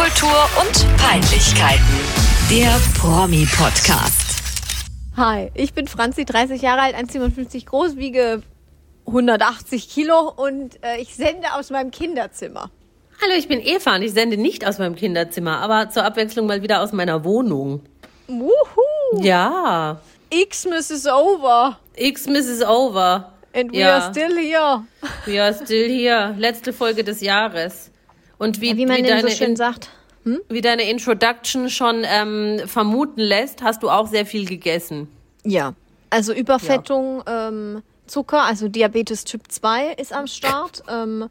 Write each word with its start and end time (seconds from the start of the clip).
Popkultur 0.00 0.48
und 0.58 0.96
Peinlichkeiten. 0.96 1.84
Der 2.48 2.74
Promi-Podcast. 2.98 4.40
Hi, 5.14 5.50
ich 5.52 5.74
bin 5.74 5.86
Franzi, 5.88 6.24
30 6.24 6.62
Jahre 6.62 6.80
alt, 6.80 6.96
1,57 6.96 7.66
groß, 7.66 7.96
wiege 7.96 8.40
180 9.06 9.90
Kilo 9.90 10.32
und 10.34 10.82
äh, 10.82 10.96
ich 11.02 11.14
sende 11.14 11.52
aus 11.52 11.68
meinem 11.68 11.90
Kinderzimmer. 11.90 12.70
Hallo, 13.20 13.34
ich 13.36 13.46
bin 13.46 13.60
Eva 13.60 13.96
und 13.96 14.00
ich 14.02 14.12
sende 14.14 14.38
nicht 14.38 14.66
aus 14.66 14.78
meinem 14.78 14.96
Kinderzimmer, 14.96 15.58
aber 15.58 15.90
zur 15.90 16.04
Abwechslung 16.04 16.46
mal 16.46 16.62
wieder 16.62 16.80
aus 16.80 16.92
meiner 16.92 17.22
Wohnung. 17.22 17.82
Wuhu! 18.26 19.20
Ja. 19.22 20.00
Xmas 20.32 20.90
is 20.90 21.06
over 21.06 21.78
Xmas 21.94 22.46
is 22.46 22.62
over. 22.62 23.34
and 23.52 23.70
we 23.70 23.80
Ja. 23.80 23.98
are 23.98 24.10
still 24.14 24.34
here. 24.38 24.82
We 25.26 25.42
are 25.42 25.52
still 25.52 25.90
here. 25.90 26.34
Letzte 26.38 26.72
Folge 26.72 27.04
des 27.04 27.20
Jahres. 27.20 27.89
Und 28.40 28.60
wie, 28.60 28.76
Wie 28.76 28.86
man 28.86 28.96
denn 28.96 29.06
deine, 29.06 29.22
so 29.22 29.28
schön 29.28 29.50
In- 29.50 29.56
sagt. 29.56 29.90
wie 30.48 30.60
deine 30.62 30.90
Introduction 30.90 31.70
schon 31.70 32.02
ähm, 32.04 32.60
vermuten 32.66 33.20
lässt, 33.20 33.62
hast 33.62 33.82
du 33.82 33.90
auch 33.90 34.08
sehr 34.08 34.26
viel 34.26 34.46
gegessen. 34.46 35.08
Ja, 35.44 35.74
also 36.10 36.32
Überfettung, 36.32 37.22
ähm, 37.26 37.82
Zucker, 38.06 38.42
also 38.42 38.66
Diabetes 38.68 39.24
Typ 39.24 39.42
2 39.52 39.92
ist 39.92 40.12
am 40.12 40.26
Start. 40.26 40.82
ähm, 40.90 41.28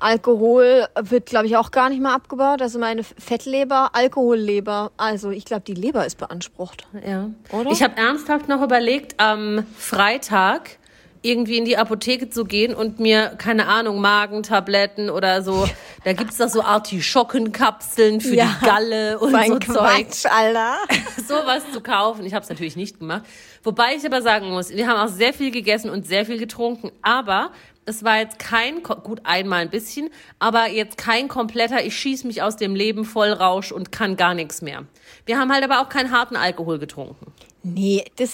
Alkohol 0.00 0.86
wird, 1.00 1.26
glaube 1.26 1.46
ich, 1.46 1.56
auch 1.56 1.72
gar 1.72 1.88
nicht 1.88 2.00
mehr 2.00 2.12
abgebaut. 2.12 2.62
Also 2.62 2.78
meine 2.78 3.02
Fettleber, 3.02 3.90
Alkoholleber. 3.94 4.92
Also 4.96 5.30
ich 5.30 5.44
glaube, 5.44 5.62
die 5.66 5.74
Leber 5.74 6.06
ist 6.06 6.18
beansprucht. 6.18 6.86
Ja. 7.04 7.30
Oder? 7.50 7.70
Ich 7.72 7.82
habe 7.82 7.96
ernsthaft 7.96 8.48
noch 8.48 8.62
überlegt, 8.62 9.18
am 9.18 9.66
Freitag 9.76 10.78
irgendwie 11.28 11.58
in 11.58 11.64
die 11.64 11.76
Apotheke 11.76 12.30
zu 12.30 12.44
gehen 12.44 12.74
und 12.74 12.98
mir, 12.98 13.34
keine 13.38 13.66
Ahnung, 13.66 14.00
Magentabletten 14.00 15.10
oder 15.10 15.42
so, 15.42 15.68
da 16.04 16.12
gibt's 16.14 16.38
doch 16.38 16.48
so 16.48 16.62
Artischockenkapseln 16.62 18.20
für 18.20 18.34
Ja, 18.34 18.56
die 18.60 18.66
Galle 18.66 19.18
und 19.18 19.30
so 19.30 19.36
ein 19.36 19.48
so 19.52 19.58
Zeug. 19.58 20.08
Quatsch, 20.08 20.26
Alter. 20.26 20.76
sowas 21.26 21.62
zu 21.72 21.80
kaufen. 21.80 22.24
Ich 22.24 22.34
habe 22.34 22.42
es 22.42 22.48
natürlich 22.48 22.76
nicht 22.76 22.98
gemacht. 22.98 23.24
Wobei 23.62 23.94
ich 23.96 24.06
aber 24.06 24.22
sagen 24.22 24.50
muss, 24.50 24.70
wir 24.70 24.88
haben 24.88 24.98
auch 24.98 25.12
sehr 25.12 25.34
viel 25.34 25.50
gegessen 25.50 25.90
und 25.90 26.06
sehr 26.06 26.24
viel 26.24 26.38
getrunken. 26.38 26.90
Aber 27.02 27.50
es 27.84 28.04
war 28.04 28.18
jetzt 28.18 28.38
kein, 28.38 28.82
gut 28.82 29.20
einmal 29.24 29.60
ein 29.60 29.70
bisschen, 29.70 30.10
aber 30.38 30.68
jetzt 30.68 30.98
kein 30.98 31.28
kompletter, 31.28 31.84
ich 31.84 31.96
schieß 31.96 32.24
mich 32.24 32.42
aus 32.42 32.56
dem 32.56 32.74
Leben 32.74 33.04
voll 33.04 33.32
Rausch 33.32 33.72
und 33.72 33.92
kann 33.92 34.16
gar 34.16 34.34
nichts 34.34 34.62
mehr. 34.62 34.84
Wir 35.24 35.38
haben 35.38 35.52
halt 35.52 35.64
aber 35.64 35.80
auch 35.80 35.88
keinen 35.88 36.10
harten 36.10 36.36
Alkohol 36.36 36.78
getrunken. 36.78 37.32
Nee, 37.74 38.04
das, 38.16 38.32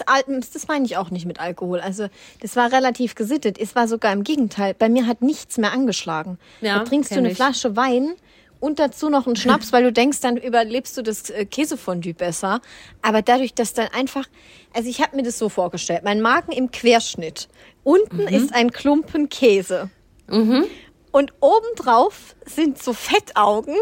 das 0.53 0.69
meine 0.69 0.85
ich 0.85 0.97
auch 0.97 1.11
nicht 1.11 1.27
mit 1.27 1.41
Alkohol. 1.41 1.81
Also 1.81 2.09
das 2.41 2.57
war 2.57 2.73
relativ 2.73 3.15
gesittet. 3.15 3.59
Es 3.59 3.75
war 3.75 3.89
sogar 3.89 4.13
im 4.13 4.25
Gegenteil. 4.25 4.75
Bei 4.75 4.89
mir 4.89 5.07
hat 5.07 5.23
nichts 5.23 5.59
mehr 5.59 5.73
angeschlagen. 5.73 6.39
Ja, 6.61 6.79
da 6.79 6.85
trinkst 6.85 7.11
du 7.13 7.17
eine 7.17 7.31
ich. 7.31 7.37
Flasche 7.37 7.77
Wein 7.77 8.15
und 8.61 8.79
dazu 8.79 9.11
noch 9.11 9.27
einen 9.27 9.37
Schnaps, 9.37 9.73
weil 9.75 9.83
du 9.85 9.93
denkst, 9.93 10.21
dann 10.21 10.37
überlebst 10.37 10.97
du 10.97 11.03
das 11.03 11.31
äh, 11.31 11.45
Käsefondue 11.45 12.15
besser. 12.15 12.61
Aber 13.03 13.21
dadurch, 13.23 13.55
dass 13.55 13.75
dann 13.75 13.89
einfach, 13.89 14.27
also 14.73 14.89
ich 14.89 15.01
habe 15.03 15.17
mir 15.17 15.23
das 15.23 15.39
so 15.39 15.49
vorgestellt, 15.49 16.03
mein 16.05 16.21
Magen 16.21 16.53
im 16.53 16.71
Querschnitt. 16.71 17.49
Unten 17.83 18.23
Mhm. 18.23 18.29
ist 18.29 18.55
ein 18.55 18.71
Klumpen 18.73 19.29
Käse. 19.29 19.91
Und 21.13 21.33
obendrauf 21.41 22.35
sind 22.47 22.83
so 22.83 22.93
Fettaugen. 22.93 23.77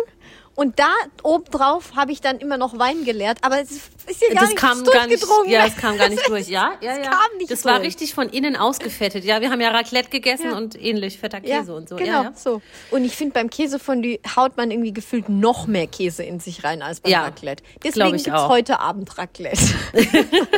Und 0.54 0.78
da 0.78 0.88
obendrauf 1.22 1.96
habe 1.96 2.12
ich 2.12 2.20
dann 2.20 2.38
immer 2.38 2.58
noch 2.58 2.78
Wein 2.78 3.04
geleert. 3.04 3.38
Aber 3.40 3.60
es 3.62 3.70
ist 3.70 4.20
ja 4.20 4.34
gar 4.34 4.40
das 4.42 4.50
nicht 4.50 4.58
kam 4.58 4.84
gar 4.84 5.06
nicht, 5.06 5.24
ja, 5.46 5.64
das 5.66 5.76
kam 5.76 5.96
gar 5.96 6.08
nicht 6.10 6.28
durch. 6.28 6.48
Ja, 6.48 6.72
ja, 6.82 6.96
Das 6.96 7.04
ja. 7.06 7.10
kam 7.10 7.36
nicht 7.38 7.50
das 7.50 7.64
war 7.64 7.76
durch. 7.76 7.86
richtig 7.86 8.12
von 8.14 8.28
innen 8.28 8.56
ausgefettet. 8.56 9.24
Ja, 9.24 9.40
wir 9.40 9.50
haben 9.50 9.60
ja 9.62 9.70
Raclette 9.70 10.10
gegessen 10.10 10.50
Ja. 10.50 10.56
und 10.58 10.80
ähnlich 10.80 11.18
fetter 11.18 11.40
Käse 11.40 11.74
und 11.74 11.88
so. 11.88 11.96
Genau, 11.96 12.10
Ja, 12.10 12.22
ja. 12.24 12.32
so. 12.34 12.60
Und 12.90 13.04
ich 13.04 13.16
finde, 13.16 13.32
beim 13.32 13.48
Käsefondue 13.48 14.18
haut 14.36 14.56
man 14.58 14.70
irgendwie 14.70 14.92
gefühlt 14.92 15.28
noch 15.30 15.66
mehr 15.66 15.86
Käse 15.86 16.22
in 16.22 16.38
sich 16.38 16.62
rein 16.64 16.82
als 16.82 17.00
beim 17.00 17.12
Ja, 17.12 17.22
Raclette. 17.24 17.62
Deswegen 17.82 18.10
gibt's 18.12 18.28
auch. 18.30 18.48
heute 18.50 18.78
Abend 18.80 19.16
Raclette. 19.16 19.56
das 19.92 20.02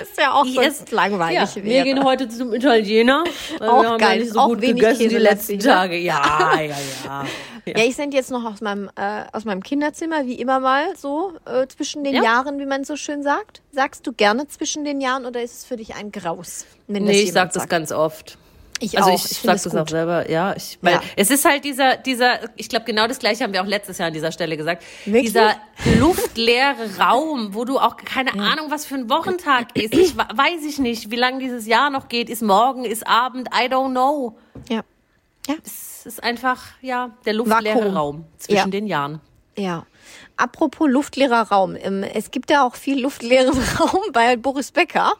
ist 0.08 0.18
ja 0.18 0.32
auch 0.32 0.44
sonst 0.46 0.90
langweilig. 0.90 1.54
Ja, 1.54 1.62
wir 1.64 1.84
gehen 1.84 2.02
heute 2.02 2.28
zum 2.28 2.52
Italiener. 2.52 3.22
Auch 3.60 3.82
wir 3.82 3.90
haben 3.90 3.98
geil, 3.98 4.18
ja 4.18 4.24
nicht 4.24 4.32
so 4.34 4.40
auch 4.40 4.48
gut 4.48 4.60
wenig 4.60 4.74
gegessen 4.82 4.98
die 4.98 5.04
Käse 5.08 5.18
letzten 5.18 5.52
lastig, 5.54 5.58
ne? 5.64 5.72
Tage. 5.72 5.96
Ja, 5.98 6.52
ja, 6.60 6.76
ja. 7.04 7.24
Ja, 7.76 7.78
ich 7.84 7.96
sende 7.96 8.16
jetzt 8.16 8.30
noch 8.30 8.44
aus 8.44 8.60
meinem, 8.60 8.90
äh, 8.96 9.24
aus 9.32 9.44
meinem 9.44 9.62
Kinderzimmer, 9.62 10.26
wie 10.26 10.34
immer 10.34 10.60
mal, 10.60 10.94
so 10.96 11.32
äh, 11.46 11.66
zwischen 11.66 12.04
den 12.04 12.14
Ja. 12.14 12.22
Jahren, 12.22 12.58
wie 12.58 12.66
man 12.66 12.84
so 12.84 12.96
schön 12.96 13.22
sagt. 13.22 13.62
Sagst 13.72 14.06
du 14.06 14.12
gerne 14.12 14.46
zwischen 14.48 14.84
den 14.84 15.00
Jahren 15.00 15.24
oder 15.26 15.42
ist 15.42 15.54
es 15.58 15.64
für 15.64 15.76
dich 15.76 15.94
ein 15.94 16.12
Graus? 16.12 16.66
Wenn 16.88 17.04
Nee, 17.04 17.22
ich 17.22 17.32
sag 17.32 17.48
das 17.52 17.62
sagt? 17.62 17.70
ganz 17.70 17.90
oft. 17.92 18.38
Ich 18.80 18.98
Also 18.98 19.10
auch. 19.10 19.14
ich, 19.14 19.24
ich 19.26 19.30
ich 19.32 19.38
finde 19.38 19.46
sag 19.52 19.56
es 19.56 19.62
das 19.62 19.72
gut. 19.72 19.80
auch 19.82 19.88
selber, 19.88 20.28
ja. 20.30 20.54
Ich, 20.56 20.78
weil 20.82 20.94
Ja. 20.94 21.00
Es 21.16 21.30
ist 21.30 21.44
halt 21.44 21.64
dieser, 21.64 21.96
dieser, 21.96 22.40
ich 22.56 22.68
glaube 22.68 22.84
genau 22.84 23.06
das 23.06 23.18
gleiche 23.20 23.44
haben 23.44 23.52
wir 23.52 23.62
auch 23.62 23.66
letztes 23.66 23.98
Jahr 23.98 24.08
an 24.08 24.12
dieser 24.14 24.32
Stelle 24.32 24.56
gesagt. 24.56 24.82
Wirklich? 25.04 25.26
Dieser 25.26 25.54
luftleere 26.00 26.98
Raum, 26.98 27.54
wo 27.54 27.64
du 27.64 27.78
auch 27.78 27.96
keine 27.96 28.32
Ahnung, 28.34 28.66
was 28.70 28.84
für 28.84 28.96
ein 28.96 29.08
Wochentag 29.08 29.76
ist. 29.76 29.94
Ich 29.94 30.16
weiß 30.16 30.64
ich 30.68 30.78
nicht, 30.78 31.10
wie 31.10 31.16
lange 31.16 31.38
dieses 31.38 31.66
Jahr 31.66 31.88
noch 31.90 32.08
geht. 32.08 32.28
Ist 32.28 32.42
morgen, 32.42 32.84
ist 32.84 33.06
Abend, 33.06 33.48
I 33.54 33.68
don't 33.68 33.90
know. 33.90 34.36
Ja. 34.68 34.82
Ja. 35.48 35.54
Es 35.64 35.93
ist 36.06 36.22
einfach, 36.22 36.62
ja, 36.80 37.10
der 37.24 37.34
luftleere 37.34 37.78
Vakuum. 37.78 37.96
Raum 37.96 38.24
zwischen 38.38 38.56
Ja. 38.56 38.66
den 38.66 38.86
Jahren. 38.86 39.20
Ja. 39.56 39.86
Apropos 40.36 40.88
luftleerer 40.88 41.48
Raum. 41.48 41.76
Ähm, 41.80 42.02
Es 42.02 42.30
gibt 42.30 42.50
ja 42.50 42.66
auch 42.66 42.74
viel 42.74 43.00
luftleeren 43.00 43.56
Raum 43.80 44.02
bei 44.12 44.36
Boris 44.36 44.72
Becker. 44.72 45.12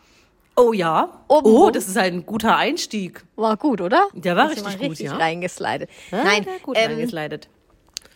Oh 0.56 0.72
ja. 0.72 1.08
Oben 1.28 1.46
oh, 1.46 1.64
rum. 1.64 1.72
das 1.72 1.88
ist 1.88 1.96
ein 1.96 2.24
guter 2.26 2.56
Einstieg. 2.56 3.24
War 3.36 3.56
gut, 3.56 3.80
oder? 3.80 4.06
Der 4.12 4.36
war 4.36 4.48
richtig 4.48 4.64
mal 4.64 4.76
gut, 4.76 4.90
richtig 4.90 5.06
ja. 5.06 5.16
reingeslidet. 5.16 5.90
Ja, 6.10 6.24
Nein, 6.24 6.44
der 6.44 6.54
hat 6.54 6.62
gut 6.62 6.76
ähm, 6.78 6.90
reingeslidet. 6.92 7.48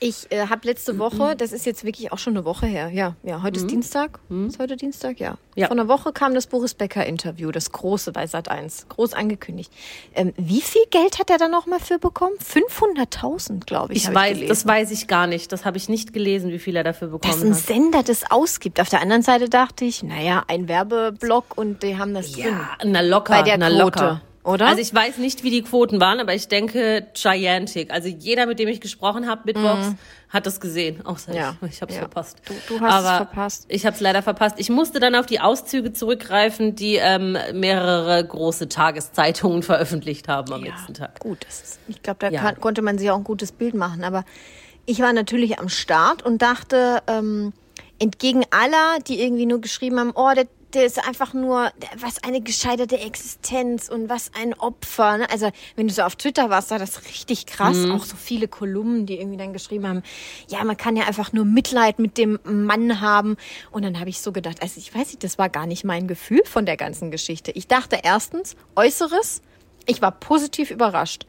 Ich 0.00 0.30
äh, 0.30 0.46
habe 0.46 0.66
letzte 0.66 0.98
Woche, 0.98 1.34
das 1.36 1.52
ist 1.52 1.66
jetzt 1.66 1.84
wirklich 1.84 2.12
auch 2.12 2.18
schon 2.18 2.36
eine 2.36 2.44
Woche 2.44 2.66
her, 2.66 2.90
ja, 2.90 3.16
ja, 3.22 3.42
heute 3.42 3.58
ist 3.58 3.70
Dienstag. 3.70 4.20
Ist 4.46 4.58
heute 4.58 4.76
Dienstag? 4.76 5.18
Ja. 5.18 5.32
Mhm. 5.32 5.36
Ja. 5.56 5.66
Vor 5.66 5.76
einer 5.76 5.88
Woche 5.88 6.12
kam 6.12 6.34
das 6.34 6.46
Boris 6.46 6.74
Becker 6.74 7.04
Interview, 7.04 7.50
das 7.50 7.72
große 7.72 8.12
bei 8.12 8.24
Sat1, 8.24 8.88
groß 8.88 9.12
angekündigt. 9.12 9.72
Ähm, 10.14 10.32
wie 10.36 10.60
viel 10.60 10.84
Geld 10.90 11.18
hat 11.18 11.30
er 11.30 11.38
da 11.38 11.48
noch 11.48 11.66
mal 11.66 11.80
für 11.80 11.98
bekommen? 11.98 12.36
500.000, 12.38 13.66
glaube 13.66 13.92
ich. 13.92 14.04
Ich 14.04 14.14
weiß, 14.14 14.34
gelesen. 14.34 14.48
das 14.48 14.66
weiß 14.66 14.90
ich 14.92 15.08
gar 15.08 15.26
nicht. 15.26 15.50
Das 15.50 15.64
habe 15.64 15.76
ich 15.76 15.88
nicht 15.88 16.12
gelesen, 16.12 16.52
wie 16.52 16.60
viel 16.60 16.76
er 16.76 16.84
dafür 16.84 17.08
dass 17.08 17.20
bekommen 17.20 17.42
ein 17.42 17.54
hat. 17.54 17.60
Sender 17.60 18.02
das 18.04 18.30
ausgibt. 18.30 18.80
Auf 18.80 18.88
der 18.88 19.00
anderen 19.00 19.22
Seite 19.22 19.48
dachte 19.48 19.84
ich, 19.84 20.04
naja, 20.04 20.44
ein 20.46 20.68
Werbeblock 20.68 21.58
und 21.58 21.82
die 21.82 21.98
haben 21.98 22.14
das 22.14 22.30
drin. 22.32 22.44
Ja, 22.44 22.78
na 22.84 23.00
locker, 23.00 23.32
Bei 23.32 23.42
der 23.42 23.58
na 23.58 23.68
Quote, 23.68 23.82
locker. 23.82 24.22
Oder? 24.48 24.66
Also 24.66 24.80
ich 24.80 24.92
weiß 24.94 25.18
nicht, 25.18 25.42
wie 25.44 25.50
die 25.50 25.62
Quoten 25.62 26.00
waren, 26.00 26.20
aber 26.20 26.34
ich 26.34 26.48
denke 26.48 27.06
gigantic. 27.14 27.90
Also 27.92 28.08
jeder, 28.08 28.46
mit 28.46 28.58
dem 28.58 28.68
ich 28.68 28.80
gesprochen 28.80 29.28
habe, 29.28 29.42
mittwochs, 29.44 29.94
hat 30.30 30.46
das 30.46 30.60
gesehen. 30.60 31.04
Außer 31.06 31.30
Mhm. 31.32 31.36
Ja, 31.36 31.56
ich. 31.62 31.70
Ich 31.72 31.80
habe 31.82 31.90
es 31.90 31.96
ja. 31.96 32.02
verpasst. 32.02 32.38
Du- 32.46 32.74
du 32.74 32.80
hast 32.80 33.00
es 33.00 33.06
aber 33.06 33.16
verpasst. 33.26 33.66
Ich 33.68 33.86
habe 33.86 33.94
es 33.94 34.00
leider 34.00 34.22
verpasst. 34.22 34.56
Ich 34.58 34.68
musste 34.70 35.00
dann 35.00 35.14
auf 35.14 35.26
die 35.26 35.40
Auszüge 35.40 35.92
zurückgreifen, 35.92 36.74
die 36.74 36.96
ähm, 36.96 37.36
mehrere 37.54 38.24
große 38.26 38.68
Tageszeitungen 38.68 39.62
veröffentlicht 39.62 40.28
haben 40.28 40.52
am 40.52 40.64
letzten 40.64 40.94
Tag. 40.94 41.18
Gut, 41.20 41.44
das 41.46 41.60
ist, 41.62 41.78
ich 41.88 42.02
glaube, 42.02 42.18
da 42.20 42.28
Ja. 42.30 42.40
kann, 42.42 42.60
konnte 42.60 42.82
man 42.82 42.98
sich 42.98 43.10
auch 43.10 43.16
ein 43.16 43.24
gutes 43.24 43.52
Bild 43.52 43.74
machen. 43.74 44.04
Aber 44.04 44.24
ich 44.86 45.00
war 45.00 45.12
natürlich 45.12 45.58
am 45.58 45.68
Start 45.68 46.24
und 46.24 46.42
dachte, 46.42 47.02
ähm, 47.06 47.52
entgegen 47.98 48.44
aller, 48.50 48.98
die 49.06 49.20
irgendwie 49.22 49.46
nur 49.46 49.60
geschrieben 49.60 49.98
haben, 49.98 50.12
oh, 50.14 50.30
der, 50.34 50.46
der 50.74 50.84
ist 50.84 51.04
einfach 51.06 51.32
nur, 51.32 51.72
was 51.96 52.22
eine 52.22 52.40
gescheiterte 52.40 52.98
Existenz 52.98 53.88
und 53.88 54.08
was 54.08 54.30
ein 54.38 54.54
Opfer. 54.54 55.18
Ne? 55.18 55.30
Also 55.30 55.50
wenn 55.76 55.88
du 55.88 55.94
so 55.94 56.02
auf 56.02 56.16
Twitter 56.16 56.50
warst, 56.50 56.70
war 56.70 56.78
das 56.78 57.04
richtig 57.06 57.46
krass. 57.46 57.88
Auch 57.90 58.04
so 58.04 58.16
viele 58.16 58.48
Kolumnen, 58.48 59.06
die 59.06 59.18
irgendwie 59.18 59.38
dann 59.38 59.52
geschrieben 59.52 59.86
haben, 59.86 60.02
ja, 60.48 60.62
man 60.64 60.76
kann 60.76 60.96
ja 60.96 61.06
einfach 61.06 61.32
nur 61.32 61.44
Mitleid 61.44 61.98
mit 61.98 62.18
dem 62.18 62.38
Mann 62.44 63.00
haben. 63.00 63.36
Und 63.70 63.84
dann 63.84 63.98
habe 63.98 64.10
ich 64.10 64.20
so 64.20 64.32
gedacht, 64.32 64.62
also 64.62 64.78
ich 64.78 64.94
weiß 64.94 65.08
nicht, 65.08 65.24
das 65.24 65.38
war 65.38 65.48
gar 65.48 65.66
nicht 65.66 65.84
mein 65.84 66.06
Gefühl 66.06 66.42
von 66.44 66.66
der 66.66 66.76
ganzen 66.76 67.10
Geschichte. 67.10 67.50
Ich 67.52 67.66
dachte 67.66 68.00
erstens, 68.02 68.56
Äußeres, 68.76 69.42
ich 69.86 70.02
war 70.02 70.12
positiv 70.12 70.70
überrascht. 70.70 71.24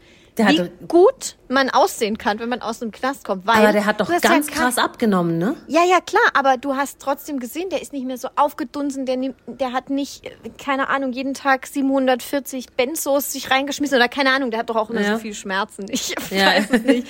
Wie 0.47 0.59
hatte- 0.59 0.71
gut 0.87 1.35
man 1.47 1.69
aussehen 1.69 2.17
kann, 2.17 2.39
wenn 2.39 2.49
man 2.49 2.61
aus 2.61 2.79
dem 2.79 2.91
Knast 2.91 3.23
kommt. 3.25 3.45
Weil 3.47 3.57
Aber 3.57 3.71
der 3.71 3.85
hat 3.85 3.99
doch 3.99 4.09
ganz 4.21 4.47
ja 4.47 4.53
krass 4.53 4.77
abgenommen, 4.77 5.37
ne? 5.37 5.55
ja, 5.67 5.83
ja, 5.83 5.99
klar, 5.99 6.21
aber 6.33 6.57
du 6.57 6.75
hast 6.75 6.99
trotzdem 6.99 7.39
gesehen, 7.39 7.69
der 7.69 7.81
ist 7.81 7.91
nicht 7.93 8.05
mehr 8.05 8.17
so 8.17 8.29
aufgedunsen, 8.35 9.05
der, 9.05 9.17
der 9.47 9.73
hat 9.73 9.89
nicht, 9.89 10.23
keine 10.63 10.89
Ahnung, 10.89 11.11
jeden 11.11 11.33
Tag 11.33 11.65
740 11.67 12.71
Benzos 12.73 13.31
sich 13.31 13.49
reingeschmissen 13.51 13.95
oder 13.97 14.07
keine 14.09 14.31
Ahnung, 14.31 14.51
der 14.51 14.59
hat 14.61 14.69
doch 14.69 14.75
auch 14.75 14.89
immer 14.89 15.01
Ja. 15.01 15.13
so 15.15 15.19
viel 15.21 15.33
Schmerzen. 15.33 15.85
Ich 15.89 16.15
Ja. 16.31 16.47
weiß 16.47 16.67
es 16.71 16.81
nicht. 16.83 17.07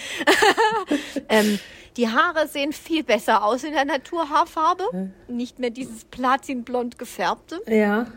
ähm, 1.30 1.60
die 1.98 2.08
Haare 2.10 2.48
sehen 2.48 2.72
viel 2.72 3.04
besser 3.04 3.44
aus 3.44 3.64
in 3.64 3.74
der 3.74 3.86
Naturhaarfarbe. 3.86 5.12
Nicht 5.28 5.60
mehr 5.60 5.70
dieses 5.70 6.06
platinblond 6.06 6.98
gefärbte. 6.98 7.60
Ja. 7.68 8.08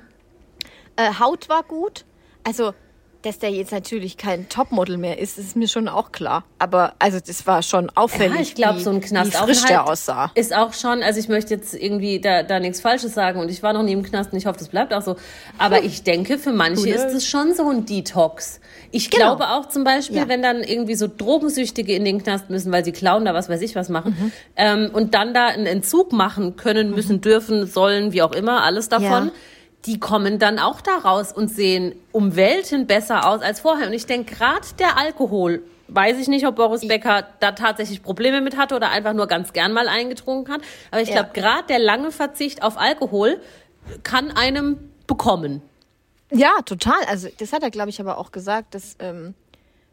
Äh, 0.96 1.14
Haut 1.18 1.48
war 1.48 1.62
gut. 1.62 2.04
Also 2.44 2.74
dass 3.22 3.38
der 3.38 3.50
jetzt 3.50 3.72
natürlich 3.72 4.16
kein 4.16 4.48
Topmodel 4.48 4.96
mehr 4.98 5.18
ist, 5.18 5.38
ist 5.38 5.56
mir 5.56 5.68
schon 5.68 5.88
auch 5.88 6.12
klar. 6.12 6.44
Aber 6.58 6.94
also 6.98 7.18
das 7.24 7.46
war 7.46 7.62
schon 7.62 7.88
auffällig, 7.90 8.34
Ja, 8.34 8.40
ich 8.42 8.54
glaube, 8.54 8.80
so 8.80 8.90
ein 8.90 9.00
Knast 9.00 9.32
wie 9.32 9.36
frisch 9.36 9.64
der 9.64 9.86
aussah. 9.88 10.30
Ist 10.34 10.54
auch 10.54 10.72
schon, 10.72 11.02
also 11.02 11.20
ich 11.20 11.28
möchte 11.28 11.54
jetzt 11.54 11.74
irgendwie 11.74 12.20
da, 12.20 12.42
da 12.42 12.58
nichts 12.60 12.80
Falsches 12.80 13.14
sagen 13.14 13.40
und 13.40 13.50
ich 13.50 13.62
war 13.62 13.72
noch 13.72 13.82
nie 13.82 13.92
im 13.92 14.02
Knast 14.02 14.32
und 14.32 14.38
ich 14.38 14.46
hoffe, 14.46 14.58
das 14.58 14.68
bleibt 14.68 14.92
auch 14.92 15.02
so. 15.02 15.16
Aber 15.58 15.82
ich 15.84 16.02
denke, 16.02 16.38
für 16.38 16.52
manche 16.52 16.82
Cool. 16.82 16.88
ist 16.88 17.14
es 17.14 17.26
schon 17.26 17.54
so 17.54 17.68
ein 17.68 17.86
Detox. 17.86 18.60
Ich 18.90 19.10
Genau. 19.10 19.36
glaube 19.36 19.48
auch 19.50 19.68
zum 19.68 19.84
Beispiel, 19.84 20.16
Ja. 20.18 20.28
wenn 20.28 20.42
dann 20.42 20.62
irgendwie 20.62 20.94
so 20.94 21.08
Drogensüchtige 21.08 21.94
in 21.94 22.04
den 22.04 22.22
Knast 22.22 22.50
müssen, 22.50 22.72
weil 22.72 22.84
sie 22.84 22.92
klauen 22.92 23.24
da 23.24 23.32
was 23.34 23.48
weiß 23.48 23.60
ich 23.62 23.74
was 23.76 23.88
machen 23.88 24.16
Mhm. 24.18 24.32
ähm, 24.56 24.90
und 24.92 25.14
dann 25.14 25.32
da 25.34 25.46
einen 25.46 25.66
Entzug 25.66 26.12
machen 26.12 26.56
können, 26.56 26.90
müssen, 26.90 27.20
dürfen, 27.20 27.66
sollen, 27.66 28.12
wie 28.12 28.22
auch 28.22 28.32
immer, 28.32 28.62
alles 28.64 28.88
davon. 28.88 29.26
Ja. 29.26 29.32
Die 29.86 29.98
kommen 29.98 30.38
dann 30.38 30.58
auch 30.58 30.80
da 30.80 30.96
raus 30.98 31.32
und 31.32 31.48
sehen 31.48 31.94
um 32.12 32.36
Welten 32.36 32.86
besser 32.86 33.26
aus 33.28 33.42
als 33.42 33.60
vorher. 33.60 33.88
Und 33.88 33.92
ich 33.94 34.06
denke, 34.06 34.34
gerade 34.36 34.66
der 34.78 34.96
Alkohol, 34.96 35.62
weiß 35.88 36.18
ich 36.18 36.28
nicht, 36.28 36.46
ob 36.46 36.56
Boris 36.56 36.86
Becker 36.86 37.26
da 37.40 37.52
tatsächlich 37.52 38.02
Probleme 38.02 38.40
mit 38.40 38.56
hatte 38.56 38.76
oder 38.76 38.90
einfach 38.90 39.12
nur 39.12 39.26
ganz 39.26 39.52
gern 39.52 39.72
mal 39.72 39.88
eingetrunken 39.88 40.54
hat. 40.54 40.60
Aber 40.90 41.02
ich 41.02 41.08
Ja. 41.08 41.22
glaube, 41.22 41.30
gerade 41.34 41.66
der 41.68 41.80
lange 41.80 42.12
Verzicht 42.12 42.62
auf 42.62 42.78
Alkohol 42.78 43.40
kann 44.04 44.30
einem 44.30 44.78
bekommen. 45.08 45.62
Ja, 46.30 46.50
total. 46.64 47.02
Also 47.08 47.28
das 47.38 47.52
hat 47.52 47.62
er, 47.62 47.70
glaube 47.70 47.90
ich, 47.90 48.00
aber 48.00 48.16
auch 48.18 48.30
gesagt, 48.32 48.74
dass, 48.74 48.96
ähm, 49.00 49.34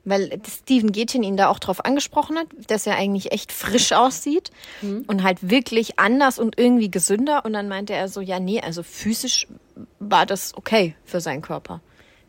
weil 0.05 0.39
Steven 0.47 0.91
Gätchen 0.93 1.21
ihn 1.23 1.35
da 1.35 1.49
auch 1.49 1.59
drauf 1.59 1.83
angesprochen 1.83 2.37
hat, 2.37 2.47
dass 2.67 2.87
er 2.87 2.95
eigentlich 2.95 3.31
echt 3.33 3.51
frisch 3.51 3.91
aussieht 3.91 4.51
und 5.07 5.23
halt 5.23 5.49
wirklich 5.49 5.99
anders 5.99 6.39
und 6.39 6.57
irgendwie 6.57 6.89
gesünder. 6.89 7.43
Und 7.43 7.53
dann 7.53 7.67
meinte 7.67 7.93
er 7.93 8.07
so, 8.07 8.21
ja, 8.21 8.39
nee, 8.39 8.61
also 8.61 8.83
physisch 8.83 9.47
war 10.09 10.25
das 10.25 10.55
okay 10.55 10.95
für 11.05 11.21
seinen 11.21 11.41
Körper. 11.41 11.81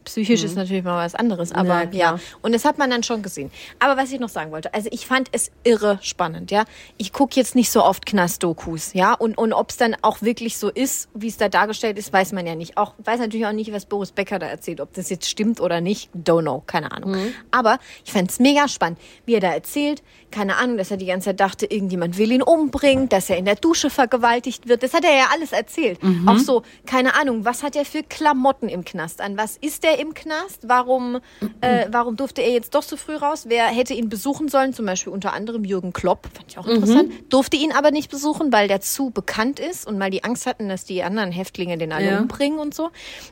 Psychisch 0.04 0.42
ist 0.44 0.56
natürlich 0.56 0.82
mal 0.84 1.04
was 1.04 1.14
anderes, 1.14 1.52
aber 1.52 1.68
Ja, 1.80 1.86
klar. 1.86 1.92
ja. 2.16 2.20
Und 2.42 2.52
das 2.52 2.64
hat 2.64 2.78
man 2.78 2.90
dann 2.90 3.02
schon 3.02 3.22
gesehen. 3.22 3.50
Aber 3.78 3.96
was 4.00 4.10
ich 4.12 4.18
noch 4.20 4.28
sagen 4.28 4.50
wollte, 4.50 4.72
also 4.74 4.88
ich 4.92 5.06
fand 5.06 5.28
es 5.32 5.50
irre 5.62 5.98
spannend, 6.02 6.50
ja. 6.50 6.64
Ich 6.96 7.12
gucke 7.12 7.36
jetzt 7.36 7.54
nicht 7.54 7.70
so 7.70 7.84
oft 7.84 8.06
Knast-Dokus, 8.06 8.94
ja. 8.94 9.12
Und, 9.14 9.36
und 9.38 9.52
ob 9.52 9.70
es 9.70 9.76
dann 9.76 9.96
auch 10.02 10.22
wirklich 10.22 10.56
so 10.56 10.68
ist, 10.70 11.08
wie 11.14 11.28
es 11.28 11.36
da 11.36 11.48
dargestellt 11.48 11.98
ist, 11.98 12.12
weiß 12.12 12.32
man 12.32 12.46
ja 12.46 12.54
nicht. 12.54 12.76
Auch 12.76 12.94
weiß 13.04 13.20
natürlich 13.20 13.46
auch 13.46 13.52
nicht, 13.52 13.72
was 13.72 13.86
Boris 13.86 14.12
Becker 14.12 14.38
da 14.38 14.46
erzählt, 14.46 14.80
ob 14.80 14.92
das 14.94 15.10
jetzt 15.10 15.28
stimmt 15.28 15.60
oder 15.60 15.80
nicht. 15.80 16.10
Don't 16.14 16.42
know, 16.42 16.62
keine 16.66 16.92
Ahnung. 16.92 17.16
Aber 17.50 17.78
ich 18.04 18.12
fand 18.12 18.30
es 18.30 18.38
mega 18.38 18.68
spannend, 18.68 18.98
wie 19.26 19.34
er 19.34 19.40
da 19.40 19.52
erzählt. 19.52 20.02
Keine 20.30 20.56
Ahnung, 20.56 20.76
dass 20.76 20.90
er 20.90 20.96
die 20.96 21.06
ganze 21.06 21.26
Zeit 21.26 21.40
dachte, 21.40 21.66
irgendjemand 21.66 22.16
will 22.16 22.30
ihn 22.30 22.42
umbringen, 22.42 23.08
dass 23.08 23.28
er 23.30 23.36
in 23.36 23.44
der 23.44 23.56
Dusche 23.56 23.90
vergewaltigt 23.90 24.68
wird. 24.68 24.82
Das 24.82 24.94
hat 24.94 25.04
er 25.04 25.14
ja 25.16 25.24
alles 25.32 25.52
erzählt. 25.52 25.98
Auch 26.26 26.38
so, 26.38 26.62
keine 26.86 27.16
Ahnung, 27.16 27.44
was 27.44 27.62
hat 27.62 27.74
er 27.76 27.84
für 27.84 28.02
Klamotten 28.04 28.68
im 28.68 28.84
Knast 28.84 29.20
an? 29.20 29.36
Was 29.36 29.56
ist 29.56 29.84
er 29.90 29.98
im 29.98 30.14
Knast? 30.14 30.68
Warum, 30.68 31.20
äh, 31.60 31.86
warum 31.90 32.16
durfte 32.16 32.42
er 32.42 32.50
jetzt 32.52 32.74
doch 32.74 32.82
so 32.82 32.96
früh 32.96 33.16
raus? 33.16 33.44
Wer 33.48 33.66
hätte 33.66 33.94
ihn 33.94 34.08
besuchen 34.08 34.48
sollen? 34.48 34.72
Zum 34.72 34.86
Beispiel 34.86 35.12
unter 35.12 35.32
anderem 35.32 35.64
Jürgen 35.64 35.92
Klopp, 35.92 36.28
fand 36.32 36.46
ich 36.50 36.58
auch 36.58 36.66
interessant. 36.66 37.12
Durfte 37.28 37.56
ihn 37.56 37.72
aber 37.72 37.90
nicht 37.90 38.10
besuchen, 38.10 38.52
weil 38.52 38.68
der 38.68 38.80
zu 38.80 39.10
bekannt 39.10 39.60
ist 39.60 39.86
und 39.86 39.98
weil 40.00 40.10
die 40.10 40.24
Angst 40.24 40.46
hatten, 40.46 40.68
dass 40.68 40.84
die 40.84 41.02
anderen 41.02 41.32
Häftlinge 41.32 41.76
den 41.78 41.92
alle 41.92 42.06
Ja. 42.10 42.20
umbringen 42.20 42.58
und 42.58 42.74
so. 42.74 42.90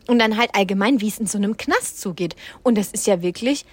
Und 0.08 0.18
dann 0.18 0.36
halt 0.36 0.50
allgemein, 0.54 1.00
wie 1.00 1.08
es 1.08 1.18
in 1.18 1.26
so 1.26 1.38
einem 1.38 1.56
Knast 1.56 2.00
zugeht. 2.00 2.36
Und 2.62 2.76
das 2.76 2.88
ist 2.92 3.06
ja 3.06 3.22
wirklich 3.22 3.64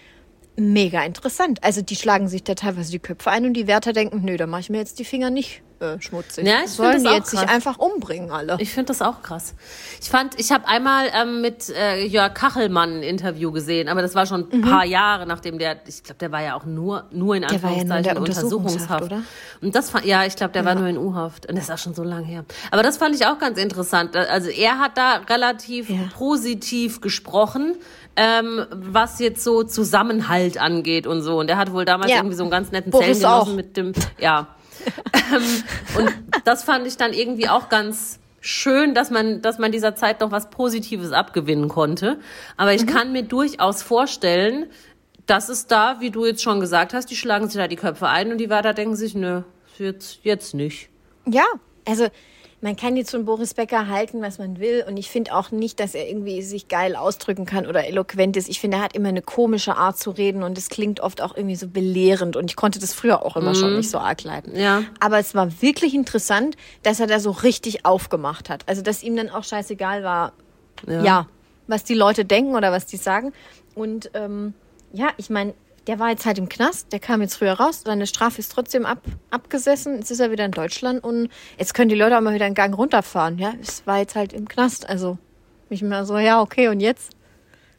mega 0.58 1.04
interessant. 1.04 1.64
Also 1.64 1.82
die 1.82 1.96
schlagen 1.96 2.28
sich 2.28 2.44
da 2.44 2.56
teilweise 2.56 2.92
die 2.92 3.00
Köpfe 3.00 3.30
ein 3.32 3.46
und 3.46 3.54
die 3.54 3.68
Wärter 3.68 3.94
denken, 3.94 4.22
nö, 4.24 4.38
da 4.38 4.48
mache 4.48 4.62
ich 4.62 4.70
mir 4.70 4.78
jetzt 4.78 5.00
die 5.00 5.06
Finger 5.06 5.30
nicht 5.30 5.62
äh, 5.82 6.00
schmutzig. 6.00 6.48
Ja, 6.48 6.60
ich 6.64 6.72
Sollen 6.72 7.04
die 7.04 7.10
jetzt 7.10 7.32
sich 7.32 7.40
krass. 7.42 7.52
einfach 7.52 7.78
umbringen 7.78 8.32
alle? 8.32 8.56
Ich 8.60 8.72
finde 8.72 8.88
das 8.88 9.02
auch 9.02 9.22
krass. 9.22 9.54
Ich 10.02 10.10
fand, 10.10 10.40
ich 10.40 10.54
habe 10.54 10.66
einmal 10.70 11.08
ähm, 11.14 11.42
mit 11.42 11.70
äh, 11.70 12.06
Jörg 12.06 12.34
Kachelmann 12.34 13.00
ein 13.00 13.04
Interview 13.04 13.52
gesehen, 13.52 13.90
aber 13.90 14.02
das 14.02 14.16
war 14.16 14.26
schon 14.26 14.50
ein 14.54 14.62
paar 14.62 14.86
Jahre, 14.86 15.26
nachdem 15.26 15.60
der, 15.60 15.78
ich 15.86 16.04
glaube, 16.04 16.20
der 16.20 16.32
war 16.32 16.42
ja 16.42 16.56
auch 16.56 16.64
nur, 16.66 17.06
nur 17.12 17.36
in 17.36 17.44
Mhm. 17.44 17.48
Der 17.50 17.64
war 17.64 17.72
ja 17.72 17.84
nur 17.84 17.98
in 17.98 18.04
der 18.04 18.12
Anführungszeichen 18.18 18.54
Untersuchungshaft, 18.54 19.04
oder? 19.04 19.22
Und 19.62 19.76
das 19.76 19.90
fand, 19.90 20.06
ja, 20.06 20.26
ich 20.26 20.38
glaube, 20.38 20.54
der 20.54 20.64
war 20.64 20.76
nur 20.76 20.88
in 20.88 20.98
U-Haft. 20.98 21.48
Und 21.50 21.56
das 21.58 21.66
ist 21.66 21.72
auch 21.72 21.78
schon 21.78 21.94
so 21.94 22.04
lange 22.04 22.26
her. 22.26 22.46
Aber 22.72 22.82
das 22.82 22.96
fand 22.98 23.14
ich 23.14 23.26
auch 23.26 23.38
ganz 23.40 23.58
interessant. 23.60 24.16
Also 24.16 24.50
er 24.50 24.80
hat 24.80 24.98
da 24.98 25.18
relativ 25.30 25.90
Ja. 25.90 25.98
positiv 26.18 27.02
gesprochen, 27.02 27.76
ähm, 28.16 28.66
was 28.72 29.20
jetzt 29.20 29.44
so 29.44 29.64
Zusammenhalt 29.64 30.58
angeht 30.58 31.06
und 31.08 31.22
so. 31.22 31.38
Und 31.40 31.48
der 31.48 31.58
hat 31.58 31.72
wohl 31.74 31.86
damals 31.86 32.12
Ja. 32.12 32.18
irgendwie 32.18 32.36
so 32.36 32.44
einen 32.44 32.52
ganz 32.52 32.72
netten 32.72 32.92
Boris 32.92 33.20
Zellengenossen 33.20 33.52
auch. 33.52 33.56
mit 33.56 33.78
dem, 33.78 33.94
ja. 34.20 34.48
ähm, 35.14 35.42
und 35.98 36.14
das 36.46 36.64
fand 36.64 36.86
ich 36.88 36.98
dann 36.98 37.14
irgendwie 37.14 37.50
auch 37.50 37.70
ganz 37.70 38.20
schön, 38.42 38.94
dass 38.94 39.10
man, 39.10 39.42
dass 39.42 39.58
man 39.58 39.72
dieser 39.72 39.96
Zeit 39.96 40.22
noch 40.22 40.32
was 40.32 40.50
Positives 40.50 41.12
abgewinnen 41.12 41.68
konnte. 41.68 42.20
Aber 42.58 42.72
Mhm. 42.72 42.76
ich 42.78 42.88
kann 42.88 43.12
mir 43.12 43.24
durchaus 43.24 43.82
vorstellen, 43.82 44.68
dass 45.26 45.50
es 45.50 45.66
da, 45.66 45.98
wie 46.02 46.12
du 46.12 46.26
jetzt 46.26 46.44
schon 46.44 46.60
gesagt 46.60 46.94
hast, 46.94 47.08
die 47.10 47.16
schlagen 47.16 47.48
sich 47.48 47.60
da 47.60 47.68
die 47.68 47.76
Köpfe 47.78 48.08
ein 48.08 48.32
und 48.32 48.38
die 48.38 48.50
Wärter 48.50 48.74
denken 48.74 48.96
sich, 48.96 49.16
nö, 49.16 49.42
jetzt, 49.80 50.20
jetzt 50.24 50.54
nicht. 50.54 50.90
Ja, 51.26 51.46
also 51.88 52.08
man 52.66 52.76
kann 52.76 52.98
jetzt 52.98 53.12
von 53.12 53.26
Boris 53.26 53.54
Becker 53.54 53.90
halten, 53.90 54.24
was 54.24 54.40
man 54.40 54.60
will. 54.60 54.84
Und 54.88 54.98
ich 54.98 55.12
finde 55.12 55.36
auch 55.36 55.52
nicht, 55.52 55.80
dass 55.80 55.94
er 55.94 56.10
irgendwie 56.10 56.42
sich 56.42 56.68
geil 56.68 56.96
ausdrücken 56.96 57.46
kann 57.46 57.68
oder 57.68 57.86
eloquent 57.86 58.36
ist. 58.38 58.50
Ich 58.50 58.60
finde, 58.60 58.78
er 58.78 58.84
hat 58.84 58.96
immer 58.96 59.10
eine 59.10 59.22
komische 59.22 59.78
Art 59.78 60.00
zu 60.00 60.10
reden 60.10 60.42
und 60.42 60.58
es 60.58 60.70
klingt 60.70 61.00
oft 61.00 61.22
auch 61.22 61.38
irgendwie 61.38 61.56
so 61.56 61.68
belehrend. 61.68 62.36
Und 62.36 62.50
ich 62.50 62.56
konnte 62.56 62.80
das 62.80 62.92
früher 62.92 63.24
auch 63.24 63.38
immer 63.38 63.54
schon 63.54 63.76
nicht 63.78 63.92
so 63.92 64.00
arg 64.00 64.24
leiden. 64.24 64.56
Ja. 64.56 64.82
Aber 65.00 65.20
es 65.20 65.36
war 65.36 65.62
wirklich 65.62 65.94
interessant, 65.94 66.58
dass 66.82 67.00
er 67.00 67.06
da 67.06 67.20
so 67.20 67.30
richtig 67.30 67.86
aufgemacht 67.86 68.50
hat. 68.50 68.64
Also, 68.66 68.82
dass 68.82 69.04
ihm 69.04 69.16
dann 69.16 69.30
auch 69.30 69.44
scheißegal 69.44 70.04
war, 70.04 70.34
ja, 70.88 71.28
was 71.68 71.84
die 71.84 71.94
Leute 71.94 72.26
denken 72.26 72.56
oder 72.56 72.72
was 72.72 72.88
die 72.88 72.98
sagen. 72.98 73.32
Und 73.76 74.10
ähm, 74.16 74.56
ja, 74.92 75.10
ich 75.18 75.30
meine, 75.30 75.54
der 75.88 76.00
war 76.00 76.10
jetzt 76.10 76.26
halt 76.26 76.38
im 76.38 76.50
Knast, 76.50 76.92
der 76.92 77.00
kam 77.00 77.22
jetzt 77.22 77.36
früher 77.36 77.54
raus, 77.54 77.82
seine 77.86 78.08
Strafe 78.08 78.40
ist 78.40 78.52
trotzdem 78.52 78.86
ab, 78.86 79.00
abgesessen, 79.30 79.98
jetzt 79.98 80.12
ist 80.12 80.20
er 80.20 80.32
wieder 80.32 80.46
in 80.46 80.52
Deutschland 80.52 81.04
und 81.04 81.30
jetzt 81.58 81.74
können 81.74 81.90
die 81.90 81.96
Leute 81.96 82.18
auch 82.18 82.22
mal 82.22 82.34
wieder 82.34 82.46
einen 82.46 82.56
Gang 82.56 82.76
runterfahren. 82.76 83.38
Ja, 83.38 83.54
es 83.62 83.86
war 83.86 84.00
jetzt 84.00 84.16
halt 84.16 84.34
im 84.34 84.48
Knast, 84.48 84.90
also 84.90 85.18
ich 85.70 85.82
mir 85.82 86.06
so, 86.06 86.18
ja, 86.18 86.42
okay, 86.42 86.68
und 86.70 86.80
jetzt? 86.80 87.12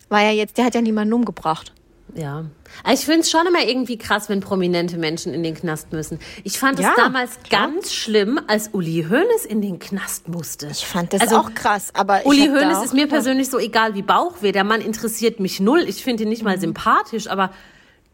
War 0.08 0.22
ja 0.22 0.30
jetzt, 0.30 0.56
der 0.58 0.64
hat 0.66 0.74
ja 0.74 0.80
niemanden 0.82 1.12
umgebracht. 1.14 1.72
Ja. 2.14 2.44
Ich 2.92 3.00
finde 3.04 3.20
es 3.20 3.30
schon 3.30 3.44
immer 3.46 3.64
irgendwie 3.66 3.98
krass, 3.98 4.28
wenn 4.28 4.40
prominente 4.40 4.96
Menschen 4.96 5.34
in 5.34 5.42
den 5.42 5.54
Knast 5.54 5.92
müssen. 5.92 6.18
Ich 6.44 6.58
fand 6.58 6.78
es 6.78 6.84
Ja, 6.86 6.94
damals 6.96 7.40
klar. 7.42 7.66
ganz 7.66 7.92
schlimm, 7.92 8.40
als 8.46 8.68
Uli 8.72 9.04
Hoeneß 9.10 9.44
in 9.46 9.60
den 9.60 9.78
Knast 9.80 10.28
musste. 10.28 10.68
Ich 10.70 10.86
fand 10.86 11.12
das 11.12 11.20
Also, 11.20 11.36
auch 11.38 11.52
krass, 11.54 11.90
aber 11.94 12.20
ich 12.20 12.26
Uli 12.26 12.46
Hoeneß 12.46 12.84
ist 12.84 12.94
mir 12.94 13.08
persönlich 13.08 13.50
so 13.50 13.58
egal 13.58 13.94
wie 13.94 14.02
Bauchweh. 14.02 14.52
Der 14.52 14.64
Mann 14.64 14.80
interessiert 14.80 15.40
mich 15.40 15.58
null. 15.60 15.84
Ich 15.88 16.02
finde 16.04 16.22
ihn 16.22 16.28
nicht 16.28 16.42
Mhm. 16.42 16.48
mal 16.48 16.60
sympathisch, 16.60 17.26
aber 17.26 17.50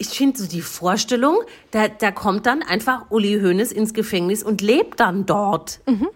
ich 0.02 0.16
finde 0.19 0.38
so 0.38 0.46
die 0.49 0.60
Vorstellung, 0.62 1.38
da, 1.70 1.88
da 1.88 2.10
kommt 2.10 2.46
dann 2.46 2.62
einfach 2.62 3.10
Uli 3.10 3.40
Hoeneß 3.40 3.72
ins 3.72 3.94
Gefängnis 3.94 4.43
und 4.43 4.60
lebt 4.60 5.00
dann 5.00 5.26
dort. 5.26 5.81
Das 5.87 5.87
finde 5.87 6.02
Mhm. 6.02 6.08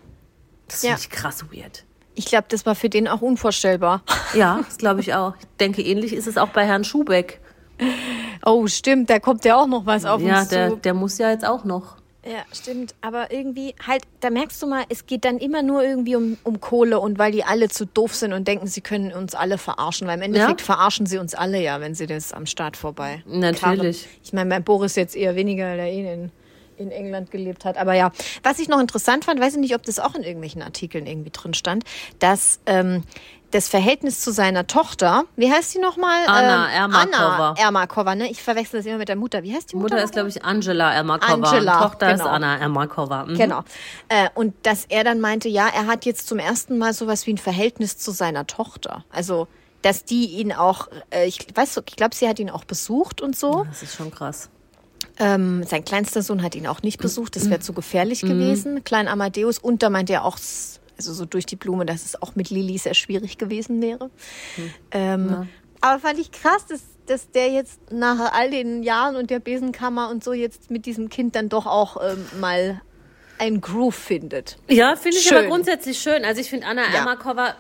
Ja. 0.82 0.96
ich 0.98 1.10
krass 1.10 1.44
weird. 1.52 1.84
Ich 2.14 2.26
glaube, 2.26 2.46
das 2.48 2.64
war 2.66 2.74
für 2.74 2.88
den 2.88 3.08
auch 3.08 3.20
unvorstellbar. 3.22 4.02
Ja, 4.34 4.60
das 4.66 4.76
glaube 4.78 5.00
ich 5.00 5.14
auch. 5.14 5.34
Ich 5.38 5.46
denke, 5.60 5.82
ähnlich 5.82 6.12
ist 6.12 6.26
es 6.26 6.36
auch 6.36 6.48
bei 6.48 6.64
Herrn 6.66 6.84
Schubeck. 6.84 7.40
Oh, 8.44 8.66
stimmt, 8.66 9.08
da 9.10 9.18
kommt 9.20 9.44
ja 9.44 9.56
auch 9.56 9.66
noch 9.66 9.86
was 9.86 10.04
auf 10.04 10.20
Ja, 10.20 10.40
uns 10.40 10.48
der, 10.48 10.70
zu. 10.70 10.76
der 10.76 10.94
muss 10.94 11.18
ja 11.18 11.30
jetzt 11.30 11.44
auch 11.46 11.64
noch. 11.64 11.96
Ja, 12.26 12.44
stimmt. 12.52 12.94
Aber 13.00 13.30
irgendwie 13.30 13.74
halt, 13.86 14.02
da 14.20 14.30
merkst 14.30 14.60
du 14.60 14.66
mal, 14.66 14.84
es 14.88 15.06
geht 15.06 15.24
dann 15.24 15.38
immer 15.38 15.62
nur 15.62 15.82
irgendwie 15.84 16.16
um, 16.16 16.36
um 16.42 16.60
Kohle 16.60 16.98
und 16.98 17.18
weil 17.18 17.30
die 17.32 17.44
alle 17.44 17.68
zu 17.68 17.86
doof 17.86 18.14
sind 18.14 18.32
und 18.32 18.48
denken, 18.48 18.66
sie 18.66 18.80
können 18.80 19.12
uns 19.12 19.34
alle 19.34 19.58
verarschen. 19.58 20.08
Weil 20.08 20.16
im 20.16 20.22
Endeffekt 20.22 20.60
Ja. 20.60 20.64
verarschen 20.64 21.06
sie 21.06 21.18
uns 21.18 21.34
alle 21.34 21.60
ja, 21.62 21.80
wenn 21.80 21.94
sie 21.94 22.06
das 22.06 22.32
am 22.32 22.46
Start 22.46 22.76
vorbei. 22.76 23.22
Natürlich. 23.26 23.60
Karren. 23.60 23.94
Ich 24.24 24.32
meine, 24.32 24.50
bei 24.50 24.60
Boris 24.60 24.96
jetzt 24.96 25.14
eher 25.14 25.36
weniger, 25.36 25.66
weil 25.66 25.78
er 25.78 25.86
eh 25.86 26.12
in, 26.14 26.32
in 26.78 26.90
England 26.90 27.30
gelebt 27.30 27.64
hat. 27.64 27.76
Aber 27.78 27.94
ja, 27.94 28.10
was 28.42 28.58
ich 28.58 28.68
noch 28.68 28.80
interessant 28.80 29.24
fand, 29.24 29.40
weiß 29.40 29.54
ich 29.54 29.60
nicht, 29.60 29.74
ob 29.74 29.82
das 29.84 29.98
auch 29.98 30.14
in 30.14 30.22
irgendwelchen 30.22 30.62
Artikeln 30.62 31.06
irgendwie 31.06 31.30
drin 31.30 31.54
stand, 31.54 31.84
dass 32.18 32.58
ähm, 32.66 33.04
das 33.52 33.68
Verhältnis 33.68 34.20
zu 34.20 34.32
seiner 34.32 34.66
Tochter, 34.66 35.24
wie 35.36 35.50
heißt 35.50 35.70
sie 35.70 35.78
nochmal? 35.78 36.26
Anna 36.26 36.68
ähm, 36.68 36.74
Ermakova. 36.92 37.48
Anna 37.50 37.54
Ermakova, 37.60 38.14
ne? 38.14 38.28
Ich 38.30 38.42
verwechsel 38.42 38.80
das 38.80 38.86
immer 38.86 38.98
mit 38.98 39.08
der 39.08 39.16
Mutter. 39.16 39.42
Wie 39.44 39.54
heißt 39.54 39.72
die 39.72 39.76
Mutter? 39.76 39.94
Mutter 39.94 40.04
ist, 40.04 40.12
glaube 40.12 40.28
ich, 40.28 40.44
Angela 40.44 40.92
Ermakova. 40.92 41.32
Angela, 41.32 41.80
Tochter 41.80 42.12
ist 42.12 42.18
genau. 42.20 42.30
Anna 42.30 42.56
Ermakova. 42.58 43.24
Mhm. 43.24 43.36
Genau. 43.36 43.60
Äh, 44.08 44.28
und 44.34 44.54
dass 44.64 44.84
er 44.88 45.04
dann 45.04 45.20
meinte, 45.20 45.48
ja, 45.48 45.68
er 45.68 45.86
hat 45.86 46.04
jetzt 46.04 46.26
zum 46.28 46.38
ersten 46.38 46.76
Mal 46.78 46.92
sowas 46.92 47.26
wie 47.26 47.34
ein 47.34 47.38
Verhältnis 47.38 47.96
zu 47.98 48.10
seiner 48.10 48.46
Tochter. 48.46 49.04
Also, 49.10 49.46
dass 49.82 50.04
die 50.04 50.26
ihn 50.26 50.52
auch, 50.52 50.88
äh, 51.10 51.26
ich 51.26 51.46
weiß, 51.54 51.80
ich 51.86 51.96
glaube, 51.96 52.14
sie 52.16 52.28
hat 52.28 52.38
ihn 52.40 52.50
auch 52.50 52.64
besucht 52.64 53.20
und 53.22 53.36
so. 53.36 53.64
Das 53.68 53.82
ist 53.82 53.94
schon 53.94 54.10
krass. 54.10 54.50
Ähm, 55.18 55.62
sein 55.64 55.84
kleinster 55.84 56.20
Sohn 56.22 56.42
hat 56.42 56.54
ihn 56.56 56.66
auch 56.66 56.82
nicht 56.82 56.98
besucht, 57.00 57.36
das 57.36 57.44
Mhm. 57.44 57.50
wäre 57.50 57.60
zu 57.60 57.72
gefährlich 57.72 58.20
gewesen. 58.22 58.82
Klein 58.84 59.08
Amadeus. 59.08 59.58
Und 59.58 59.82
da 59.82 59.88
meinte 59.88 60.12
er 60.14 60.24
auch, 60.24 60.36
also 60.96 61.12
so 61.12 61.24
durch 61.24 61.46
die 61.46 61.56
Blume, 61.56 61.86
dass 61.86 62.04
es 62.04 62.20
auch 62.22 62.34
mit 62.36 62.50
Lili 62.50 62.78
sehr 62.78 62.94
schwierig 62.94 63.38
gewesen 63.38 63.80
wäre. 63.82 64.10
Hm. 64.56 64.70
Ähm, 64.92 65.48
Aber 65.80 66.00
fand 66.00 66.18
ich 66.18 66.32
krass, 66.32 66.66
dass, 66.66 66.80
dass 67.06 67.30
der 67.30 67.50
jetzt 67.50 67.78
nach 67.92 68.32
all 68.32 68.50
den 68.50 68.82
Jahren 68.82 69.16
und 69.16 69.30
der 69.30 69.38
Besenkammer 69.40 70.10
und 70.10 70.24
so 70.24 70.32
jetzt 70.32 70.70
mit 70.70 70.86
diesem 70.86 71.08
Kind 71.08 71.34
dann 71.36 71.48
doch 71.48 71.66
auch 71.66 71.98
ähm, 72.02 72.24
mal 72.40 72.80
ein 73.38 73.60
Groove 73.60 73.94
findet. 73.94 74.56
Ja, 74.68 74.96
finde 74.96 75.18
ich 75.18 75.24
Schön. 75.24 75.36
aber 75.38 75.46
grundsätzlich 75.48 75.98
schön. 75.98 76.24
Also 76.24 76.40
ich 76.40 76.48
finde 76.48 76.66
Anna 76.66 76.82
Ja. 76.92 77.00
Ermakova 77.00 77.54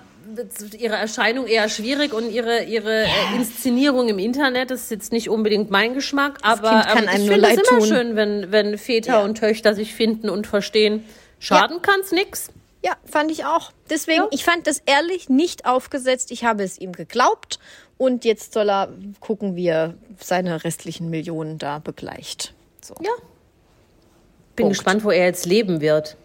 ihre 0.78 0.96
Erscheinung 0.96 1.46
eher 1.46 1.68
schwierig 1.68 2.12
und 2.12 2.30
ihre, 2.30 2.64
ihre 2.64 3.04
äh, 3.04 3.36
Inszenierung 3.36 4.08
im 4.08 4.18
Internet 4.18 4.70
ist 4.72 4.90
jetzt 4.90 5.12
nicht 5.12 5.28
unbedingt 5.30 5.70
mein 5.70 5.94
Geschmack, 5.94 6.38
aber 6.42 6.70
Kind 6.70 6.86
kann 6.86 7.04
ähm, 7.04 7.22
ich 7.22 7.30
finde 7.30 7.48
es 7.48 7.52
immer 7.70 7.78
tun. 7.78 7.86
schön, 7.86 8.16
wenn, 8.16 8.50
wenn 8.50 8.76
Väter 8.78 9.12
Ja. 9.18 9.22
und 9.22 9.36
Töchter 9.38 9.74
sich 9.74 9.94
finden 9.94 10.28
und 10.28 10.46
verstehen. 10.48 11.04
Schaden 11.38 11.80
kann's 11.82 12.10
nix. 12.10 12.48
Ja, 12.86 12.92
fand 13.04 13.32
ich 13.32 13.44
auch. 13.44 13.72
Deswegen, 13.90 14.22
Ja. 14.22 14.28
ich 14.30 14.44
fand 14.44 14.68
das 14.68 14.80
ehrlich 14.86 15.28
nicht 15.28 15.66
aufgesetzt. 15.66 16.30
Ich 16.30 16.44
habe 16.44 16.62
es 16.62 16.78
ihm 16.78 16.92
geglaubt. 16.92 17.58
Und 17.98 18.24
jetzt 18.24 18.52
soll 18.52 18.70
er 18.70 18.90
gucken, 19.18 19.56
wie 19.56 19.66
er 19.66 19.94
seine 20.20 20.62
restlichen 20.62 21.10
Millionen 21.10 21.58
da 21.58 21.80
begleicht. 21.80 22.54
So. 22.80 22.94
Ja. 23.02 23.10
Bin 24.54 24.64
Punkt. 24.66 24.76
gespannt, 24.76 25.02
wo 25.02 25.10
er 25.10 25.24
jetzt 25.24 25.46
leben 25.46 25.80
wird. 25.80 26.16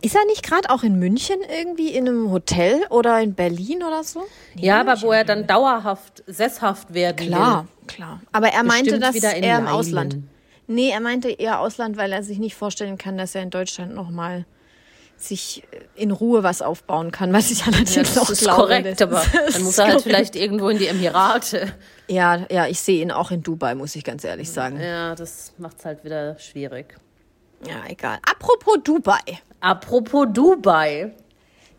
Ist 0.00 0.14
er 0.14 0.24
nicht 0.26 0.44
gerade 0.44 0.70
auch 0.70 0.82
in 0.82 0.98
München 0.98 1.36
irgendwie 1.60 1.88
in 1.90 2.08
einem 2.08 2.30
Hotel 2.30 2.86
oder 2.88 3.20
in 3.20 3.34
Berlin 3.34 3.82
oder 3.82 4.04
so? 4.04 4.24
Ja, 4.54 4.80
aber 4.80 5.02
wo 5.02 5.12
er 5.12 5.24
dann 5.24 5.46
dauerhaft 5.46 6.22
sesshaft 6.26 6.94
werden 6.94 7.26
Klar, 7.26 7.66
klar. 7.88 8.22
Aber 8.32 8.48
er 8.48 8.62
meinte, 8.62 8.98
dass 8.98 9.16
er 9.16 9.36
im 9.36 9.42
Leinen. 9.42 9.66
Ausland. 9.68 10.16
Nee, 10.68 10.90
er 10.90 11.00
meinte 11.00 11.28
eher 11.30 11.60
Ausland, 11.60 11.96
weil 11.96 12.12
er 12.12 12.22
sich 12.22 12.38
nicht 12.38 12.54
vorstellen 12.54 12.96
kann, 12.96 13.18
dass 13.18 13.34
er 13.34 13.42
in 13.42 13.50
Deutschland 13.50 13.92
nochmal 13.94 14.46
sich 15.18 15.64
in 15.96 16.10
Ruhe 16.12 16.42
was 16.42 16.62
aufbauen 16.62 17.10
kann, 17.10 17.32
was 17.32 17.50
ich 17.50 17.64
allerdings. 17.64 17.94
Ja, 17.94 18.02
auch 18.02 18.06
das 18.28 18.30
ist 18.30 18.40
glaube. 18.42 18.62
korrekt, 18.62 19.00
Das 19.00 19.02
aber 19.02 19.22
dann 19.52 19.62
muss 19.62 19.78
er 19.78 19.86
halt 19.88 20.02
vielleicht 20.02 20.36
irgendwo 20.36 20.68
in 20.68 20.78
die 20.78 20.86
Emirate. 20.86 21.72
Ja, 22.06 22.46
ja, 22.50 22.66
ich 22.66 22.80
sehe 22.80 23.02
ihn 23.02 23.10
auch 23.10 23.30
in 23.30 23.42
Dubai, 23.42 23.74
muss 23.74 23.96
ich 23.96 24.04
ganz 24.04 24.22
ehrlich 24.24 24.50
sagen. 24.50 24.80
Ja, 24.80 25.14
das 25.14 25.52
macht's 25.58 25.84
halt 25.84 26.04
wieder 26.04 26.38
schwierig. 26.38 26.94
Ja, 27.66 27.82
egal. 27.88 28.18
Apropos 28.30 28.78
Dubai. 28.84 29.18
Apropos 29.60 30.26
Dubai. 30.32 31.12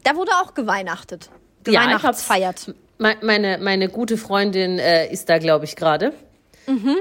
Da 0.03 0.15
wurde 0.15 0.31
auch 0.43 0.53
geweihnachtet. 0.53 1.29
Ja, 1.67 1.81
Geweihnachtsfeiert. 1.84 2.74
Me- 2.98 3.15
Meine, 3.22 3.58
meine 3.60 3.88
gute 3.89 4.17
Freundin 4.17 4.77
äh, 4.79 5.10
ist 5.12 5.29
da, 5.29 5.38
glaube 5.38 5.63
ich, 5.65 5.75
gerade. 5.77 6.13
Mit 6.67 6.77
Mhm. 6.84 6.98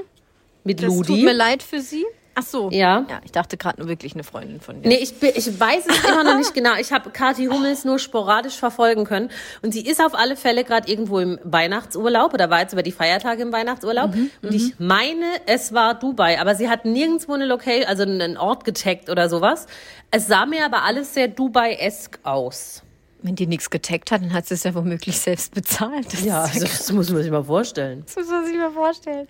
Das 0.65 0.77
tut 0.97 1.09
Ludi. 1.09 1.25
mir 1.25 1.33
leid 1.33 1.63
für 1.63 1.81
Sie. 1.81 2.05
Ach 2.39 2.45
so. 2.45 2.71
Ja. 2.71 3.05
Ja, 3.11 3.21
ich 3.25 3.33
dachte 3.33 3.57
gerade 3.57 3.81
nur 3.81 3.89
wirklich 3.89 4.15
eine 4.15 4.23
Freundin 4.23 4.61
von 4.61 4.81
dir. 4.81 4.89
Nee, 4.89 4.99
ich, 4.99 5.21
ich 5.21 5.59
weiß 5.59 5.87
es 5.89 6.05
immer 6.05 6.23
noch 6.23 6.37
nicht 6.37 6.55
genau. 6.55 6.75
Ich 6.81 6.93
habe 6.93 7.11
Kathi 7.11 7.47
Hummels 7.47 7.85
nur 7.85 7.99
sporadisch 7.99 8.57
verfolgen 8.57 9.05
können. 9.05 9.31
Und 9.63 9.73
sie 9.73 9.85
ist 9.85 10.01
auf 10.01 10.15
alle 10.15 10.37
Fälle 10.37 10.63
gerade 10.63 10.89
irgendwo 10.89 11.19
im 11.19 11.41
Weihnachtsurlaub 11.43 12.33
oder 12.35 12.49
war 12.49 12.61
jetzt 12.61 12.73
über 12.75 12.85
die 12.85 12.93
Feiertage 12.93 13.43
im 13.43 13.53
Weihnachtsurlaub. 13.53 14.15
Mhm, 14.15 14.31
und 14.43 14.55
ich 14.55 14.79
meine, 14.79 15.27
es 15.47 15.75
war 15.75 15.95
Dubai. 15.95 16.41
Aber 16.41 16.55
sie 16.55 16.69
hat 16.69 16.85
nirgendwo 16.85 17.33
eine 17.33 17.45
Location, 17.45 17.89
also 17.89 18.05
einen 18.05 18.37
Ort 18.37 18.65
getaggt 18.65 19.11
oder 19.11 19.29
sowas. 19.29 19.67
Es 20.13 20.29
sah 20.29 20.47
mir 20.47 20.65
aber 20.65 20.85
alles 20.85 21.15
sehr 21.15 21.27
Dubai-esk 21.27 22.21
aus. 22.23 22.85
Wenn 23.21 23.35
die 23.35 23.47
nichts 23.49 23.71
getaggt 23.71 24.13
hat, 24.13 24.23
dann 24.23 24.33
hat 24.33 24.47
sie 24.47 24.55
es 24.55 24.63
ja 24.63 24.75
womöglich 24.75 25.19
selbst 25.19 25.53
bezahlt. 25.53 26.13
Das 26.13 26.25
Ja, 26.25 26.43
also 26.43 26.61
das 26.61 26.93
muss 26.93 27.11
man 27.11 27.23
sich 27.23 27.31
mal 27.33 27.43
vorstellen. 27.43 28.05
Das 28.07 28.17
muss 28.17 28.29
man 28.29 28.47
sich 28.47 28.57
mal 28.57 28.71
vorstellen. 28.71 29.27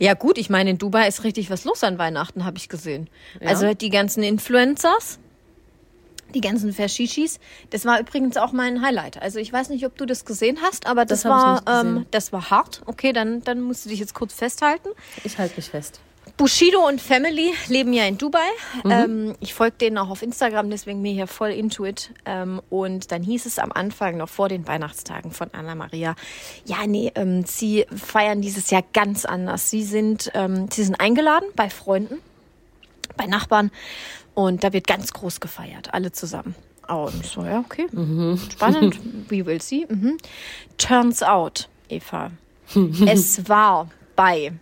Ja 0.00 0.14
gut, 0.14 0.38
ich 0.38 0.50
meine, 0.50 0.70
in 0.70 0.78
Dubai 0.78 1.06
ist 1.06 1.22
richtig 1.22 1.48
was 1.48 1.64
los 1.64 1.84
an 1.84 1.98
Weihnachten, 1.98 2.44
habe 2.44 2.58
ich 2.58 2.68
gesehen. 2.68 3.08
Also 3.44 3.74
die 3.74 3.90
ganzen 3.90 4.24
Influencers, 4.24 5.20
die 6.34 6.40
ganzen 6.40 6.72
Fashishis, 6.72 7.38
das 7.70 7.84
war 7.84 8.00
übrigens 8.00 8.36
auch 8.36 8.52
mein 8.52 8.82
Highlight. 8.82 9.22
Also 9.22 9.38
ich 9.38 9.52
weiß 9.52 9.68
nicht, 9.68 9.86
ob 9.86 9.96
du 9.96 10.04
das 10.04 10.24
gesehen 10.24 10.58
hast, 10.62 10.86
aber 10.86 11.04
das, 11.04 11.22
Das 11.22 11.30
war 11.30 11.62
ähm, 11.68 12.06
das 12.10 12.32
war 12.32 12.50
hart. 12.50 12.82
Okay, 12.86 13.12
dann, 13.12 13.42
dann 13.42 13.60
musst 13.60 13.84
du 13.84 13.90
dich 13.90 14.00
jetzt 14.00 14.14
kurz 14.14 14.32
festhalten. 14.32 14.88
Ich 15.22 15.38
halte 15.38 15.56
mich 15.56 15.68
fest. 15.70 16.00
Bushido 16.36 16.86
und 16.86 17.00
Family 17.00 17.52
leben 17.68 17.92
ja 17.92 18.04
in 18.04 18.18
Dubai. 18.18 18.40
Ähm, 18.84 19.34
ich 19.40 19.54
folge 19.54 19.76
denen 19.78 19.98
auch 19.98 20.08
auf 20.08 20.22
Instagram, 20.22 20.70
deswegen 20.70 21.04
ich 21.04 21.14
hier 21.14 21.26
voll 21.26 21.50
into 21.50 21.84
it. 21.84 22.10
Ähm, 22.24 22.60
und 22.70 23.12
dann 23.12 23.22
hieß 23.22 23.46
es 23.46 23.58
am 23.58 23.70
Anfang, 23.72 24.16
noch 24.16 24.28
vor 24.28 24.48
den 24.48 24.66
Weihnachtstagen 24.66 25.30
von 25.30 25.48
Anna 25.52 25.74
Maria, 25.74 26.14
ja, 26.64 26.86
nee, 26.86 27.12
ähm, 27.14 27.44
sie 27.44 27.86
feiern 27.94 28.40
dieses 28.40 28.70
Jahr 28.70 28.82
ganz 28.92 29.24
anders. 29.24 29.70
Sie 29.70 29.84
sind, 29.84 30.30
ähm, 30.34 30.68
sie 30.70 30.84
sind 30.84 30.98
eingeladen 31.00 31.48
bei 31.54 31.70
Freunden, 31.70 32.18
bei 33.16 33.26
Nachbarn 33.26 33.70
und 34.34 34.64
da 34.64 34.72
wird 34.72 34.86
ganz 34.86 35.12
groß 35.12 35.40
gefeiert, 35.40 35.92
alle 35.92 36.12
zusammen. 36.12 36.54
Oh, 36.88 37.08
und 37.12 37.24
so, 37.24 37.44
ja, 37.44 37.60
okay. 37.60 37.86
Spannend. 38.50 38.98
We 39.28 39.46
will 39.46 39.60
see. 39.60 39.86
Mhm. 39.88 40.18
Turns 40.78 41.22
out, 41.22 41.68
Eva, 41.88 42.32
es 43.06 43.48
war 43.48 43.88
bei 44.16 44.52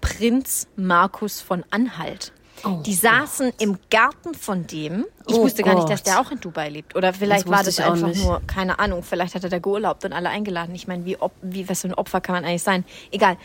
Prinz 0.00 0.66
Markus 0.76 1.40
von 1.40 1.64
Anhalt. 1.70 2.32
Oh 2.62 2.82
die 2.84 2.92
saßen 2.92 3.54
im 3.58 3.78
Garten 3.90 4.34
von 4.34 4.66
dem. 4.66 5.06
Ich 5.26 5.34
Oh 5.34 5.44
wusste 5.44 5.62
gar 5.62 5.74
nicht, 5.76 5.88
dass 5.88 6.00
Gott. 6.00 6.06
der 6.08 6.20
auch 6.20 6.30
in 6.30 6.40
Dubai 6.40 6.68
lebt. 6.68 6.94
Oder 6.94 7.14
vielleicht 7.14 7.46
Das 7.46 7.50
war 7.50 7.64
das 7.64 7.80
einfach 7.80 8.08
nicht. 8.08 8.22
nur, 8.22 8.42
keine 8.46 8.78
Ahnung, 8.78 9.02
vielleicht 9.02 9.34
hat 9.34 9.44
er 9.44 9.48
da 9.48 9.58
geurlaubt 9.58 10.04
und 10.04 10.12
alle 10.12 10.28
eingeladen. 10.28 10.74
Ich 10.74 10.86
meine, 10.86 11.06
wie, 11.06 11.16
wie 11.40 11.66
was 11.70 11.80
für 11.80 11.88
ein 11.88 11.94
Opfer 11.94 12.20
kann 12.20 12.34
man 12.34 12.44
eigentlich 12.44 12.62
sein? 12.62 12.84
Egal. 13.12 13.38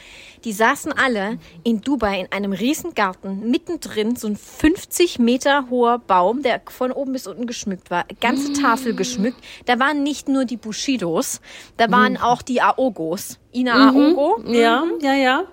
Die 0.43 0.51
saßen 0.51 0.91
alle 0.91 1.37
in 1.63 1.79
Dubai 1.79 2.19
in 2.19 2.29
einem 2.33 2.51
riesen 2.51 2.93
Garten, 2.93 3.49
mittendrin 3.49 4.17
so 4.17 4.27
ein 4.27 4.35
50 4.35 5.17
Meter 5.19 5.67
hoher 5.69 5.99
Baum, 5.99 6.41
der 6.41 6.61
von 6.67 6.91
oben 6.91 7.13
bis 7.13 7.25
unten 7.25 7.47
geschmückt 7.47 7.89
war. 7.89 8.03
Ganze 8.19 8.51
Tafel 8.51 8.95
Mm. 8.95 8.97
geschmückt. 8.97 9.37
Da 9.63 9.79
waren 9.79 10.03
nicht 10.03 10.27
nur 10.27 10.43
die 10.43 10.57
Bushidos, 10.57 11.39
da 11.77 11.89
waren 11.89 12.13
Mm. 12.15 12.17
auch 12.17 12.41
die 12.41 12.61
Aogos. 12.61 13.39
Ina 13.53 13.91
Aogo. 13.91 14.41
Ja, 14.45 14.83
ja, 15.01 15.13
ja. 15.13 15.43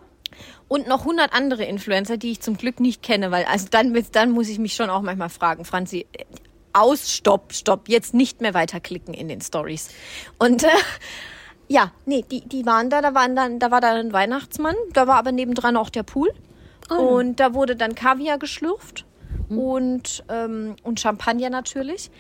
Und 0.73 0.89
noch 0.89 1.01
100 1.01 1.35
andere 1.35 1.65
Influencer, 1.65 2.17
die 2.17 2.31
ich 2.31 2.41
zum 2.41 2.57
Glück 2.57 2.81
nicht 2.81 3.03
kenne, 3.03 3.31
weil 3.31 3.45
also 3.45 3.67
dann, 3.71 3.95
dann 4.13 4.31
muss 4.31 4.49
ich 4.49 4.59
mich 4.59 4.73
schon 4.73 4.89
auch 4.89 5.03
manchmal 5.03 5.29
fragen, 5.29 5.67
Franzi, 5.67 6.07
aus, 6.73 7.13
stopp, 7.13 7.53
stopp, 7.53 7.91
jetzt 7.91 8.15
nicht 8.15 8.41
mehr 8.41 8.55
weiterklicken 8.55 9.13
in 9.13 9.29
den 9.29 9.43
Stories. 9.43 9.91
Und 10.39 10.65
äh, 10.65 10.69
ja, 11.69 11.93
nee, 12.07 12.25
die, 12.31 12.41
die 12.41 12.65
waren 12.65 12.89
da, 12.89 13.03
da, 13.03 13.13
waren 13.13 13.37
dann, 13.37 13.59
da 13.59 13.71
war 13.71 13.83
da 13.83 13.93
ein 13.93 14.15
Weihnachtsmann, 14.15 14.75
da 14.95 15.07
war 15.07 15.17
aber 15.17 15.31
nebendran 15.31 15.77
auch 15.77 15.91
der 15.91 16.05
Pool. 16.05 16.33
Und 16.89 17.39
da 17.39 17.53
wurde 17.53 17.77
dann 17.77 17.95
Kaviar 17.95 18.39
geschlürft 18.39 19.05
und, 19.49 20.25
ähm, 20.29 20.77
und 20.83 21.01
Champagner 21.01 21.51
natürlich. 21.51 22.11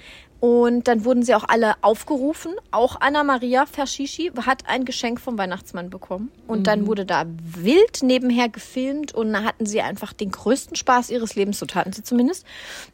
Und 0.40 0.88
dann 0.88 1.04
wurden 1.04 1.23
sie 1.23 1.37
auch 1.37 1.45
alle 1.47 1.75
aufgerufen. 1.83 2.52
Auch 2.73 2.97
Anna 3.00 3.23
Maria 3.23 3.64
Verschischi 3.64 4.33
hat 4.45 4.69
ein 4.69 4.85
Geschenk 4.85 5.21
vom 5.21 5.38
Weihnachtsmann 5.38 5.88
bekommen. 5.88 6.33
Und 6.49 6.66
dann 6.66 6.88
wurde 6.88 7.07
da 7.07 7.26
wild 7.45 8.02
nebenher 8.02 8.49
gefilmt 8.49 9.14
und 9.14 9.33
da 9.33 9.45
hatten 9.45 9.66
sie 9.66 9.83
einfach 9.83 10.12
den 10.12 10.33
größten 10.33 10.75
Spaß 10.75 11.11
ihres 11.11 11.37
Lebens, 11.37 11.61
so 11.61 11.66
taten 11.66 11.92
sie 11.92 12.02
zumindest. 12.02 12.45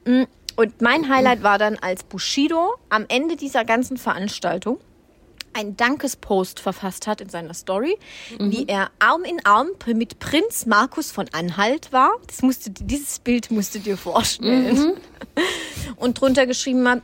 Mm, 0.05 0.25
Und 0.57 0.83
mein 0.83 1.09
Highlight 1.09 1.43
war 1.43 1.57
dann, 1.57 1.77
als 1.77 2.03
Bushido 2.03 2.75
am 2.91 3.07
Ende 3.09 3.37
dieser 3.37 3.65
ganzen 3.65 3.97
Veranstaltung 3.97 4.79
einen 5.59 5.77
Dankespost 5.77 6.61
verfasst 6.61 7.09
hat 7.09 7.21
in 7.21 7.29
seiner 7.29 7.53
Story, 7.53 7.99
wie 8.39 8.67
er 8.69 8.91
Arm 9.01 9.25
in 9.25 9.45
Arm 9.45 9.69
mit 9.87 10.21
Prinz 10.21 10.67
Markus 10.67 11.11
von 11.11 11.27
Anhalt 11.33 11.93
war. 11.93 12.13
Das 12.29 12.43
musste, 12.43 12.71
dieses 12.71 13.19
Bild 13.19 13.51
musst 13.51 13.75
du 13.75 13.81
dir 13.81 13.97
vorstellen. 13.97 14.95
Und 15.97 16.21
drunter 16.21 16.47
geschrieben 16.47 16.89
hat, 16.89 17.03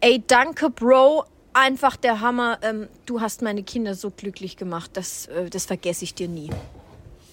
ey, 0.00 0.22
danke, 0.24 0.70
Bro, 0.70 1.24
einfach 1.52 1.96
der 1.96 2.20
Hammer. 2.20 2.58
Ähm, 2.62 2.88
du 3.06 3.20
hast 3.20 3.42
meine 3.42 3.64
Kinder 3.64 3.94
so 3.94 4.10
glücklich 4.10 4.56
gemacht, 4.56 4.92
das, 4.94 5.26
äh, 5.26 5.50
das 5.50 5.66
vergesse 5.66 6.04
ich 6.04 6.14
dir 6.14 6.28
nie. 6.28 6.50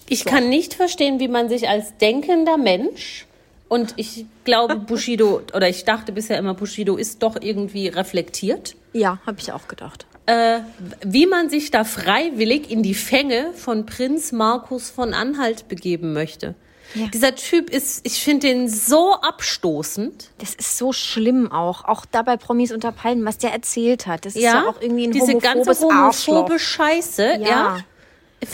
Ich 0.08 0.24
kann 0.24 0.48
nicht 0.48 0.74
verstehen, 0.74 1.20
wie 1.20 1.28
man 1.28 1.48
sich 1.48 1.68
als 1.68 1.96
denkender 1.98 2.58
Mensch 2.58 3.26
und 3.68 3.94
ich 3.96 4.26
glaube, 4.44 4.76
Bushido, 4.86 5.42
oder 5.54 5.68
ich 5.68 5.84
dachte 5.84 6.12
bisher 6.12 6.38
immer, 6.38 6.54
Bushido 6.54 6.96
ist 6.96 7.22
doch 7.22 7.36
irgendwie 7.40 7.88
reflektiert, 7.88 8.76
Ja, 8.92 9.18
habe 9.26 9.38
ich 9.40 9.52
auch 9.52 9.68
gedacht. 9.68 10.06
äh, 10.26 10.60
wie 11.04 11.26
man 11.26 11.50
sich 11.50 11.70
da 11.70 11.84
freiwillig 11.84 12.70
in 12.70 12.82
die 12.82 12.94
Fänge 12.94 13.52
von 13.54 13.84
Prinz 13.86 14.32
Markus 14.32 14.90
von 14.90 15.12
Anhalt 15.14 15.68
begeben 15.68 16.12
möchte. 16.12 16.54
Ja. 16.94 17.08
Dieser 17.12 17.34
Typ 17.34 17.70
ist, 17.70 18.06
ich 18.06 18.22
finde 18.22 18.46
den 18.46 18.68
so 18.68 19.14
abstoßend. 19.14 20.30
Das 20.38 20.54
ist 20.54 20.78
so 20.78 20.92
schlimm 20.92 21.50
auch. 21.50 21.84
Auch 21.84 22.06
da 22.06 22.22
bei 22.22 22.36
Promis 22.36 22.70
unter 22.72 22.92
Palmen, 22.92 23.24
was 23.24 23.38
der 23.38 23.52
erzählt 23.52 24.06
hat. 24.06 24.24
Das 24.26 24.36
ist 24.36 24.42
ja, 24.42 24.68
auch 24.68 24.80
irgendwie 24.80 25.08
ein 25.08 25.10
diese 25.12 25.36
ganze 25.38 25.72
homophobe 25.80 26.58
Scheiße, 26.58 27.38
ja. 27.40 27.48
Ja. 27.48 27.84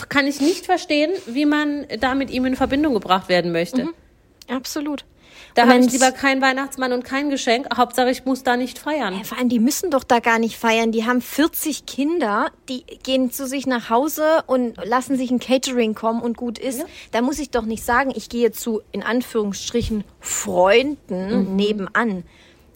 kann 0.09 0.27
ich 0.27 0.41
nicht 0.41 0.65
verstehen, 0.65 1.11
wie 1.27 1.45
man 1.45 1.87
da 2.01 2.15
mit 2.15 2.31
ihm 2.31 2.47
in 2.47 2.57
Verbindung 2.57 2.95
gebracht 2.95 3.29
werden 3.29 3.53
möchte. 3.53 3.89
Absolut. 4.51 5.05
Da 5.55 5.67
habe 5.67 5.79
ich 5.79 5.91
lieber 5.93 6.13
keinen 6.13 6.41
Weihnachtsmann 6.41 6.93
und 6.93 7.05
kein 7.05 7.31
Geschenk. 7.31 7.67
Hauptsache, 7.77 8.11
ich 8.11 8.25
muss 8.25 8.43
da 8.43 8.57
nicht 8.57 8.79
feiern. 8.79 9.15
Ja, 9.17 9.25
vor 9.25 9.39
allem, 9.39 9.49
die 9.49 9.59
müssen 9.59 9.91
doch 9.91 10.05
da 10.05 10.21
gar 10.21 10.39
nicht 10.39 10.57
feiern. 10.57 10.93
Die 10.93 11.07
haben 11.07 11.21
40 11.21 11.87
Kinder, 11.87 12.51
die 12.69 12.85
gehen 13.03 13.33
zu 13.33 13.47
sich 13.47 13.67
nach 13.67 13.91
Hause 13.91 14.45
und 14.47 14.77
lassen 14.85 15.17
sich 15.17 15.31
ein 15.31 15.41
Catering 15.41 15.95
kommen 15.95 16.23
und 16.23 16.37
gut 16.37 16.59
ist. 16.59 16.85
Da 17.11 17.21
muss 17.21 17.39
ich 17.39 17.51
doch 17.51 17.65
nicht 17.65 17.85
sagen, 17.85 18.13
ich 18.15 18.29
gehe 18.29 18.53
zu, 18.53 18.83
in 18.93 19.03
Anführungsstrichen, 19.03 20.05
Freunden 20.21 21.57
nebenan. 21.57 22.25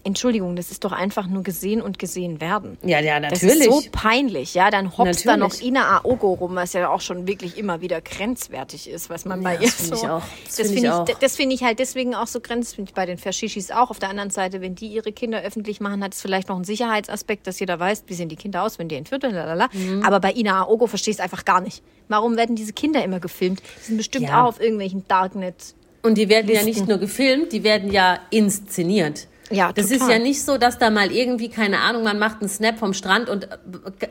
Entschuldigung, 0.04 0.54
das 0.54 0.70
ist 0.70 0.84
doch 0.84 0.92
einfach 0.92 1.26
nur 1.26 1.42
gesehen 1.42 1.80
und 1.80 1.98
gesehen 1.98 2.40
werden. 2.40 2.76
Ja, 2.82 3.00
ja, 3.00 3.20
Das 3.20 3.42
natürlich. 3.42 3.66
ist 3.68 3.84
so 3.84 3.90
peinlich, 3.90 4.52
ja. 4.54 4.70
Dann 4.70 4.96
hopst 4.98 5.26
da 5.26 5.36
noch 5.38 5.48
Natürlich. 5.48 5.68
Ina 5.68 5.98
Aogo 5.98 6.34
rum, 6.34 6.54
was 6.56 6.74
ja 6.74 6.90
auch 6.90 7.00
schon 7.00 7.26
wirklich 7.26 7.56
immer 7.56 7.80
wieder 7.80 8.00
grenzwertig 8.02 8.88
ist, 8.90 9.08
was 9.08 9.24
man 9.24 9.42
bei 9.42 9.54
Ja, 9.54 9.60
ihr 9.62 9.66
das 9.68 9.88
so. 9.88 9.94
ich 9.94 10.02
auch. 10.08 10.22
Das 10.44 10.56
Das 10.56 10.66
finde 10.68 10.72
finde 10.82 11.02
ich 11.06 11.10
ich, 11.10 11.18
das 11.20 11.36
finde 11.36 11.54
ich 11.54 11.62
halt 11.64 11.78
deswegen 11.78 12.14
auch 12.14 12.26
so 12.26 12.40
grenzwertig 12.40 12.94
bei 12.94 13.06
den 13.06 13.16
Verschischis 13.18 13.70
auch. 13.70 13.90
Auf 13.90 13.98
der 13.98 14.10
anderen 14.10 14.30
Seite, 14.30 14.60
wenn 14.60 14.74
die 14.74 14.88
ihre 14.88 15.10
Kinder 15.12 15.40
öffentlich 15.42 15.80
machen, 15.80 16.04
hat 16.04 16.12
es 16.14 16.20
vielleicht 16.20 16.48
noch 16.48 16.56
einen 16.56 16.64
Sicherheitsaspekt, 16.64 17.46
dass 17.46 17.58
jeder 17.58 17.80
weiß, 17.80 18.04
wie 18.06 18.14
sehen 18.14 18.28
die 18.28 18.36
Kinder 18.36 18.62
aus, 18.62 18.78
wenn 18.78 18.88
die 18.88 18.96
entführt 18.96 19.22
werden, 19.22 19.34
lalala. 19.34 19.68
Mhm. 19.72 20.02
Aber 20.04 20.20
bei 20.20 20.32
Ina 20.32 20.62
Aogo 20.64 20.86
verstehst 20.86 21.18
du 21.18 21.22
einfach 21.22 21.44
gar 21.46 21.60
nicht. 21.62 21.82
Warum 22.08 22.36
werden 22.36 22.56
diese 22.56 22.74
Kinder 22.74 23.02
immer 23.02 23.20
gefilmt? 23.20 23.62
Die 23.80 23.84
sind 23.86 23.96
bestimmt 23.96 24.28
Ja. 24.28 24.42
auch 24.44 24.48
auf 24.48 24.60
irgendwelchen 24.60 25.08
Darknet. 25.08 25.74
Und 26.02 26.18
die 26.18 26.28
werden 26.28 26.48
ja 26.48 26.60
Listen. 26.60 26.66
nicht 26.66 26.88
nur 26.88 26.98
gefilmt, 26.98 27.52
die 27.52 27.64
werden 27.64 27.90
ja 27.90 28.18
inszeniert. 28.28 29.26
Ja, 29.50 29.72
Das 29.72 29.88
total. 29.90 30.08
ist 30.08 30.12
ja 30.14 30.18
nicht 30.18 30.42
so, 30.42 30.56
dass 30.56 30.78
da 30.78 30.88
mal 30.90 31.12
irgendwie, 31.12 31.50
keine 31.50 31.80
Ahnung, 31.80 32.02
man 32.02 32.18
macht 32.18 32.40
einen 32.40 32.48
Snap 32.48 32.78
vom 32.78 32.94
Strand 32.94 33.28
und 33.28 33.44
äh, 33.44 33.58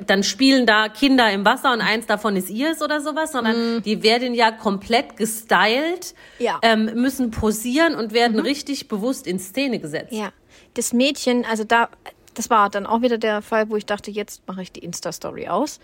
dann 0.05 0.23
spielen 0.23 0.65
da 0.67 0.89
Kinder 0.89 1.31
im 1.31 1.43
Wasser 1.43 1.73
und 1.73 1.81
eins 1.81 2.05
davon 2.05 2.35
ist 2.35 2.49
ihrs 2.51 2.81
oder 2.81 3.01
sowas, 3.01 3.31
sondern 3.31 3.81
die 3.81 4.03
werden 4.03 4.33
ja 4.35 4.51
komplett 4.51 5.17
gestylt, 5.17 6.13
Mhm. 6.39 6.45
Ja. 6.45 6.59
ähm, 6.61 6.85
müssen 6.95 7.31
posieren 7.31 7.95
und 7.95 8.13
werden 8.13 8.39
richtig 8.39 8.87
bewusst 8.87 9.25
in 9.27 9.39
Szene 9.39 9.79
gesetzt. 9.79 10.11
Ja, 10.13 10.31
das 10.75 10.93
Mädchen, 10.93 11.45
also 11.45 11.63
da, 11.63 11.89
das 12.35 12.49
war 12.49 12.69
dann 12.69 12.85
auch 12.85 13.01
wieder 13.01 13.17
der 13.17 13.41
Fall, 13.41 13.69
wo 13.69 13.75
ich 13.75 13.85
dachte, 13.85 14.11
jetzt 14.11 14.41
mache 14.47 14.61
ich 14.61 14.71
die 14.71 14.81
Insta-Story 14.81 15.47
aus. 15.47 15.79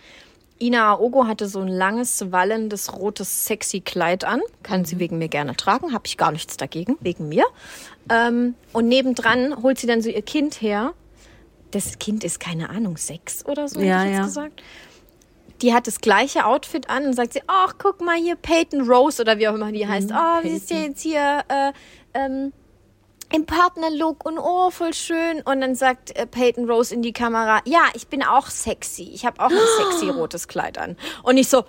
Ina 0.62 0.92
Aogo 0.92 1.26
hatte 1.26 1.48
so 1.48 1.62
ein 1.62 1.70
langes, 1.70 2.34
wallendes, 2.34 2.92
rotes, 2.94 3.46
sexy 3.46 3.80
Kleid 3.80 4.26
an. 4.26 4.42
Kann 4.62 4.84
sie 4.84 5.00
wegen 5.00 5.18
mir 5.18 5.30
gerne 5.30 5.56
tragen, 5.56 5.94
habe 5.94 6.06
ich 6.06 6.18
gar 6.18 6.34
nichts 6.34 6.58
dagegen, 6.58 6.98
wegen 7.00 7.30
mir. 7.30 7.46
Ähm, 8.10 8.56
und 8.74 8.88
nebendran 8.88 9.62
holt 9.62 9.80
sie 9.80 9.88
dann 9.88 10.02
so 10.02 10.10
ihr 10.10 10.22
Kind 10.22 10.62
her. 10.62 10.94
Das 11.72 12.00
Kind 12.00 12.24
ist, 12.24 12.40
keine 12.40 12.70
Ahnung, 12.70 12.98
sechs 12.98 13.46
oder 13.46 13.68
so, 13.68 13.80
Ja, 13.80 14.00
hätte 14.00 14.06
ich 14.06 14.12
jetzt 14.12 14.18
ja. 14.18 14.26
gesagt. 14.26 14.64
Die 15.62 15.74
hat 15.74 15.88
das 15.88 16.00
gleiche 16.00 16.46
Outfit 16.46 16.90
an 16.90 17.06
und 17.06 17.14
sagt 17.14 17.34
sie, 17.34 17.42
ach, 17.48 17.76
guck 17.78 18.02
mal 18.02 18.16
hier, 18.16 18.36
Peyton 18.36 18.90
Rose 18.90 19.22
oder 19.22 19.38
wie 19.38 19.48
auch 19.48 19.54
immer 19.56 19.72
die 19.72 19.88
heißt. 19.88 20.10
Oh, 20.12 20.44
wie 20.44 20.56
ist 20.56 20.70
die 20.70 20.76
jetzt 20.76 21.02
hier, 21.02 21.44
äh, 21.50 21.74
ähm, 22.14 22.54
im 23.32 23.46
Partnerlook 23.46 24.26
und 24.26 24.40
oh, 24.40 24.72
voll 24.72 24.94
schön. 24.94 25.42
Und 25.42 25.62
dann 25.62 25.76
sagt 25.76 26.16
äh, 26.16 26.26
Peyton 26.26 26.70
Rose 26.70 26.94
in 26.94 27.02
die 27.02 27.14
Kamera, 27.14 27.62
ja, 27.66 27.82
ich 27.94 28.08
bin 28.08 28.24
auch 28.24 28.48
sexy. 28.48 29.12
Ich 29.14 29.26
habe 29.26 29.40
auch 29.42 29.52
ein 29.52 29.58
sexy 29.92 30.10
rotes 30.10 30.48
Kleid 30.48 30.78
an. 30.78 30.98
Und 31.24 31.38
ich 31.38 31.48
so, 31.50 31.64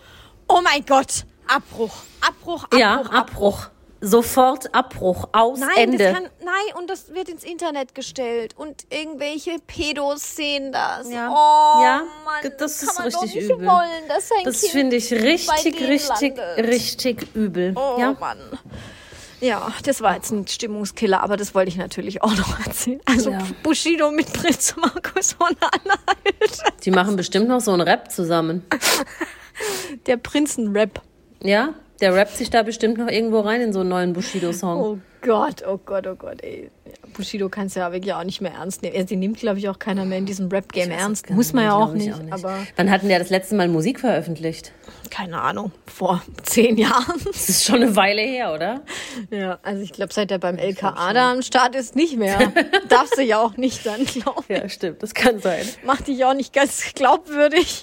oh 0.49 0.61
mein 0.63 0.87
Gott, 0.87 1.27
Abbruch, 1.49 1.93
Abbruch, 2.27 2.65
Abbruch, 2.65 2.79
Ja, 2.79 3.03
Abbruch. 3.03 3.69
Sofort 4.03 4.75
Abbruch. 4.75 5.29
Aus 5.33 5.59
Nein, 5.61 5.71
Ende. 5.77 5.99
das 5.99 6.15
kann, 6.15 6.23
nein, 6.43 6.77
und 6.79 6.89
das 6.89 7.13
wird 7.15 7.29
ins 7.29 7.45
Internet 7.45 7.95
gestellt 7.95 8.55
und 8.57 8.87
irgendwelche 8.91 9.57
Pedos 9.67 10.37
sehen 10.37 10.73
das. 10.73 11.11
Ja. 11.11 11.29
Oh, 11.31 11.83
Ja, 11.83 12.03
Mann, 12.25 12.53
das 12.59 12.83
ist 12.83 12.99
richtig 13.05 13.37
übel. 13.51 13.67
wollen, 13.67 14.03
das 14.09 14.31
finde 14.69 14.97
ich 14.97 15.13
richtig, 15.13 15.81
richtig, 15.87 16.37
landet. 16.37 16.67
richtig 16.67 17.27
übel. 17.35 17.75
Oh 17.77 17.97
ja. 17.99 18.17
Mann. 18.19 18.39
Ja, 19.43 19.73
das 19.85 20.03
war 20.03 20.15
jetzt 20.17 20.31
ein 20.33 20.47
Stimmungskiller, 20.47 21.23
aber 21.23 21.37
das 21.39 21.55
wollte 21.55 21.71
ich 21.71 21.77
natürlich 21.77 22.23
auch 22.23 22.35
noch 22.37 22.59
erzählen. 22.67 23.01
Also 23.07 23.31
Ja. 23.31 23.39
Bushido 23.63 24.11
mit 24.11 24.31
Prinz 24.33 24.75
Markus 24.77 25.33
von 25.33 25.49
Anhalt. 25.61 26.63
Die 26.85 26.91
machen 26.91 27.17
bestimmt 27.17 27.49
noch 27.49 27.61
so 27.61 27.73
einen 27.73 27.81
Rap 27.83 28.11
zusammen. 28.11 28.67
Der 30.07 30.17
Prinzenrap. 30.17 31.01
Ja, 31.43 31.75
der 32.01 32.15
rappt 32.15 32.37
sich 32.37 32.51
da 32.51 32.63
bestimmt 32.63 32.99
noch 32.99 33.09
irgendwo 33.09 33.41
rein 33.41 33.61
in 33.61 33.73
so 33.73 33.81
einen 33.81 33.91
neuen 33.91 34.13
Bushido-Song. 34.13 34.81
Oh 34.81 34.99
Gott, 35.23 35.63
oh 35.67 35.79
Gott, 35.85 36.07
oh 36.07 36.15
Gott, 36.15 36.43
ey. 36.43 36.71
Bushido 37.13 37.49
kannst 37.49 37.77
ja 37.77 37.93
wirklich 37.93 38.15
auch 38.15 38.25
nicht 38.25 38.41
mehr 38.41 38.53
ernst 38.53 38.83
nehmen. 38.83 39.07
Die 39.07 39.17
nimmt, 39.17 39.39
glaube 39.39 39.59
ich, 39.59 39.69
auch 39.69 39.79
keiner 39.79 40.05
mehr 40.05 40.19
in 40.19 40.27
diesem 40.27 40.49
Rap-Game 40.49 40.91
ernst. 40.91 41.29
Muss 41.31 41.53
man 41.53 41.65
ja 41.65 41.75
auch 41.75 41.93
Glaub 41.93 41.97
ich 41.97 42.17
nicht, 42.17 42.33
aber 42.33 42.59
Wann 42.77 42.91
hatten 42.91 43.09
der 43.09 43.19
das 43.19 43.31
letzte 43.31 43.55
Mal 43.55 43.69
Musik 43.69 44.01
veröffentlicht? 44.01 44.73
keine 45.11 45.41
Ahnung, 45.41 45.73
vor 45.87 46.23
zehn 46.45 46.77
Jahren. 46.77 47.21
Das 47.25 47.49
ist 47.49 47.65
schon 47.65 47.77
eine 47.83 47.97
Weile 47.97 48.23
her, 48.23 48.53
oder? 48.53 48.83
Ja, 49.31 49.59
also 49.63 49.83
ich 49.83 49.93
glaube, 49.93 50.13
seit 50.13 50.31
er 50.31 50.39
beim 50.39 50.57
LKA 50.57 51.13
da 51.13 51.33
am 51.33 51.43
Start 51.43 51.75
ist, 51.75 51.97
nicht 51.97 52.17
mehr. 52.17 52.53
Darfst 52.89 53.19
du 53.19 53.23
ja 53.23 53.39
auch 53.39 53.57
nicht 53.57 53.85
dann, 53.85 54.05
glaube 54.05 54.45
ich. 54.49 54.57
Ja, 54.57 54.69
stimmt, 54.69 55.03
das 55.03 55.15
kann 55.15 55.41
sein. 55.41 55.67
macht 55.85 56.07
dich 56.07 56.25
auch 56.25 56.35
nicht 56.35 56.53
ganz 56.53 56.93
glaubwürdig. 56.95 57.83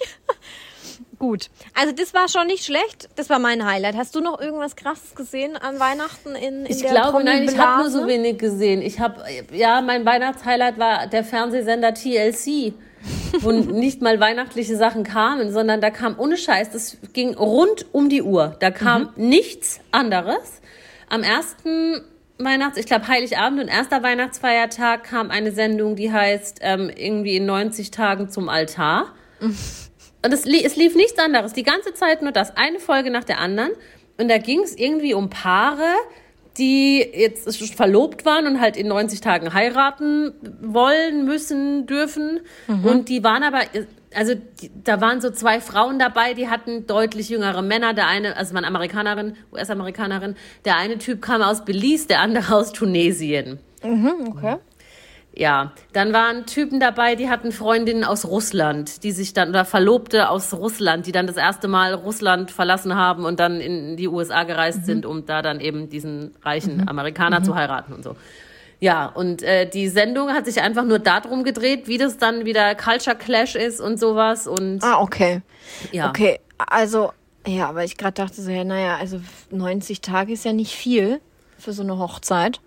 Gut, 1.20 1.50
also 1.74 1.94
das 1.94 2.14
war 2.14 2.30
schon 2.30 2.46
nicht 2.46 2.64
schlecht. 2.64 3.10
Das 3.16 3.30
war 3.30 3.40
mein 3.40 3.66
Highlight. 3.66 3.96
Hast 3.96 4.14
du 4.14 4.22
noch 4.22 4.40
irgendwas 4.40 4.76
Krasses 4.76 5.16
gesehen 5.16 5.58
an 5.58 5.80
Weihnachten 5.80 6.36
in, 6.36 6.66
in 6.66 6.66
Ich 6.68 6.82
der 6.82 6.92
glaube, 6.92 7.24
nein, 7.24 7.44
ich 7.44 7.58
habe 7.58 7.82
nur 7.82 7.90
so 7.90 8.08
wenig 8.08 8.38
gesehen. 8.38 8.84
Ich 8.84 9.00
habe, 9.00 9.24
ja, 9.52 9.82
mein 9.82 10.06
Weihnachtshighlight 10.06 10.78
war 10.78 11.08
der 11.08 11.24
Fernsehsender 11.24 11.96
TLC, 11.96 12.74
wo 13.40 13.52
nicht 13.52 14.02
mal 14.04 14.20
weihnachtliche 14.20 14.76
Sachen 14.78 15.04
kamen, 15.04 15.52
sondern 15.52 15.82
da 15.82 15.90
kam 15.90 16.20
ohne 16.20 16.38
Scheiß, 16.38 16.70
das 16.70 16.98
ging 17.14 17.34
rund 17.34 17.88
um 17.94 18.10
die 18.10 18.22
Uhr. 18.22 18.56
Da 18.60 18.70
kam 18.70 19.10
nichts 19.16 19.80
anderes. 19.92 20.62
Am 21.10 21.24
ersten 21.24 22.02
Weihnachts, 22.38 22.78
ich 22.78 22.86
glaube 22.86 23.08
Heiligabend 23.08 23.60
und 23.60 23.70
erster 23.70 24.04
Weihnachtsfeiertag 24.04 25.04
kam 25.04 25.32
eine 25.32 25.52
Sendung, 25.52 25.96
die 25.96 26.12
heißt 26.12 26.60
ähm, 26.62 26.92
irgendwie 26.96 27.38
in 27.38 27.48
90 27.48 27.90
Tagen 27.90 28.30
zum 28.30 28.50
Altar. 28.50 29.16
Und 30.24 30.34
es, 30.34 30.46
es 30.46 30.76
lief 30.76 30.96
nichts 30.96 31.20
anderes. 31.20 31.54
Die 31.54 31.64
ganze 31.64 31.94
Zeit 31.94 32.22
nur 32.22 32.32
das. 32.32 32.56
Eine 32.58 32.80
Folge 32.80 33.12
nach 33.12 33.24
der 33.24 33.40
anderen. 33.40 33.72
Und 34.20 34.30
da 34.30 34.38
ging 34.38 34.62
es 34.62 34.76
irgendwie 34.76 35.14
um 35.14 35.30
Paare, 35.30 35.94
die 36.58 37.00
jetzt 37.00 37.56
verlobt 37.76 38.26
waren 38.26 38.48
und 38.48 38.60
halt 38.60 38.78
in 38.78 38.88
90 38.88 39.22
Tagen 39.22 39.54
heiraten 39.54 40.34
wollen, 40.62 41.26
müssen, 41.26 41.86
dürfen. 41.86 42.40
Und 42.84 43.10
die 43.10 43.24
waren 43.24 43.44
aber, 43.44 43.62
also 44.16 44.34
die, 44.34 44.72
da 44.84 45.00
waren 45.00 45.22
so 45.22 45.30
zwei 45.30 45.62
Frauen 45.62 46.00
dabei, 46.00 46.34
die 46.34 46.50
hatten 46.50 46.88
deutlich 46.88 47.30
jüngere 47.30 47.62
Männer. 47.62 47.94
Der 47.94 48.08
eine, 48.08 48.36
also 48.36 48.56
waren 48.56 48.66
Amerikanerin, 48.66 49.36
US-Amerikanerin. 49.54 50.36
Der 50.66 50.78
eine 50.78 50.98
Typ 50.98 51.22
kam 51.22 51.44
aus 51.44 51.64
Belize, 51.64 52.08
der 52.08 52.22
andere 52.22 52.56
aus 52.56 52.72
Tunesien. 52.74 53.60
Okay. 54.32 54.56
Ja, 55.40 55.72
dann 55.94 56.14
waren 56.14 56.48
Typen 56.48 56.80
dabei, 56.80 57.14
die 57.14 57.30
hatten 57.30 57.52
Freundinnen 57.52 58.04
aus 58.04 58.26
Russland, 58.26 59.04
die 59.04 59.12
sich 59.12 59.34
dann, 59.34 59.50
oder 59.50 59.66
Verlobte 59.66 60.30
aus 60.30 60.52
Russland, 60.52 61.06
die 61.06 61.12
dann 61.12 61.28
das 61.28 61.38
erste 61.38 61.68
Mal 61.68 61.94
Russland 61.94 62.50
verlassen 62.50 62.96
haben 62.96 63.24
und 63.24 63.40
dann 63.40 63.62
in 63.62 63.98
die 63.98 64.08
USA 64.08 64.46
gereist 64.46 64.88
sind, 64.88 65.06
um 65.06 65.28
da 65.28 65.44
dann 65.44 65.60
eben 65.60 65.90
diesen 65.90 66.34
reichen 66.42 66.90
Amerikaner 66.90 67.44
zu 67.44 67.54
heiraten 67.54 67.94
und 67.94 68.04
so. 68.04 68.16
Ja, 68.80 69.06
und 69.06 69.44
äh, 69.44 69.70
die 69.70 69.90
Sendung 69.90 70.30
hat 70.30 70.46
sich 70.46 70.60
einfach 70.60 70.86
nur 70.86 70.98
darum 70.98 71.44
gedreht, 71.44 71.88
wie 71.88 72.00
das 72.00 72.18
dann 72.18 72.46
wieder 72.46 72.74
Culture 72.74 73.16
Clash 73.16 73.54
ist 73.54 73.80
und 73.80 74.00
sowas 74.00 74.48
und 74.48 74.84
Ah, 74.84 75.00
okay. 75.02 75.42
ja. 75.92 76.10
Okay, 76.10 76.40
also, 76.58 77.12
ja, 77.46 77.76
weil 77.76 77.86
ich 77.86 77.98
gerade 77.98 78.14
dachte 78.14 78.42
so, 78.42 78.50
ja, 78.50 78.64
naja, 78.64 78.98
also 79.00 79.22
90 79.52 80.02
Tage 80.02 80.34
ist 80.34 80.46
ja 80.46 80.54
nicht 80.54 80.76
viel 80.76 81.22
für 81.60 81.74
so 81.74 81.84
eine 81.84 82.00
Hochzeit. 82.00 82.60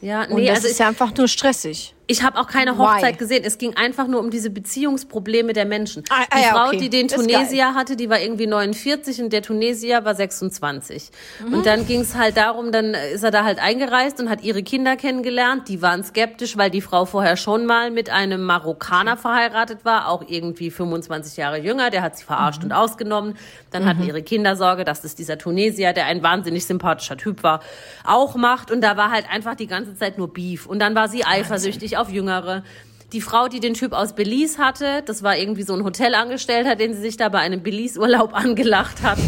Ja, 0.00 0.22
Und 0.22 0.36
nee, 0.36 0.46
das 0.46 0.56
also 0.56 0.68
ist 0.68 0.78
ja 0.80 0.88
einfach 0.88 1.14
nur 1.14 1.28
stressig. 1.28 1.94
Ich 2.10 2.24
habe 2.24 2.40
auch 2.40 2.48
keine 2.48 2.72
Why? 2.72 2.78
Hochzeit 2.78 3.18
gesehen. 3.18 3.44
Es 3.44 3.56
ging 3.56 3.76
einfach 3.76 4.08
nur 4.08 4.18
um 4.18 4.30
diese 4.30 4.50
Beziehungsprobleme 4.50 5.52
der 5.52 5.64
Menschen. 5.64 6.02
Ah, 6.10 6.24
ah 6.28 6.36
die 6.36 6.44
Frau, 6.44 6.66
okay. 6.66 6.78
die 6.78 6.90
den 6.90 7.06
Tunesier 7.06 7.74
hatte, 7.74 7.94
die 7.94 8.10
war 8.10 8.18
irgendwie 8.18 8.48
49 8.48 9.22
und 9.22 9.32
der 9.32 9.42
Tunesier 9.42 10.04
war 10.04 10.16
26. 10.16 11.10
Mhm. 11.46 11.54
Und 11.54 11.66
dann 11.66 11.86
ging 11.86 12.00
es 12.00 12.16
halt 12.16 12.36
darum, 12.36 12.72
dann 12.72 12.94
ist 12.94 13.22
er 13.22 13.30
da 13.30 13.44
halt 13.44 13.60
eingereist 13.60 14.18
und 14.18 14.28
hat 14.28 14.42
ihre 14.42 14.64
Kinder 14.64 14.96
kennengelernt. 14.96 15.68
Die 15.68 15.82
waren 15.82 16.02
skeptisch, 16.02 16.56
weil 16.56 16.70
die 16.70 16.80
Frau 16.80 17.04
vorher 17.04 17.36
schon 17.36 17.64
mal 17.64 17.92
mit 17.92 18.10
einem 18.10 18.42
Marokkaner 18.42 19.16
verheiratet 19.16 19.84
war, 19.84 20.08
auch 20.08 20.24
irgendwie 20.26 20.72
25 20.72 21.36
Jahre 21.36 21.58
jünger. 21.60 21.90
Der 21.90 22.02
hat 22.02 22.18
sie 22.18 22.24
verarscht 22.24 22.64
Mhm. 22.64 22.70
und 22.70 22.72
ausgenommen. 22.72 23.36
Dann 23.70 23.84
hatten 23.86 24.02
ihre 24.02 24.22
Kinder 24.24 24.56
Sorge, 24.56 24.84
dass 24.84 25.00
das 25.00 25.14
dieser 25.14 25.38
Tunesier, 25.38 25.92
der 25.92 26.06
ein 26.06 26.24
wahnsinnig 26.24 26.66
sympathischer 26.66 27.16
Typ 27.16 27.44
war, 27.44 27.60
auch 28.04 28.34
macht. 28.34 28.72
Und 28.72 28.80
da 28.80 28.96
war 28.96 29.12
halt 29.12 29.30
einfach 29.30 29.54
die 29.54 29.68
ganze 29.68 29.94
Zeit 29.94 30.18
nur 30.18 30.32
Beef. 30.32 30.66
Und 30.66 30.80
dann 30.80 30.96
war 30.96 31.06
sie 31.06 31.24
eifersüchtig 31.24 31.99
auf 32.00 32.10
Jüngere. 32.10 32.64
Die 33.12 33.20
Frau, 33.20 33.48
die 33.48 33.58
den 33.58 33.74
Typ 33.74 33.92
aus 33.92 34.14
Belize 34.14 34.58
hatte, 34.58 35.02
das 35.04 35.22
war 35.24 35.36
irgendwie 35.36 35.64
so 35.64 35.74
ein 35.74 35.84
Hotelangestellter, 35.84 36.76
den 36.76 36.94
sie 36.94 37.00
sich 37.00 37.16
da 37.16 37.28
bei 37.28 37.40
einem 37.40 37.62
Belize-Urlaub 37.62 38.32
angelacht 38.34 39.02
hat. 39.02 39.18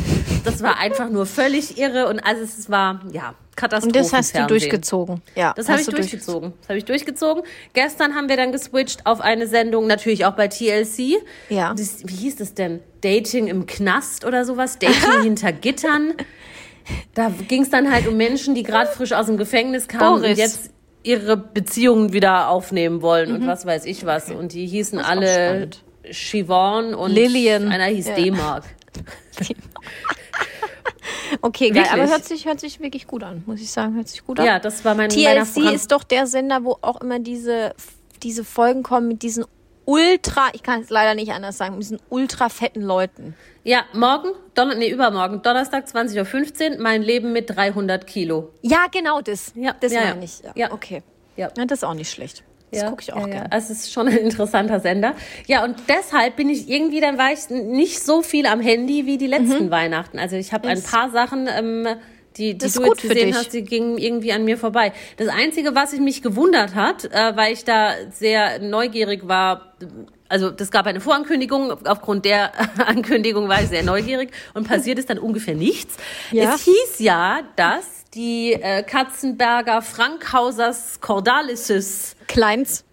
Das 0.44 0.62
war 0.62 0.78
einfach 0.78 1.08
nur 1.10 1.26
völlig 1.26 1.78
irre 1.78 2.08
und 2.08 2.20
also 2.20 2.42
es 2.42 2.70
war, 2.70 3.00
ja, 3.12 3.34
Katastrophe. 3.56 3.86
Und 3.86 3.96
das 3.96 4.12
hast 4.12 4.36
du 4.36 4.46
durchgezogen. 4.46 5.20
Ja, 5.34 5.52
Das 5.54 5.68
habe 5.68 5.80
ich 5.80 5.86
du 5.86 5.92
durchgezogen. 5.92 6.52
Das 6.60 6.68
habe 6.68 6.78
ich 6.78 6.84
durchgezogen. 6.84 7.42
Gestern 7.74 8.14
haben 8.14 8.28
wir 8.28 8.36
dann 8.36 8.50
geswitcht 8.52 9.04
auf 9.04 9.20
eine 9.20 9.46
Sendung, 9.46 9.86
natürlich 9.86 10.24
auch 10.24 10.32
bei 10.34 10.48
TLC. 10.48 11.22
Ja. 11.50 11.74
Das, 11.74 12.06
wie 12.06 12.14
hieß 12.14 12.36
das 12.36 12.54
denn? 12.54 12.80
Dating 13.02 13.48
im 13.48 13.66
Knast 13.66 14.24
oder 14.24 14.44
sowas? 14.44 14.78
Dating 14.78 15.22
hinter 15.22 15.52
Gittern. 15.52 16.14
Da 17.14 17.30
ging 17.46 17.62
es 17.62 17.70
dann 17.70 17.92
halt 17.92 18.08
um 18.08 18.16
Menschen, 18.16 18.54
die 18.54 18.62
gerade 18.62 18.90
frisch 18.90 19.12
aus 19.12 19.26
dem 19.26 19.36
Gefängnis 19.36 19.86
kamen 19.86 20.20
Boris. 20.22 20.30
und 20.30 20.38
jetzt 20.38 20.70
ihre 21.02 21.36
Beziehungen 21.36 22.12
wieder 22.12 22.48
aufnehmen 22.48 23.02
wollen 23.02 23.32
und 23.32 23.46
was 23.46 23.66
weiß 23.66 23.84
ich 23.86 24.04
was. 24.06 24.30
Und 24.30 24.52
die 24.52 24.66
hießen 24.66 24.98
Mhm. 24.98 25.04
alle. 25.04 25.68
Siobhan 26.10 26.94
und 26.94 27.12
Lillian. 27.12 27.68
einer 27.70 27.84
hieß 27.86 28.08
Ja. 28.08 28.14
D-Mark. 28.16 28.64
Okay, 31.40 31.70
geil. 31.70 31.84
Aber 31.88 31.96
Wirklich? 31.96 32.10
hört 32.10 32.24
sich, 32.26 32.46
hört 32.46 32.60
sich 32.60 32.80
wirklich 32.80 33.06
gut 33.06 33.22
an, 33.24 33.42
muss 33.46 33.60
ich 33.60 33.70
sagen. 33.70 33.94
Hört 33.96 34.06
sich 34.08 34.24
gut 34.24 34.38
an. 34.38 34.46
Ja, 34.46 34.58
das 34.58 34.84
war 34.84 34.94
mein 34.94 35.08
TLC 35.08 35.72
ist 35.74 35.90
doch 35.90 36.04
der 36.04 36.26
Sender, 36.26 36.62
wo 36.62 36.76
auch 36.82 37.00
immer 37.00 37.18
diese, 37.18 37.74
diese 38.22 38.44
Folgen 38.44 38.82
kommen 38.82 39.08
mit 39.08 39.22
diesen 39.22 39.44
ultra, 39.84 40.48
ich 40.52 40.62
kann 40.62 40.80
es 40.82 40.90
leider 40.90 41.14
nicht 41.14 41.32
anders 41.32 41.58
sagen, 41.58 41.74
mit 41.74 41.82
diesen 41.82 42.00
ultra 42.08 42.48
fetten 42.48 42.82
Leuten. 42.82 43.34
Ja, 43.64 43.84
morgen, 43.92 44.30
Donner 44.54 44.74
nee, 44.74 44.90
übermorgen, 44.90 45.42
Donnerstag 45.42 45.86
20.15 45.86 46.72
Uhr, 46.76 46.82
mein 46.82 47.02
Leben 47.02 47.32
mit 47.32 47.50
300 47.54 48.06
Kilo. 48.06 48.50
Ja, 48.62 48.86
genau 48.90 49.20
das. 49.20 49.52
Ja, 49.54 49.74
das 49.78 49.92
ja, 49.92 50.00
ja. 50.02 50.08
meine 50.10 50.24
ich. 50.24 50.40
Ja. 50.42 50.52
Ja. 50.56 50.72
Okay. 50.72 51.02
Ja. 51.36 51.50
Ja, 51.56 51.64
das 51.64 51.78
ist 51.78 51.84
auch 51.84 51.94
nicht 51.94 52.10
schlecht. 52.10 52.42
Das 52.72 52.86
gucke 52.86 53.02
ich 53.02 53.12
auch 53.12 53.20
ja, 53.20 53.26
gerne. 53.26 53.44
Ja. 53.44 53.50
Also 53.50 53.70
es 53.72 53.80
ist 53.80 53.92
schon 53.92 54.08
ein 54.08 54.16
interessanter 54.16 54.80
Sender. 54.80 55.14
Ja, 55.46 55.62
und 55.62 55.76
deshalb 55.88 56.36
bin 56.36 56.48
ich 56.48 56.70
irgendwie, 56.70 57.00
dann 57.00 57.18
war 57.18 57.30
ich 57.30 57.50
nicht 57.50 58.02
so 58.02 58.22
viel 58.22 58.46
am 58.46 58.60
Handy 58.60 59.04
wie 59.04 59.18
die 59.18 59.26
letzten 59.26 59.70
Weihnachten. 59.70 60.18
Also 60.18 60.36
ich 60.36 60.54
habe 60.54 60.68
ein 60.68 60.78
Mhm. 60.78 60.82
Paar 60.82 61.10
Sachen, 61.10 61.48
ähm, 61.54 61.86
die, 62.36 62.56
die 62.56 62.70
du 62.70 62.84
jetzt 62.84 63.02
gesehen 63.02 63.26
dich. 63.28 63.36
hast, 63.36 63.52
die 63.52 63.62
gingen 63.62 63.98
irgendwie 63.98 64.32
an 64.32 64.44
mir 64.44 64.58
vorbei. 64.58 64.92
Das 65.16 65.28
Einzige, 65.28 65.74
was 65.74 65.92
ich 65.92 66.00
mich 66.00 66.22
gewundert 66.22 66.74
hat, 66.74 67.04
äh, 67.04 67.36
weil 67.36 67.52
ich 67.52 67.64
da 67.64 67.92
sehr 68.10 68.58
neugierig 68.58 69.28
war, 69.28 69.74
also 70.28 70.50
das 70.50 70.70
gab 70.70 70.86
eine 70.86 71.00
Vorankündigung, 71.00 71.86
aufgrund 71.86 72.24
der 72.24 72.52
Ankündigung 72.86 73.48
war 73.48 73.62
ich 73.62 73.68
sehr 73.68 73.82
neugierig 73.82 74.30
und 74.54 74.66
passiert 74.66 74.98
ist 74.98 75.10
dann 75.10 75.18
ungefähr 75.18 75.54
nichts. 75.54 75.96
Ja. 76.30 76.54
Es 76.54 76.62
hieß 76.62 76.98
ja, 77.00 77.40
dass 77.56 78.04
die 78.14 78.52
äh, 78.52 78.82
Katzenberger 78.82 79.82
Frankhausers 79.82 81.00
Cordalises 81.00 82.16
Kleins. 82.28 82.84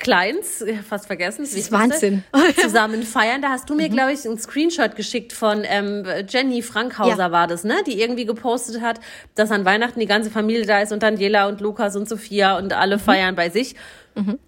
Kleins, 0.00 0.64
fast 0.88 1.06
vergessen. 1.06 1.42
Das 1.44 1.52
ist 1.52 1.70
Wahnsinn. 1.70 2.24
Mhm. 2.34 2.56
Zusammen 2.60 3.02
feiern. 3.04 3.40
Da 3.42 3.50
hast 3.50 3.70
du 3.70 3.74
mir, 3.74 3.88
glaube 3.88 4.12
ich, 4.12 4.26
einen 4.26 4.38
Screenshot 4.38 4.96
geschickt 4.96 5.32
von 5.32 5.62
ähm, 5.64 6.04
Jenny 6.28 6.62
Frankhauser 6.62 7.16
Ja. 7.16 7.30
war 7.30 7.46
das, 7.46 7.62
ne? 7.64 7.76
Die 7.86 8.00
irgendwie 8.00 8.24
gepostet 8.24 8.80
hat, 8.80 8.98
dass 9.34 9.50
an 9.50 9.64
Weihnachten 9.64 10.00
die 10.00 10.06
ganze 10.06 10.30
Familie 10.30 10.66
da 10.66 10.80
ist 10.80 10.92
und 10.92 11.02
Daniela 11.02 11.46
und 11.48 11.60
Lukas 11.60 11.94
und 11.96 12.08
Sophia 12.08 12.56
und 12.58 12.72
alle 12.72 12.98
feiern 12.98 13.36
bei 13.36 13.50
sich. 13.50 13.74
Die 14.16 14.20
Mhm. 14.20 14.38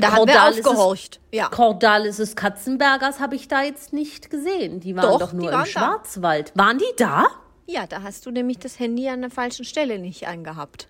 Da 0.00 0.12
haben 0.12 0.26
wir 0.26 0.44
aufgehorcht. 0.48 1.20
Ja. 1.32 1.48
Cordalises 1.48 2.34
Katzenbergers 2.36 3.20
habe 3.20 3.34
ich 3.36 3.46
da 3.48 3.62
jetzt 3.62 3.92
nicht 3.92 4.30
gesehen. 4.30 4.80
Die 4.80 4.96
waren 4.96 5.02
Doch, 5.10 5.18
doch, 5.20 5.32
nur 5.32 5.42
die 5.42 5.46
im 5.48 5.52
waren 5.52 5.60
da. 5.64 5.66
Schwarzwald. 5.66 6.52
Waren 6.54 6.78
die 6.78 6.84
da? 6.96 7.26
Ja, 7.66 7.86
da 7.86 8.02
hast 8.02 8.24
du 8.26 8.30
nämlich 8.30 8.58
das 8.58 8.78
Handy 8.78 9.08
an 9.08 9.20
der 9.20 9.30
falschen 9.30 9.64
Stelle 9.64 9.98
nicht 9.98 10.26
angehabt. 10.26 10.88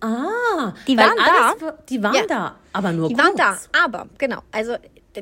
Ah, 0.00 0.72
Die 0.86 0.96
waren 0.96 1.12
alles, 1.18 1.58
da. 1.60 1.74
Die 1.88 2.02
waren 2.02 2.14
Ja. 2.14 2.26
da, 2.26 2.54
aber 2.72 2.92
nur 2.92 3.08
Die 3.08 3.14
kurz. 3.14 3.26
waren 3.26 3.36
da, 3.36 3.58
aber 3.84 4.06
genau. 4.18 4.38
Also 4.52 4.76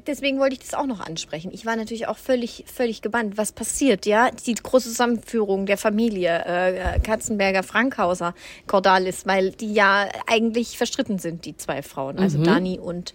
deswegen 0.07 0.39
wollte 0.39 0.55
ich 0.55 0.59
das 0.61 0.75
auch 0.75 0.85
noch 0.87 1.01
ansprechen. 1.01 1.51
Ich 1.55 1.65
war 1.65 1.75
natürlich 1.77 2.07
auch 2.09 2.19
völlig, 2.19 2.65
völlig 2.67 3.01
gebannt, 3.01 3.39
was 3.39 3.53
passiert, 3.53 4.05
ja? 4.05 4.31
Die 4.31 4.55
große 4.55 4.89
Zusammenführung 4.91 5.65
der 5.67 5.79
Familie 5.79 6.45
äh, 6.45 7.01
Katzenberger, 7.01 7.63
Frankhauser, 7.63 8.35
Cordalis, 8.67 9.25
weil 9.27 9.53
die 9.53 9.73
ja 9.73 10.07
eigentlich 10.27 10.77
verstritten 10.77 11.19
sind, 11.19 11.45
die 11.47 11.57
zwei 11.57 11.83
Frauen, 11.83 12.19
also 12.19 12.43
Dani 12.43 12.79
und 12.79 13.15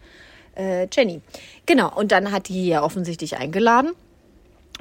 äh, 0.56 0.88
Jenny. 0.92 1.22
Genau. 1.68 1.96
Und 1.96 2.12
dann 2.12 2.32
hat 2.32 2.48
die 2.48 2.68
ja 2.68 2.82
offensichtlich 2.84 3.38
eingeladen. 3.38 3.92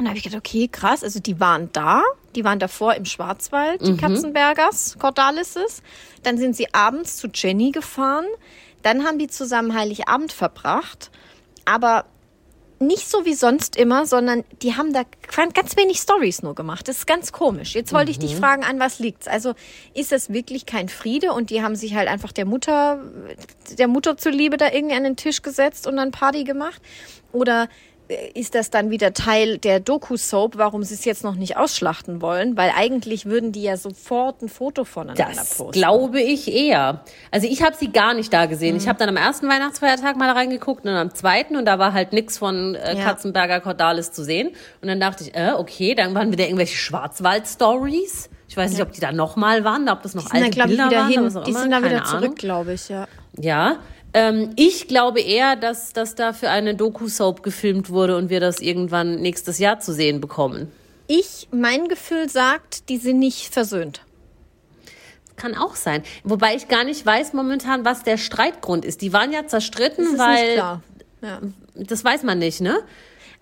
Und 0.01 0.07
da 0.07 0.11
habe 0.13 0.17
ich 0.19 0.25
gedacht, 0.25 0.41
okay, 0.41 0.67
krass, 0.67 1.05
also 1.05 1.21
die 1.21 1.41
waren 1.41 1.69
da, 1.75 2.01
die 2.35 2.43
waren 2.43 2.59
davor 2.59 2.95
im 2.95 3.05
Schwarzwald, 3.05 3.87
die 3.87 3.99
Katzenbergers, 3.99 4.97
Cordalises. 4.99 5.83
Dann 6.23 6.39
sind 6.39 6.57
sie 6.57 6.73
abends 6.73 7.19
zu 7.19 7.29
Jenny 7.29 7.71
gefahren. 7.71 8.25
Dann 8.83 9.05
haben 9.05 9.19
die 9.19 9.27
zusammen 9.27 9.75
Heiligabend 9.75 10.33
verbracht. 10.33 11.11
Aber 11.67 12.07
nicht 12.79 13.11
so 13.11 13.27
wie 13.27 13.35
sonst 13.35 13.77
immer, 13.77 14.07
sondern 14.07 14.43
die 14.63 14.75
haben 14.75 14.95
da 14.95 15.03
ganz 15.53 15.77
wenig 15.77 15.99
Stories 15.99 16.43
nur 16.43 16.55
gemacht. 16.55 16.89
Das 16.89 16.97
ist 16.97 17.07
ganz 17.07 17.31
komisch. 17.31 17.75
Jetzt 17.75 17.93
wollte 17.93 18.11
ich 18.11 18.19
dich 18.19 18.37
fragen, 18.37 18.65
an 18.65 18.81
was 18.81 19.01
liegt's? 19.01 19.29
Also 19.29 19.53
ist 19.93 20.13
das 20.13 20.33
wirklich 20.33 20.65
kein 20.65 20.89
Friede 20.89 21.35
und 21.35 21.51
die 21.51 21.63
haben 21.63 21.77
sich 21.77 21.95
halt 21.95 22.09
einfach 22.09 22.33
der 22.33 22.47
Mutter, 22.47 23.05
der 23.79 23.87
Mutter 23.87 24.17
zuliebe 24.17 24.57
da 24.57 24.73
irgendwie 24.73 24.97
an 24.97 25.05
den 25.05 25.17
Tisch 25.17 25.43
gesetzt 25.43 25.87
und 25.87 25.97
dann 25.97 26.11
Party 26.11 26.45
gemacht? 26.45 26.81
Oder 27.33 27.69
ist 28.35 28.55
das 28.55 28.71
dann 28.71 28.91
wieder 28.91 29.13
Teil 29.13 29.59
der 29.59 29.81
Doku-Soap, 29.81 30.57
warum 30.59 30.83
sie 30.83 30.95
es 30.95 31.05
jetzt 31.05 31.23
noch 31.25 31.35
nicht 31.37 31.57
ausschlachten 31.57 32.21
wollen? 32.21 32.57
Weil 32.57 32.73
eigentlich 32.77 33.27
würden 33.27 33.53
die 33.53 33.63
ja 33.63 33.77
sofort 33.77 34.43
ein 34.43 34.49
Foto 34.49 34.85
voneinander 34.85 35.27
Das 35.35 35.57
posten. 35.57 35.73
glaube 35.73 36.21
ich 36.21 36.53
eher. 36.53 37.05
Also 37.31 37.47
ich 37.47 37.63
habe 37.63 37.77
sie 37.77 37.93
gar 37.93 38.15
nicht 38.15 38.33
da 38.33 38.47
gesehen. 38.47 38.73
Mhm. 38.75 38.81
Ich 38.81 38.89
habe 38.89 38.99
dann 38.99 39.09
am 39.09 39.17
ersten 39.17 39.49
Weihnachtsfeiertag 39.49 40.17
mal 40.17 40.31
reingeguckt 40.31 40.85
und 40.85 40.91
am 40.91 41.15
zweiten 41.15 41.57
und 41.57 41.65
da 41.65 41.79
war 41.79 41.93
halt 41.93 42.13
nix 42.13 42.39
von 42.39 42.75
äh, 42.75 42.97
Ja. 42.99 43.05
Katzenberger 43.05 43.61
Cordalis 43.61 44.11
zu 44.13 44.25
sehen. 44.25 44.49
Und 44.83 44.89
dann 44.89 44.99
dachte 45.01 45.25
ich, 45.25 45.35
äh, 45.37 45.53
okay, 45.57 45.95
dann 45.95 46.15
waren 46.15 46.33
wieder 46.33 46.45
irgendwelche 46.45 46.77
Schwarzwald-Stories. 46.77 48.31
Ich 48.49 48.57
weiß 48.57 48.73
nicht, 48.73 48.83
ob 48.83 48.91
die 48.93 49.01
da 49.01 49.13
nochmal 49.13 49.63
waren, 49.63 49.89
ob 49.89 50.03
das 50.03 50.15
noch 50.17 50.25
die 50.25 50.39
da, 50.39 50.45
alte 50.45 50.59
ich, 50.61 50.67
Bilder 50.67 50.87
wieder 50.91 50.99
waren. 51.03 51.09
hin. 51.09 51.43
Die 51.47 51.53
sind 51.53 51.71
da 51.71 51.79
wieder 51.79 52.01
Keine 52.01 52.05
zurück, 52.05 52.37
glaube 52.37 52.73
ich, 52.73 52.89
ja. 52.89 53.07
Ja. 53.39 53.77
Ähm, 54.13 54.51
ich 54.57 54.89
glaube 54.89 55.21
eher, 55.21 55.57
dass 55.57 55.93
das 55.93 56.15
da 56.15 56.33
für 56.33 56.51
eine 56.51 56.75
Doku-Soap 56.75 57.43
gefilmt 57.43 57.91
wurde 57.91 58.17
und 58.17 58.29
wir 58.31 58.41
das 58.41 58.61
irgendwann 58.61 59.17
nächstes 59.21 59.59
Jahr 59.59 59.79
zu 59.81 59.93
sehen 59.93 60.21
bekommen. 60.21 60.71
Ich, 61.07 61.49
mein 61.53 61.89
Gefühl 61.89 62.29
sagt, 62.29 62.89
die 62.89 62.97
sind 62.99 63.19
nicht 63.19 63.53
versöhnt. 63.53 64.03
Kann 65.37 65.57
auch 65.57 65.75
sein. 65.77 66.03
Wobei 66.23 66.55
ich 66.55 66.69
gar 66.69 66.85
nicht 66.85 67.05
weiß 67.07 67.33
momentan, 67.33 67.85
was 67.85 68.03
der 68.03 68.19
Streitgrund 68.19 68.85
ist. 68.85 69.01
Die 69.01 69.13
waren 69.13 69.33
ja 69.33 69.47
zerstritten, 69.47 70.05
Das 70.05 70.13
ist 70.15 70.19
weil 70.19 70.45
nicht 70.45 70.55
klar. 70.55 70.83
Ja. 71.23 71.41
das 71.75 72.05
weiß 72.05 72.23
man 72.25 72.39
nicht, 72.39 72.61
ne? 72.61 72.79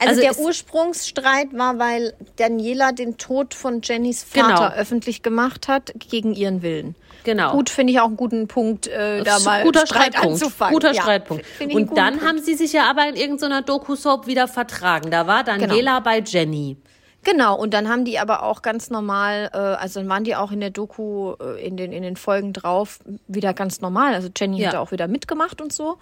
Also, 0.01 0.11
Also 0.11 0.21
der 0.21 0.39
Ursprungsstreit 0.39 1.49
war, 1.55 1.79
weil 1.81 2.15
Daniela 2.37 2.93
den 2.93 3.19
Tod 3.19 3.53
von 3.55 3.81
Jennys 3.83 4.23
Vater 4.23 4.69
Genau. 4.71 4.81
öffentlich 4.81 5.23
gemacht 5.23 5.67
hat, 5.67 5.93
gegen 6.09 6.35
ihren 6.35 6.63
Willen. 6.63 6.95
Genau. 7.29 7.53
Gut, 7.53 7.69
finde 7.69 7.93
ich 7.93 8.01
auch 8.01 8.07
einen 8.07 8.17
guten 8.17 8.49
Punkt, 8.49 8.87
äh, 8.87 9.23
da 9.23 9.39
mal 9.41 9.63
guter 9.63 9.87
Streit 9.87 10.15
Streitpunkt. 10.15 10.43
anzufangen. 10.43 10.73
Guter 10.73 10.93
Ja, 10.95 11.03
Streitpunkt. 11.03 11.45
Und 11.61 11.95
dann 11.99 12.15
Punkt. 12.15 12.27
haben 12.27 12.39
sie 12.39 12.55
sich 12.55 12.73
ja 12.73 12.89
aber 12.89 13.07
in 13.07 13.17
irgendeiner 13.17 13.61
Doku-Soap 13.61 14.27
wieder 14.27 14.49
vertragen. 14.49 15.11
Da 15.11 15.27
war 15.27 15.45
Daniela 15.45 16.01
bei 16.01 16.21
Jenny. 16.25 16.79
Genau, 17.25 17.55
und 17.59 17.75
dann 17.75 17.91
haben 17.91 18.07
die 18.07 18.19
aber 18.19 18.45
auch 18.45 18.63
ganz 18.63 18.89
normal, 18.89 19.51
äh, 19.53 19.59
also 19.59 20.01
dann 20.01 20.09
waren 20.09 20.25
die 20.25 20.37
auch 20.37 20.53
in 20.53 20.61
der 20.61 20.71
Doku, 20.71 21.35
äh, 21.35 21.63
in, 21.67 21.77
den, 21.77 21.93
in 21.93 22.03
den 22.03 22.17
Folgen 22.17 22.55
drauf, 22.55 23.01
wieder 23.27 23.53
ganz 23.53 23.83
normal. 23.83 24.15
Also 24.15 24.31
Jenny 24.35 24.59
Ja. 24.61 24.69
hat 24.69 24.75
da 24.75 24.81
auch 24.81 24.91
wieder 24.93 25.07
mitgemacht 25.07 25.61
und 25.61 25.71
so. 25.71 25.99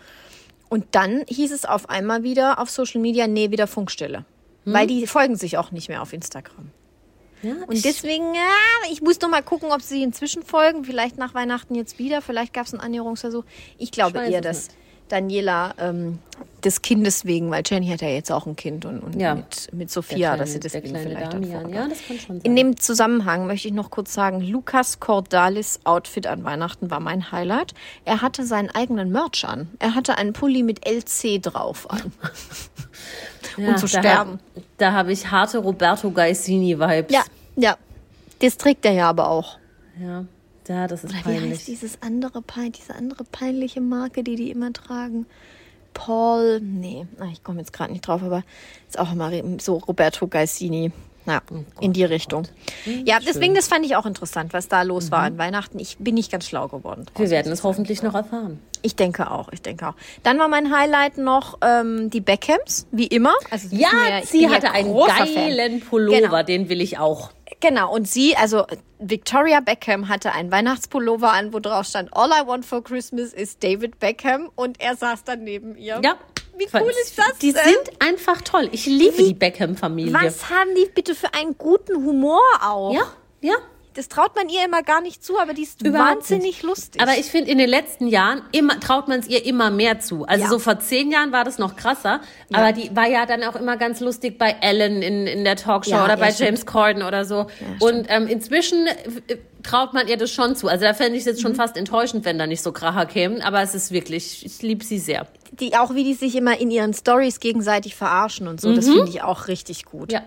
Und 0.69 0.85
dann 0.93 1.25
hieß 1.27 1.51
es 1.53 1.65
auf 1.65 1.91
einmal 1.91 2.23
wieder 2.23 2.61
auf 2.61 2.71
Social 2.71 3.01
Media, 3.01 3.27
nee, 3.27 3.51
wieder 3.51 3.67
Funkstille. 3.67 4.19
Hm? 4.65 4.75
Weil 4.75 4.87
die 4.87 5.07
folgen 5.09 5.35
sich 5.35 5.59
auch 5.59 5.73
nicht 5.73 5.89
mehr 5.89 6.03
auf 6.03 6.12
Instagram. 6.12 6.71
Ja, 7.42 7.53
Und 7.66 7.85
deswegen, 7.85 8.35
ja, 8.35 8.90
ich 8.90 9.03
muss 9.03 9.20
noch 9.20 9.29
mal 9.29 9.42
gucken, 9.42 9.70
ob 9.72 9.83
sie 9.83 10.03
inzwischen 10.03 10.42
folgen. 10.42 10.85
Vielleicht 10.85 11.18
nach 11.18 11.35
Weihnachten 11.35 11.75
jetzt 11.75 11.99
wieder. 11.99 12.22
Vielleicht 12.22 12.53
gab 12.55 12.66
es 12.66 12.72
einen 12.72 12.81
Annäherungsversuch. 12.83 13.44
Ich 13.79 13.90
glaube 13.90 14.20
eher, 14.27 14.40
dass 14.40 14.68
Daniela 15.09 15.75
ähm, 15.79 16.18
des 16.64 16.83
Kindes 16.83 17.25
wegen, 17.27 17.49
weil 17.53 17.62
Jenny 17.64 17.87
hat 17.88 18.01
ja 18.01 18.09
jetzt 18.09 18.33
auch 18.33 18.44
ein 18.46 18.57
Kind 18.57 18.85
und, 18.85 18.99
und 18.99 19.20
Ja. 19.20 19.37
mit, 19.37 19.68
mit 19.72 19.88
Sophia, 19.90 20.31
Der 20.31 20.38
dass 20.38 20.53
sie 20.55 20.59
kleine- 20.59 20.83
kleine 20.88 21.09
vielleicht 21.11 21.33
Damian. 21.33 21.68
Ja, 21.68 21.87
das 21.87 21.99
kann 22.09 22.18
schon 22.18 22.37
sein. 22.37 22.40
In 22.42 22.57
dem 22.57 22.77
Zusammenhang 22.77 23.46
möchte 23.46 23.68
ich 23.68 23.75
noch 23.75 23.90
kurz 23.92 24.12
sagen, 24.12 24.40
Lukas 24.40 24.99
Cordalis 24.99 25.79
Outfit 25.85 26.27
an 26.27 26.42
Weihnachten 26.42 26.90
war 26.90 26.99
mein 26.99 27.31
Highlight. 27.31 27.75
Er 28.05 28.20
hatte 28.20 28.44
seinen 28.44 28.70
eigenen 28.70 29.12
Merch 29.12 29.44
an. 29.46 29.68
Er 29.79 29.94
hatte 29.94 30.18
einen 30.18 30.33
Pulli 30.33 30.64
mit 30.64 30.85
LC 30.88 31.40
drauf 31.40 31.88
an. 31.88 32.12
Ja, 33.57 33.69
und 33.71 33.79
zu 33.79 33.87
da 33.87 34.01
sterben. 34.01 34.33
hab- 34.33 34.62
Da 34.79 34.92
habe 34.92 35.12
ich 35.12 35.31
harte 35.31 35.59
Roberto 35.59 36.11
Gaisini-Vibes. 36.11 37.12
Ja, 37.12 37.23
ja. 37.57 37.77
Das 38.40 38.57
trägt 38.59 38.85
er 38.85 38.92
ja 38.92 39.09
aber 39.11 39.31
auch. 39.31 39.59
ja. 40.01 40.25
Ja, 40.69 40.88
das 40.88 41.05
ist 41.05 41.11
Oder 41.11 41.21
wie 41.21 41.29
heißt 41.31 41.40
peinlich. 41.42 41.64
dieses 41.64 42.03
andere 42.03 42.42
diese 42.77 42.92
andere 42.97 43.23
peinliche 43.23 43.81
Marke, 43.81 44.25
die 44.25 44.35
die 44.35 44.51
immer 44.51 44.73
tragen? 44.73 45.25
Paul, 45.95 46.61
nee, 46.61 47.07
ah, 47.21 47.27
ich 47.33 47.45
komme 47.45 47.61
jetzt 47.61 47.73
gerade 47.73 47.92
nicht 47.92 48.07
drauf, 48.07 48.21
aber 48.23 48.42
ist 48.88 48.99
auch 48.99 49.12
immer 49.12 49.31
so 49.61 49.77
Roberto 49.77 50.27
Gaisini. 50.27 50.90
Ja, 51.27 51.41
in 51.81 51.93
die 51.93 52.05
Richtung. 52.05 52.47
ja, 53.05 53.19
deswegen, 53.19 53.55
das 53.55 53.69
fand 53.69 53.85
ich 53.85 53.97
auch 53.97 54.07
interessant, 54.07 54.53
was 54.53 54.69
da 54.69 54.83
los 54.83 55.11
war 55.11 55.21
an 55.21 55.39
Weihnachten. 55.39 55.79
Ich 55.79 55.97
bin 55.99 56.15
nicht 56.15 56.31
ganz 56.31 56.47
schlau 56.47 56.69
geworden. 56.69 57.07
Wir 57.17 57.31
werden 57.31 57.51
es 57.53 57.65
hoffentlich 57.65 58.03
noch 58.03 58.15
erfahren. 58.15 58.61
ich 58.83 58.95
denke 58.95 59.31
auch, 59.31 59.49
ich 59.53 59.61
denke 59.62 59.89
auch. 59.89 59.95
Dann 60.23 60.39
war 60.39 60.47
mein 60.49 60.73
Highlight 60.73 61.19
noch 61.19 61.59
ähm, 61.62 62.11
die 62.11 62.21
Beckhams, 62.21 62.87
wie 62.93 63.07
immer. 63.09 63.33
Also 63.51 63.69
Ja, 63.75 63.89
ich 64.23 64.29
sie 64.29 64.49
hatte 64.49 64.67
ja 64.67 64.73
einen 64.73 64.93
großer 64.93 65.27
Fan. 65.27 65.35
geilen 65.35 65.81
Pullover, 65.81 66.21
Genau. 66.21 66.43
den 66.45 66.69
will 66.69 66.81
ich 66.81 66.99
auch. 66.99 67.31
Genau, 67.61 67.93
und 67.95 68.07
sie, 68.07 68.37
also 68.37 68.67
Victoria 68.99 69.61
Beckham 69.61 70.09
hatte 70.09 70.33
einen 70.33 70.51
Weihnachtspullover 70.53 71.33
an, 71.33 71.53
wo 71.53 71.59
drauf 71.59 71.87
stand, 71.87 72.11
All 72.12 72.29
I 72.31 72.47
want 72.47 72.65
for 72.65 72.83
Christmas 72.85 73.33
is 73.33 73.59
David 73.59 73.99
Beckham 73.99 74.51
und 74.55 74.81
er 74.81 74.95
saß 74.97 75.25
dann 75.25 75.43
neben 75.45 75.77
ihr. 75.77 76.01
Ja. 76.05 76.17
Wie 76.59 76.66
cool 76.75 76.90
ist 77.03 77.19
das 77.19 77.38
Die 77.40 77.53
denn? 77.53 77.62
sind 77.64 77.90
einfach 78.01 78.40
toll. 78.42 78.69
Ich 78.73 78.87
liebe 78.87 79.23
die 79.23 79.35
Beckham-Familie. 79.35 80.12
Was 80.14 80.49
haben 80.51 80.75
die 80.77 80.88
bitte 80.95 81.14
für 81.14 81.33
einen 81.35 81.57
guten 81.59 81.97
Humor 82.05 82.40
auch? 82.62 82.95
Ja, 82.95 83.03
ja. 83.42 83.55
Das 83.95 84.09
traut 84.09 84.37
man 84.37 84.51
ihr 84.51 84.62
immer 84.62 84.83
gar 84.83 85.01
nicht 85.01 85.25
zu, 85.25 85.38
aber 85.40 85.55
die 85.55 85.62
ist 85.62 85.81
Überhaupt 85.81 86.16
wahnsinnig 86.16 86.62
lustig. 86.62 87.01
Aber 87.01 87.12
ich 87.16 87.27
finde, 87.31 87.51
in 87.51 87.57
den 87.57 87.71
letzten 87.71 88.09
Jahren 88.09 88.42
immer, 88.53 88.79
traut 88.79 89.09
man 89.09 89.21
es 89.21 89.27
ihr 89.27 89.47
immer 89.47 89.71
mehr 89.71 90.01
zu. 90.01 90.27
Also 90.27 90.45
Ja. 90.45 90.51
so 90.51 90.59
vor 90.59 90.79
zehn 90.81 91.11
Jahren 91.11 91.33
war 91.33 91.45
das 91.45 91.57
noch 91.57 91.77
krasser. 91.77 92.21
Aber 92.53 92.73
die 92.73 92.95
war 92.95 93.07
ja 93.09 93.25
dann 93.25 93.42
auch 93.42 93.57
immer 93.57 93.79
ganz 93.79 94.01
lustig 94.01 94.37
bei 94.37 94.55
Ellen 94.61 95.01
in, 95.01 95.27
in 95.27 95.45
der 95.45 95.57
Talkshow 95.57 95.92
Ja, 95.92 96.05
oder 96.05 96.12
ja, 96.14 96.21
bei 96.21 96.31
stimmt. 96.31 96.40
James 96.47 96.66
Corden 96.66 97.03
oder 97.03 97.25
so. 97.25 97.47
Und 97.81 98.05
ähm, 98.11 98.27
inzwischen 98.27 98.87
äh, 98.87 99.38
traut 99.62 99.95
man 99.95 100.09
ihr 100.09 100.19
das 100.19 100.31
schon 100.31 100.57
zu. 100.57 100.69
Also 100.69 100.85
da 100.85 100.92
fände 100.92 101.12
ich 101.14 101.21
es 101.21 101.25
jetzt 101.25 101.38
Mhm. 101.38 101.42
schon 101.42 101.55
fast 101.55 101.79
enttäuschend, 101.79 102.27
wenn 102.27 102.38
da 102.38 102.47
nicht 102.47 102.61
so 102.62 102.73
Kracher 102.73 103.07
kämen. 103.07 103.40
Aber 103.40 103.62
es 103.62 103.75
ist 103.75 103.92
wirklich, 103.92 104.45
ich 104.45 104.61
liebe 104.61 104.85
sie 104.85 104.99
sehr. 104.99 105.27
Die 105.61 105.77
auch 105.77 105.95
wie 105.95 106.05
die 106.05 106.14
sich 106.14 106.37
immer 106.37 106.59
in 106.59 106.71
ihren 106.71 106.95
Stories 106.95 107.40
gegenseitig 107.40 107.95
verarschen 107.95 108.49
und 108.49 108.61
so, 108.61 108.75
das 108.75 108.87
finde 108.87 109.09
ich 109.09 109.23
auch 109.23 109.49
richtig 109.49 109.85
gut. 109.85 110.12
Ja. 110.12 110.23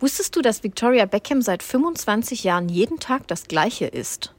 Wusstest 0.00 0.36
du, 0.36 0.42
dass 0.42 0.62
Victoria 0.62 1.06
Beckham 1.06 1.40
seit 1.40 1.62
25 1.62 2.44
Jahren 2.44 2.68
jeden 2.68 2.98
Tag 2.98 3.26
das 3.28 3.44
Gleiche 3.44 3.86
isst? 3.86 4.34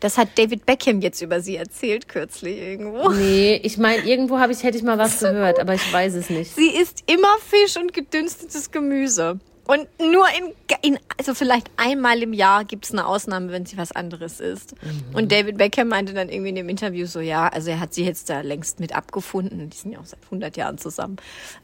Das 0.00 0.16
hat 0.16 0.28
David 0.36 0.64
Beckham 0.64 1.00
jetzt 1.00 1.20
über 1.20 1.40
sie 1.40 1.56
erzählt 1.56 2.08
kürzlich 2.08 2.58
irgendwo. 2.58 3.10
Nee, 3.10 3.60
ich 3.62 3.76
meine, 3.76 4.02
irgendwo 4.02 4.38
habe 4.38 4.52
ich, 4.52 4.62
hätte 4.62 4.78
ich 4.78 4.82
mal 4.82 4.96
was 4.98 5.20
gehört, 5.20 5.58
aber 5.58 5.74
ich 5.74 5.92
weiß 5.92 6.14
es 6.14 6.30
nicht. 6.30 6.54
Sie 6.54 6.70
isst 6.70 7.04
immer 7.06 7.36
Fisch 7.46 7.76
und 7.76 7.92
gedünstetes 7.92 8.70
Gemüse. 8.70 9.38
Und 9.70 9.86
nur 10.00 10.26
in, 10.36 10.52
in 10.82 10.98
also 11.16 11.32
vielleicht 11.32 11.70
einmal 11.76 12.20
im 12.24 12.32
Jahr 12.32 12.64
gibt 12.64 12.86
es 12.86 12.90
eine 12.90 13.06
Ausnahme, 13.06 13.52
wenn 13.52 13.66
sie 13.66 13.76
was 13.76 13.92
anderes 13.92 14.40
isst. 14.40 14.74
Und 15.12 15.30
David 15.30 15.58
Beckham 15.58 15.86
meinte 15.86 16.12
dann 16.12 16.28
irgendwie 16.28 16.48
in 16.48 16.56
dem 16.56 16.68
Interview 16.68 17.06
so, 17.06 17.20
ja, 17.20 17.46
also 17.46 17.70
er 17.70 17.78
hat 17.78 17.94
sie 17.94 18.04
jetzt 18.04 18.28
da 18.30 18.40
längst 18.40 18.80
mit 18.80 18.96
abgefunden. 18.96 19.70
Die 19.70 19.76
sind 19.76 19.92
ja 19.92 20.00
auch 20.00 20.06
seit 20.06 20.18
100 20.24 20.56
Jahren 20.56 20.76
zusammen. 20.76 21.18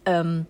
Ähm, 0.05 0.47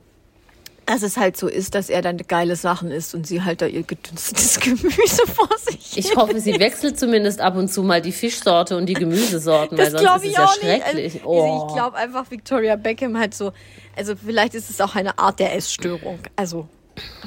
dass 0.84 1.00
es 1.00 1.16
halt 1.16 1.38
so 1.38 1.48
ist, 1.48 1.74
dass 1.74 1.88
er 1.88 2.02
dann 2.02 2.18
geile 2.18 2.56
Sachen 2.56 2.90
isst 2.90 3.14
und 3.14 3.26
sie 3.26 3.42
halt 3.42 3.62
da 3.62 3.66
ihr 3.66 3.84
gedünstetes 3.84 4.60
Gemüse 4.60 5.26
vor 5.26 5.48
sich 5.58 5.96
Ich 5.96 6.14
hoffe, 6.14 6.38
sie 6.38 6.60
wechselt 6.60 6.98
zumindest 6.98 7.40
ab 7.40 7.56
und 7.56 7.72
zu 7.72 7.82
mal 7.82 8.02
die 8.02 8.12
Fischsorte 8.12 8.76
und 8.76 8.84
die 8.84 8.92
Gemüsesorten, 8.92 9.78
Das 9.78 9.94
weil 9.94 10.02
sonst 10.02 10.24
ist 10.24 10.30
es 10.30 10.36
ja 10.36 10.48
schrecklich. 10.48 11.14
Also, 11.14 11.26
oh. 11.26 11.66
Ich 11.66 11.74
glaube 11.74 11.96
einfach, 11.96 12.30
Victoria 12.30 12.76
Beckham 12.76 13.16
hat 13.16 13.32
so, 13.32 13.54
also 13.96 14.14
vielleicht 14.14 14.54
ist 14.54 14.68
es 14.68 14.78
auch 14.82 14.94
eine 14.94 15.18
Art 15.18 15.40
der 15.40 15.56
Essstörung. 15.56 16.18
Also 16.36 16.68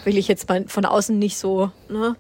will 0.04 0.18
ich 0.18 0.28
jetzt 0.28 0.48
mal 0.50 0.66
von 0.68 0.86
außen 0.86 1.18
nicht 1.18 1.38
so, 1.38 1.72
ne, 1.90 2.16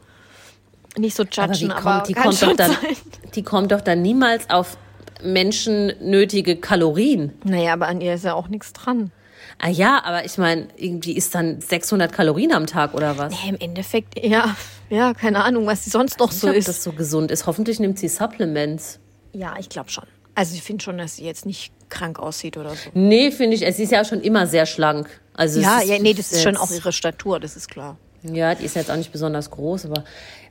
nicht 0.98 1.16
so 1.16 1.24
aber 1.38 1.54
die 1.54 1.62
judgen, 1.62 1.72
aber, 1.72 1.82
kommt, 1.98 2.08
die, 2.10 2.14
kann 2.14 2.24
kommt 2.24 2.42
doch 2.42 2.56
dann, 2.56 2.72
sein. 2.72 2.96
die 3.36 3.44
kommt 3.44 3.72
doch 3.72 3.82
dann 3.82 4.02
niemals 4.02 4.50
auf 4.50 4.78
menschennötige 5.24 6.58
Kalorien. 6.58 7.34
Naja, 7.44 7.74
aber 7.74 7.88
an 7.88 8.02
ihr 8.02 8.14
ist 8.14 8.26
ja 8.26 8.34
auch 8.34 8.48
nichts 8.48 8.74
dran. 8.74 9.12
Ah 9.58 9.70
ja, 9.70 10.02
aber 10.04 10.26
ich 10.26 10.38
meine, 10.38 10.68
irgendwie 10.78 11.14
ist 11.14 11.36
dann 11.36 11.60
600 11.60 12.12
Kalorien 12.14 12.54
am 12.54 12.66
Tag 12.66 12.94
oder 12.94 13.18
was? 13.18 13.34
Nee, 13.44 13.50
Im 13.50 13.58
Endeffekt, 13.60 14.24
ja, 14.24 14.56
ja, 14.90 15.14
keine 15.14 15.44
Ahnung, 15.44 15.66
was 15.66 15.84
sie 15.84 15.90
sonst 15.90 16.20
noch 16.20 16.32
Ich 16.32 16.40
so 16.40 16.50
ob 16.50 16.56
ist. 16.56 16.68
das 16.68 16.84
so 16.84 16.92
gesund 16.94 17.32
ist. 17.32 17.46
Hoffentlich 17.46 17.80
nimmt 17.80 18.00
sie 18.00 18.08
Supplements. 18.08 19.00
ja, 19.34 19.56
ich 19.60 19.70
glaube 19.70 19.90
schon. 19.90 20.06
Also 20.36 20.56
ich 20.56 20.62
finde 20.64 20.84
schon, 20.84 20.98
dass 20.98 21.18
sie 21.18 21.26
jetzt 21.26 21.46
nicht 21.46 21.74
krank 21.90 22.20
aussieht 22.20 22.56
oder 22.56 22.70
so. 22.70 22.90
Nee, 22.94 23.32
finde 23.32 23.56
ich, 23.58 23.66
es 23.66 23.80
ist 23.80 23.92
ja 23.92 24.06
schon 24.06 24.22
immer 24.22 24.48
sehr 24.48 24.66
schlank. 24.66 25.10
Also 25.40 25.60
es 25.60 25.66
Ja, 25.66 25.82
ja, 25.82 25.98
nee, 26.00 26.14
das 26.14 26.34
ist 26.34 26.44
schon 26.44 26.58
auch 26.58 26.70
ihre 26.70 26.92
Statur, 26.92 27.40
das 27.40 27.56
ist 27.56 27.70
klar. 27.70 27.98
Ja, 28.24 28.54
die 28.54 28.66
ist 28.66 28.76
jetzt 28.76 28.92
auch 28.92 28.98
nicht 28.98 29.14
besonders 29.14 29.50
groß, 29.50 29.86
aber 29.86 30.04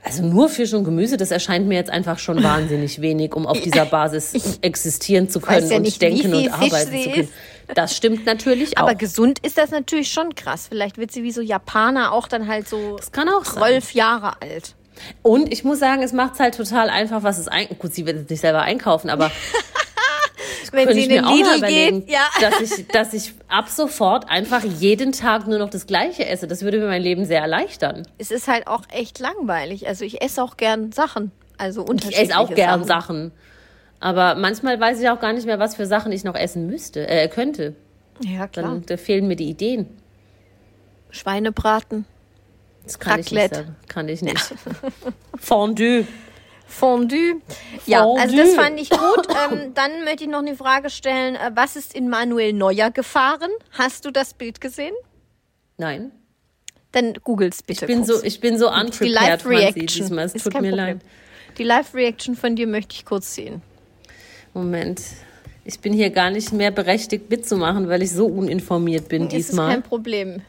also 0.03 0.23
nur 0.23 0.49
Fisch 0.49 0.73
und 0.73 0.85
Gemüse, 0.85 1.19
das 1.19 1.31
erscheint 1.31 1.69
mir 1.69 1.75
jetzt 1.75 1.91
einfach 1.91 2.19
schon 2.19 2.43
wahnsinnig 2.43 3.03
wenig, 3.03 3.35
um 3.35 3.47
auf 3.47 3.61
dieser 3.61 3.85
Basis 3.85 4.59
existieren 4.63 5.29
zu 5.29 5.41
können 5.41 5.69
ja 5.69 5.77
und 5.77 5.83
nicht, 5.83 6.01
denken 6.01 6.33
und 6.33 6.45
Fisch 6.45 6.53
arbeiten 6.53 6.91
sie 6.91 7.03
zu 7.03 7.11
können. 7.11 7.29
Das 7.75 7.95
stimmt 7.95 8.25
natürlich 8.25 8.79
auch. 8.79 8.85
Aber 8.85 8.95
gesund 8.95 9.41
ist 9.41 9.59
das 9.59 9.71
natürlich 9.71 10.11
schon 10.11 10.35
krass. 10.35 10.69
Vielleicht 10.71 10.97
wird 10.97 11.13
sie 11.13 11.23
wie 11.23 11.33
so 11.33 11.43
Japaner 11.43 12.13
auch 12.13 12.27
dann 12.27 12.49
halt 12.49 12.67
so 12.67 12.97
das 12.97 13.13
kann 13.13 13.29
auch 13.29 13.43
zwölf 13.43 13.93
Jahre 13.93 14.41
alt. 14.41 14.75
Und 15.21 15.53
ich 15.53 15.65
muss 15.65 15.79
sagen, 15.79 16.03
es 16.03 16.15
macht 16.15 16.35
es 16.35 16.41
halt 16.41 16.57
total 16.57 16.89
einfach, 16.89 17.23
was 17.23 17.37
es 17.37 17.47
ein. 17.47 17.69
Gut, 17.79 17.93
sie 17.93 18.07
wird 18.07 18.17
jetzt 18.17 18.31
nicht 18.31 18.41
selber 18.41 18.63
einkaufen, 18.63 19.11
aber 19.11 19.31
Wenn 20.73 20.87
könnte 20.87 20.95
sie 21.01 21.07
ich 21.09 21.17
in 21.17 21.25
den 21.25 21.33
Lidl 21.33 21.61
geht, 22.01 22.11
ja. 22.11 22.21
dass 22.41 22.61
ich, 22.61 22.89
dass 22.89 23.13
ich 23.15 23.35
ab 23.49 23.69
sofort 23.69 24.29
einfach 24.29 24.63
jeden 24.65 25.13
Tag 25.13 25.47
nur 25.47 25.59
noch 25.59 25.71
das 25.71 25.87
Gleiche 25.87 26.27
esse. 26.27 26.47
Das 26.47 26.63
würde 26.63 26.79
mir 26.79 26.87
mein 26.87 27.03
Leben 27.03 27.25
sehr 27.25 27.41
erleichtern. 27.41 28.07
Es 28.19 28.31
ist 28.31 28.49
halt 28.49 28.67
auch 28.67 28.83
echt 28.91 29.19
langweilig. 29.19 29.87
Also 29.89 30.05
ich 30.05 30.23
esse 30.23 30.43
auch 30.43 30.57
gern 30.57 30.93
Sachen. 30.93 31.33
Also 31.57 31.83
Ich 31.83 31.89
unterschiedliche 31.91 32.23
esse 32.33 32.39
auch 32.39 32.55
gern 32.55 32.85
Sachen. 32.85 33.17
Sachen. 33.31 33.33
Aber 34.01 34.35
manchmal 34.37 34.79
weiß 34.79 35.01
ich 35.01 35.09
auch 35.09 35.19
gar 35.21 35.33
nicht 35.33 35.47
mehr, 35.47 35.59
was 35.59 35.75
für 35.75 35.87
Sachen 35.87 36.13
ich 36.13 36.23
noch 36.23 36.37
essen 36.37 36.67
müsste, 36.67 37.09
äh, 37.09 37.27
könnte. 37.29 37.75
Ja, 38.23 38.47
klar. 38.47 38.67
Dann 38.67 38.87
da 38.87 38.97
fehlen 38.97 39.27
mir 39.27 39.37
die 39.37 39.49
Ideen. 39.51 39.87
Schweinebraten, 41.11 42.05
Das 42.85 42.99
kann 42.99 43.21
ich 43.21 43.27
Raclette. 43.27 43.57
nicht 43.57 43.67
sagen. 43.67 43.77
Kann 43.89 44.09
ich 44.09 44.23
nicht. 44.23 44.55
Fondue. 45.39 46.07
Fondue. 46.69 47.41
Ja, 47.87 48.03
Fondue. 48.05 48.21
also 48.23 48.37
das 48.37 48.55
fand 48.55 48.79
ich 48.81 48.91
gut. 48.91 49.27
ähm, 49.53 49.73
dann 49.75 50.05
möchte 50.05 50.25
ich 50.25 50.31
noch 50.31 50.39
eine 50.41 50.55
Frage 50.55 50.91
stellen. 50.91 51.35
Äh, 51.35 51.51
was 51.55 51.75
ist 51.77 51.95
in 51.95 52.09
Manuel 52.09 52.53
Neuer 52.53 52.91
gefahren? 52.91 53.51
Hast 53.73 54.05
du 54.05 54.11
das 54.11 54.35
Bild 54.35 54.61
gesehen? 54.61 54.95
Nein. 55.79 56.13
Dann 56.93 57.15
googel's 57.25 57.63
bitte 57.63 57.85
Ich 57.85 57.87
bin 57.87 58.05
kurz. 58.05 58.21
so, 58.21 58.25
ich 58.25 58.41
bin 58.41 58.59
so 58.59 58.69
Die 58.69 58.81
unprepared, 58.81 59.43
Franzi, 59.43 59.55
Live-Reaction. 59.65 60.19
Es 60.19 60.35
Ist 60.35 60.45
tut 60.45 60.53
mir 60.55 60.59
Problem. 60.71 60.77
leid. 60.77 60.99
Die 61.59 61.65
Live-Reaction 61.65 62.37
von 62.37 62.55
dir 62.57 62.67
möchte 62.67 62.95
ich 62.95 63.05
kurz 63.05 63.35
sehen. 63.35 63.63
Moment. 64.55 65.01
Ich 65.65 65.81
bin 65.81 65.93
hier 65.93 66.11
gar 66.11 66.31
nicht 66.31 66.53
mehr 66.53 66.71
berechtigt 66.71 67.29
mitzumachen, 67.31 67.89
weil 67.89 68.03
ich 68.03 68.11
so 68.13 68.27
uninformiert 68.27 69.09
bin 69.09 69.27
Es 69.27 69.35
ist 69.35 69.49
diesmal. 69.51 69.71
kein 69.71 69.83
Problem. 69.83 70.43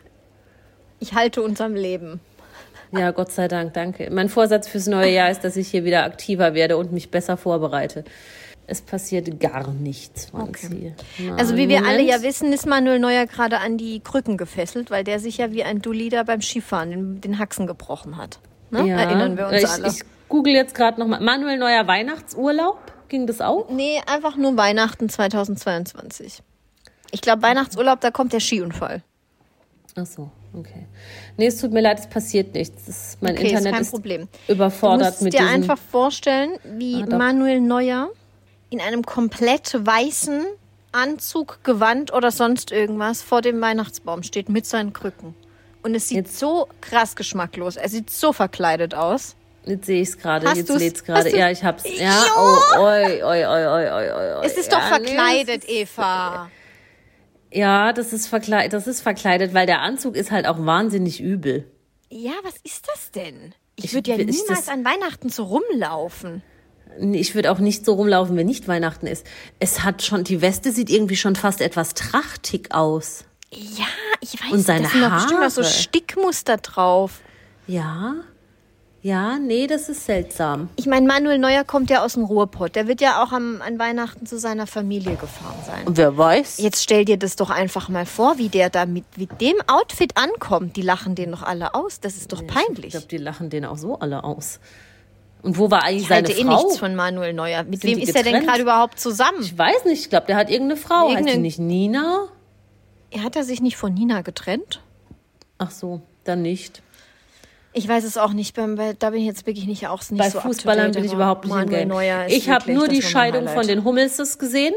Ich 0.99 1.13
halte 1.13 1.41
uns 1.41 1.59
am 1.59 1.75
Leben. 1.75 2.19
Ja, 2.91 3.11
Gott 3.11 3.31
sei 3.31 3.47
Dank, 3.47 3.73
danke. 3.73 4.09
Mein 4.11 4.29
Vorsatz 4.29 4.67
fürs 4.67 4.87
neue 4.87 5.11
Jahr 5.11 5.29
ist, 5.29 5.43
dass 5.43 5.55
ich 5.57 5.67
hier 5.69 5.83
wieder 5.85 6.03
aktiver 6.05 6.53
werde 6.53 6.77
und 6.77 6.91
mich 6.91 7.11
besser 7.11 7.37
vorbereite. 7.37 8.03
Es 8.65 8.81
passiert 8.81 9.39
gar 9.39 9.71
nichts, 9.71 10.27
Franzi. 10.27 10.93
Na, 11.17 11.35
Also 11.35 11.55
wie 11.57 11.69
wir 11.69 11.79
alle 11.79 12.03
Moment. 12.03 12.09
ja 12.09 12.21
wissen, 12.21 12.53
ist 12.53 12.67
Manuel 12.67 12.99
Neuer 12.99 13.25
gerade 13.25 13.59
an 13.59 13.77
die 13.77 13.99
Krücken 13.99 14.37
gefesselt, 14.37 14.91
weil 14.91 15.03
der 15.03 15.19
sich 15.19 15.37
ja 15.37 15.51
wie 15.51 15.63
ein 15.63 15.81
Dulli 15.81 16.09
da 16.09 16.21
beim 16.23 16.41
Skifahren 16.41 16.91
den, 16.91 17.21
den 17.21 17.39
Haxen 17.39 17.65
gebrochen 17.65 18.17
hat. 18.17 18.39
Ne? 18.69 18.87
Ja, 18.87 18.99
Erinnern 18.99 19.37
wir 19.37 19.47
uns 19.47 19.63
ich, 19.63 19.67
alle. 19.67 19.87
Ich 19.87 20.01
google 20.27 20.53
jetzt 20.53 20.75
gerade 20.75 20.99
nochmal. 20.99 21.19
Manuel 21.19 21.57
Neuer 21.57 21.87
Weihnachtsurlaub? 21.87 22.79
Ging 23.07 23.25
das 23.25 23.41
auch? 23.41 23.69
nee, 23.71 23.99
einfach 24.05 24.35
nur 24.35 24.55
Weihnachten 24.55 25.09
2022. 25.09 26.43
Ich 27.11 27.21
glaube, 27.21 27.41
Weihnachtsurlaub, 27.41 28.01
da 28.01 28.11
kommt 28.11 28.33
der 28.33 28.39
Skiunfall. 28.39 29.01
Ach 29.95 30.05
so, 30.05 30.29
okay. 30.53 30.85
Nee, 31.37 31.47
es 31.47 31.57
tut 31.59 31.71
mir 31.71 31.81
leid, 31.81 31.99
es 31.99 32.07
passiert 32.07 32.53
nichts. 32.53 32.85
Das, 32.85 33.17
mein 33.21 33.33
Okay, 33.33 33.45
ist 33.47 33.51
Internet 33.51 33.73
kein 33.73 33.81
ist 33.81 33.91
Problem. 33.91 34.27
Du 34.47 34.53
überfordert 34.53 35.09
musst 35.11 35.21
mit 35.21 35.33
dir 35.33 35.39
diesem... 35.39 35.53
einfach 35.53 35.77
vorstellen, 35.91 36.51
wie 36.63 37.03
Ah. 37.03 37.15
Manuel 37.17 37.59
Neuer 37.61 38.09
in 38.69 38.81
einem 38.81 39.03
komplett 39.03 39.73
weißen 39.85 40.45
Anzug, 40.91 41.59
Gewand 41.63 42.13
oder 42.13 42.31
sonst 42.31 42.71
irgendwas 42.71 43.21
vor 43.21 43.41
dem 43.41 43.61
Weihnachtsbaum 43.61 44.23
steht 44.23 44.49
mit 44.49 44.65
seinen 44.65 44.91
Krücken. 44.93 45.35
Und 45.83 45.95
es 45.95 46.07
sieht 46.09 46.27
so 46.31 46.67
krass 46.81 47.15
geschmacklos. 47.15 47.77
Er 47.77 47.87
sieht 47.89 48.09
so 48.09 48.33
verkleidet 48.33 48.93
aus. 48.95 49.35
Jetzt 49.65 49.85
sehe 49.85 50.01
ich 50.01 50.09
es 50.09 50.17
gerade, 50.17 50.47
jetzt 50.55 50.69
lädt 50.77 50.95
es 50.95 51.03
gerade. 51.03 51.29
Du- 51.29 51.37
Ja, 51.37 51.51
ich 51.51 51.63
hab's. 51.63 51.83
Ja, 51.85 52.03
Ja. 52.05 52.25
oh, 52.37 52.79
oi, 52.81 53.23
oi, 53.23 53.45
oi, 53.45 53.65
oi, 53.67 53.91
oi, 53.91 54.33
oi. 54.39 54.45
Es 54.45 54.57
ist 54.57 54.71
ja, 54.71 54.79
doch 54.79 54.87
verkleidet, 54.87 55.63
nee, 55.67 55.81
Eva. 55.81 56.49
Ja, 57.51 57.93
das 57.93 58.13
ist, 58.13 58.27
verkleidet, 58.27 58.73
das 58.73 58.85
ist 58.87 59.01
verkleidet, 59.01 59.53
weil 59.53 59.65
der 59.65 59.81
Anzug 59.81 60.15
ist 60.15 60.31
halt 60.31 60.45
auch 60.47 60.63
wahnsinnig 60.65 61.19
übel. 61.21 61.69
Ja, 62.09 62.33
was 62.43 62.55
ist 62.63 62.87
das 62.87 63.11
denn? 63.11 63.53
Ich 63.75 63.85
Ich- 63.85 63.93
würde 63.93 64.11
ja 64.11 64.17
niemals 64.17 64.67
an 64.67 64.83
Weihnachten 64.85 65.29
so 65.29 65.43
rumlaufen. 65.43 66.43
Ich 66.99 67.35
würde 67.35 67.51
auch 67.51 67.59
nicht 67.59 67.85
so 67.85 67.93
rumlaufen, 67.93 68.35
wenn 68.35 68.47
nicht 68.47 68.67
Weihnachten 68.67 69.07
ist. 69.07 69.25
Es 69.59 69.83
hat 69.83 70.03
schon, 70.03 70.23
die 70.23 70.41
Weste 70.41 70.71
sieht 70.71 70.89
irgendwie 70.89 71.15
schon 71.15 71.35
fast 71.35 71.61
etwas 71.61 71.93
trachtig 71.93 72.73
aus. 72.73 73.25
Ja, 73.53 73.85
ich 74.21 74.33
weiß, 74.43 74.51
Und 74.51 74.59
seine 74.61 74.83
da 74.83 74.89
sind 74.89 75.01
doch 75.03 75.13
bestimmt 75.13 75.41
noch 75.41 75.49
so 75.49 75.61
Haare. 75.63 75.71
Stickmuster 75.73 76.57
drauf. 76.57 77.21
Ja? 77.67 78.15
Ja, 79.01 79.39
nee, 79.39 79.65
das 79.67 79.87
ist 79.87 80.05
seltsam. 80.05 80.67
Ich 80.75 80.85
meine, 80.85 81.07
Manuel 81.07 81.37
Neuer 81.37 81.63
kommt 81.63 81.89
ja 81.89 82.03
aus 82.03 82.13
dem 82.15 82.25
Ruhrpott. 82.25 82.75
Der 82.75 82.87
wird 82.87 82.99
ja 82.99 83.23
auch 83.23 83.31
am, 83.31 83.61
an 83.61 83.79
Weihnachten 83.79 84.25
zu 84.25 84.37
seiner 84.37 84.67
Familie 84.67 85.15
gefahren 85.15 85.55
sein. 85.65 85.87
Und 85.87 85.95
wer 85.95 86.17
weiß? 86.17 86.57
Jetzt 86.57 86.83
stell 86.83 87.05
dir 87.05 87.15
das 87.17 87.37
doch 87.37 87.49
einfach 87.49 87.87
mal 87.87 88.05
vor, 88.05 88.37
wie 88.37 88.49
der 88.49 88.69
da 88.69 88.85
mit, 88.85 89.05
mit 89.17 89.39
dem 89.39 89.55
Outfit 89.67 90.17
ankommt. 90.17 90.75
Die 90.75 90.81
lachen 90.81 91.15
den 91.15 91.31
doch 91.31 91.43
alle 91.43 91.75
aus. 91.75 92.01
Das 92.01 92.17
ist 92.17 92.33
doch 92.33 92.41
Ich 92.41 92.47
peinlich. 92.47 92.91
glaube, 92.91 93.07
die 93.07 93.17
lachen 93.17 93.49
den 93.49 93.63
auch 93.63 93.77
so 93.77 93.97
alle 93.99 94.25
aus. 94.25 94.59
Und 95.43 95.57
wo 95.57 95.71
war 95.71 95.83
eigentlich 95.83 96.01
Ich 96.03 96.07
seine 96.09 96.27
halte 96.27 96.41
eh 96.41 96.43
Frau? 96.43 96.57
nichts 96.63 96.77
von 96.77 96.93
Manuel 96.95 97.31
Neuer. 97.31 97.63
Mit 97.63 97.81
Sind 97.81 97.91
wem 97.91 97.99
ist 97.99 98.13
er 98.13 98.23
denn 98.23 98.45
gerade 98.45 98.61
überhaupt 98.61 98.99
zusammen? 98.99 99.37
Ich 99.41 99.57
weiß 99.57 99.85
nicht, 99.85 100.01
ich 100.01 100.09
glaube, 100.09 100.27
der 100.27 100.35
hat 100.35 100.49
irgendeine 100.49 100.79
Frau. 100.79 101.09
Heißt 101.15 101.25
die 101.29 101.37
nicht 101.37 101.59
Nina? 101.59 102.27
Hat 103.17 103.37
er 103.37 103.45
sich 103.45 103.61
nicht 103.61 103.77
von 103.77 103.93
Nina 103.93 104.23
getrennt? 104.23 104.81
Ach 105.57 105.71
so, 105.71 106.01
dann 106.25 106.41
nicht. 106.41 106.81
Ich 107.73 107.87
weiß 107.87 108.03
es 108.03 108.17
auch 108.17 108.33
nicht. 108.33 108.55
Beim, 108.55 108.75
bei, 108.75 108.93
da 108.93 109.11
bin 109.11 109.19
ich 109.19 109.25
jetzt 109.27 109.45
wirklich 109.45 109.67
nicht 109.67 109.87
auch 109.87 110.01
nicht 110.09 110.19
Bei 110.19 110.29
so 110.29 110.39
Fußballern 110.39 110.91
bin 110.91 111.03
ich 111.03 111.13
überhaupt 111.13 111.45
nicht 111.45 111.55
im 111.55 111.69
Game. 111.69 111.91
Ich 112.27 112.49
habe 112.49 112.71
nur 112.73 112.87
die 112.87 113.01
Scheidung. 113.01 113.43
Mhm. 113.45 113.49
von 113.49 113.67
den 113.67 113.83
Hummelses 113.83 114.39
gesehen 114.39 114.73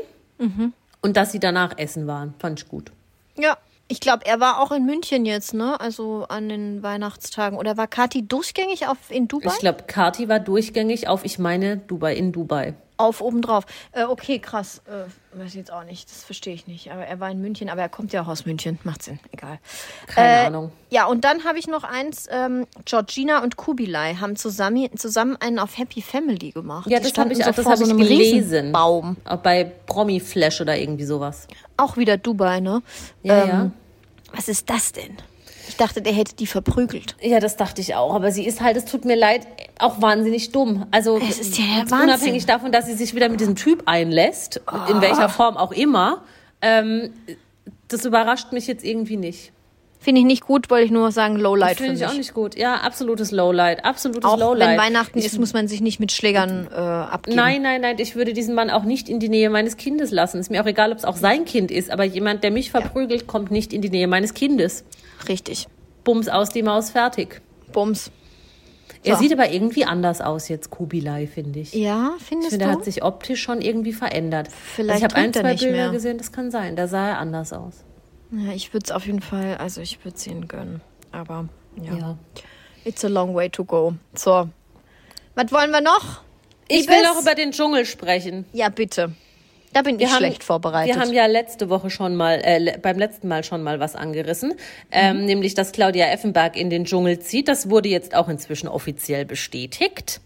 und 1.00 1.16
dass 1.16 1.32
sie 1.32 1.40
danach 1.40 1.78
essen 1.78 2.06
waren. 2.06 2.34
Fand 2.38 2.60
ich 2.60 2.68
gut. 2.68 2.92
Ja, 3.36 3.56
Ich 3.88 4.00
glaube, 4.00 4.24
er 4.24 4.40
war 4.40 4.60
auch 4.60 4.72
in 4.72 4.86
München 4.86 5.26
jetzt, 5.26 5.52
ne? 5.52 5.78
Also 5.78 6.24
an 6.30 6.48
den 6.48 6.82
Weihnachtstagen. 6.82 7.58
Oder 7.58 7.76
war 7.76 7.88
Kati 7.88 8.26
durchgängig 8.26 8.86
auf, 8.86 8.96
in 9.10 9.28
Dubai? 9.28 9.50
Ich 9.52 9.58
glaube, 9.58 9.82
Kati 9.86 10.30
war 10.30 10.40
durchgängig 10.40 11.08
auf, 11.08 11.26
ich 11.26 11.38
meine, 11.38 11.76
Dubai, 11.76 12.14
in 12.16 12.32
Dubai. 12.32 12.72
Auf 13.02 13.20
obendrauf. 13.20 13.64
Äh, 13.92 14.04
okay, 14.04 14.38
krass. 14.38 14.80
Äh, 14.86 15.38
weiß 15.38 15.48
ich 15.48 15.54
jetzt 15.54 15.72
auch 15.72 15.84
nicht. 15.84 16.08
Das 16.10 16.24
verstehe 16.24 16.54
ich 16.54 16.66
nicht. 16.66 16.90
Aber 16.92 17.04
er 17.04 17.20
war 17.20 17.30
in 17.30 17.40
München, 17.40 17.68
aber 17.68 17.80
er 17.82 17.88
kommt 17.88 18.12
ja 18.12 18.22
auch 18.22 18.28
aus 18.28 18.46
München. 18.46 18.78
Macht 18.84 19.02
Sinn. 19.02 19.18
Egal. 19.32 19.58
Keine 20.06 20.28
Äh, 20.42 20.46
Ahnung. 20.46 20.72
Ja, 20.90 21.06
und 21.06 21.24
dann 21.24 21.44
habe 21.44 21.58
ich 21.58 21.66
noch 21.66 21.84
eins. 21.84 22.26
Ähm, 22.30 22.66
Georgina 22.84 23.42
und 23.42 23.56
Kubilai 23.56 24.14
haben 24.14 24.36
zusammen, 24.36 24.96
zusammen 24.96 25.36
einen 25.40 25.58
auf 25.58 25.76
Happy 25.78 26.02
Family 26.02 26.50
gemacht. 26.50 26.88
Ja, 26.90 27.00
das 27.00 27.16
habe 27.18 27.32
ich, 27.32 27.38
so 27.38 27.50
das 27.50 27.66
hab 27.66 27.76
so 27.78 27.84
ich 27.84 27.96
gelesen. 27.96 28.72
Baum. 28.72 29.16
Bei 29.42 29.64
Promi 29.86 30.20
Flash 30.20 30.60
oder 30.60 30.76
irgendwie 30.78 31.04
sowas. 31.04 31.48
Auch 31.76 31.96
wieder 31.96 32.16
Dubai, 32.16 32.60
ne? 32.60 32.82
Ja, 33.22 33.42
ähm, 33.42 33.48
ja. 33.48 33.70
Was 34.34 34.48
ist 34.48 34.70
das 34.70 34.92
denn? 34.92 35.16
Ich 35.72 35.78
dachte, 35.78 36.02
der 36.02 36.12
hätte 36.12 36.36
die 36.36 36.46
verprügelt. 36.46 37.16
Ja, 37.22 37.40
das 37.40 37.56
dachte 37.56 37.80
ich 37.80 37.94
auch. 37.94 38.14
Aber 38.14 38.30
sie 38.30 38.44
ist 38.46 38.60
halt, 38.60 38.76
es 38.76 38.84
tut 38.84 39.06
mir 39.06 39.16
leid, 39.16 39.46
auch 39.78 40.02
wahnsinnig 40.02 40.52
dumm. 40.52 40.84
Also 40.90 41.16
Es 41.18 41.38
ist 41.40 41.56
ja 41.58 41.64
Wahnsinn. 41.88 41.98
unabhängig 42.02 42.44
davon, 42.46 42.72
dass 42.72 42.84
sie 42.86 42.92
sich 42.94 43.14
wieder 43.14 43.30
mit 43.30 43.40
diesem 43.40 43.56
Typ 43.56 43.84
einlässt, 43.86 44.56
in 44.90 44.98
Oh. 44.98 45.00
welcher 45.00 45.30
Form 45.30 45.56
auch 45.56 45.72
immer, 45.72 46.22
ähm, 46.60 47.10
das 47.88 48.04
überrascht 48.04 48.52
mich 48.52 48.66
jetzt 48.66 48.84
irgendwie 48.84 49.16
nicht. 49.16 49.50
Finde 49.98 50.20
ich 50.20 50.26
nicht 50.26 50.42
gut, 50.44 50.68
wollte 50.68 50.84
ich 50.86 50.90
nur 50.90 51.10
sagen, 51.12 51.36
Lowlight 51.36 51.76
Finde 51.76 51.92
mich. 51.92 52.00
ich 52.02 52.06
auch 52.08 52.14
nicht 52.14 52.34
gut. 52.34 52.56
Ja, 52.56 52.74
absolutes 52.74 53.30
Lowlight. 53.30 53.84
Absolutes 53.84 54.24
Auch 54.28 54.36
Lowlight. 54.36 54.70
wenn 54.70 54.78
Weihnachten 54.78 55.18
ich, 55.18 55.26
ist, 55.26 55.38
muss 55.38 55.52
man 55.54 55.68
sich 55.68 55.80
nicht 55.80 56.00
mit 56.00 56.10
Schlägern 56.12 56.66
äh, 56.70 56.76
abgeben. 56.76 57.36
Nein, 57.36 57.62
nein, 57.62 57.80
nein, 57.80 57.96
ich 58.00 58.14
würde 58.16 58.32
diesen 58.32 58.54
Mann 58.56 58.68
auch 58.68 58.82
nicht 58.82 59.08
in 59.08 59.20
die 59.20 59.28
Nähe 59.28 59.48
meines 59.48 59.76
Kindes 59.78 60.10
lassen. 60.10 60.38
Ist 60.40 60.50
mir 60.50 60.60
auch 60.60 60.66
egal, 60.66 60.90
ob 60.92 60.98
es 60.98 61.04
auch 61.04 61.16
sein 61.16 61.44
Kind 61.44 61.70
ist, 61.70 61.90
aber 61.90 62.02
jemand, 62.04 62.42
der 62.44 62.50
mich 62.50 62.70
verprügelt, 62.72 63.26
kommt 63.28 63.50
nicht 63.52 63.72
in 63.72 63.80
die 63.80 63.90
Nähe 63.90 64.08
meines 64.08 64.34
Kindes. 64.34 64.84
Richtig. 65.28 65.66
Bums 66.04 66.28
aus 66.28 66.50
die 66.50 66.62
Maus, 66.62 66.90
fertig. 66.90 67.40
Bums. 67.72 68.10
Er 69.04 69.16
So. 69.16 69.22
sieht 69.22 69.32
aber 69.32 69.50
irgendwie 69.50 69.84
anders 69.84 70.20
aus 70.20 70.48
jetzt, 70.48 70.70
Kubilai, 70.70 71.26
finde 71.26 71.60
ich. 71.60 71.72
Ja, 71.74 72.12
Ich 72.18 72.24
findest 72.24 72.50
finde, 72.50 72.66
er 72.66 72.72
du? 72.72 72.76
hat 72.78 72.84
sich 72.84 73.02
optisch 73.02 73.42
schon 73.42 73.60
irgendwie 73.60 73.92
verändert. 73.92 74.48
Vielleicht 74.52 75.02
also 75.02 75.06
ich 75.06 75.12
habe 75.12 75.14
ein, 75.16 75.32
er 75.32 75.40
zwei 75.40 75.54
Bilder 75.54 75.72
mehr. 75.72 75.90
gesehen, 75.90 76.18
das 76.18 76.30
kann 76.32 76.50
sein. 76.50 76.76
Da 76.76 76.86
sah 76.86 77.08
er 77.10 77.18
anders 77.18 77.52
aus. 77.52 77.84
ja, 78.30 78.52
ich 78.52 78.72
würde 78.72 78.84
es 78.86 78.90
auf 78.92 79.06
jeden 79.06 79.20
Fall, 79.22 79.56
also 79.56 79.80
ich 79.80 80.04
würde 80.04 80.16
es 80.16 80.26
ihnen 80.26 80.46
gönnen. 80.46 80.80
Aber 81.10 81.48
ja. 81.82 81.94
Ja. 81.96 82.18
it's 82.84 83.04
a 83.04 83.08
long 83.08 83.34
way 83.34 83.48
to 83.50 83.64
go. 83.64 83.94
So. 84.14 84.48
Was 85.34 85.50
wollen 85.50 85.70
wir 85.72 85.80
noch? 85.80 86.22
Ich 86.68 86.82
Liebes? 86.82 86.94
will 86.96 87.02
noch 87.02 87.20
über 87.20 87.34
den 87.34 87.50
Dschungel 87.52 87.84
sprechen. 87.86 88.44
Ja, 88.52 88.68
bitte. 88.68 89.14
Da 89.72 89.82
bin 89.82 89.98
ich 89.98 90.10
schlecht 90.10 90.44
vorbereitet. 90.44 90.94
Wir 90.94 91.00
haben 91.00 91.12
ja 91.12 91.26
letzte 91.26 91.70
Woche 91.70 91.88
schon 91.90 92.14
mal, 92.14 92.40
äh, 92.42 92.78
beim 92.80 92.98
letzten 92.98 93.28
Mal 93.28 93.42
schon 93.44 93.62
mal 93.62 93.80
was 93.80 93.94
angerissen, 93.96 94.54
ähm, 94.90 95.20
Mhm. 95.20 95.24
nämlich, 95.24 95.54
dass 95.54 95.72
Claudia 95.72 96.06
Effenberg 96.06 96.56
in 96.56 96.68
den 96.70 96.84
Dschungel 96.84 97.18
zieht. 97.20 97.48
Das 97.48 97.70
wurde 97.70 97.88
jetzt 97.88 98.14
auch 98.14 98.28
inzwischen 98.28 98.68
offiziell 98.68 99.24
bestätigt. 99.24 100.20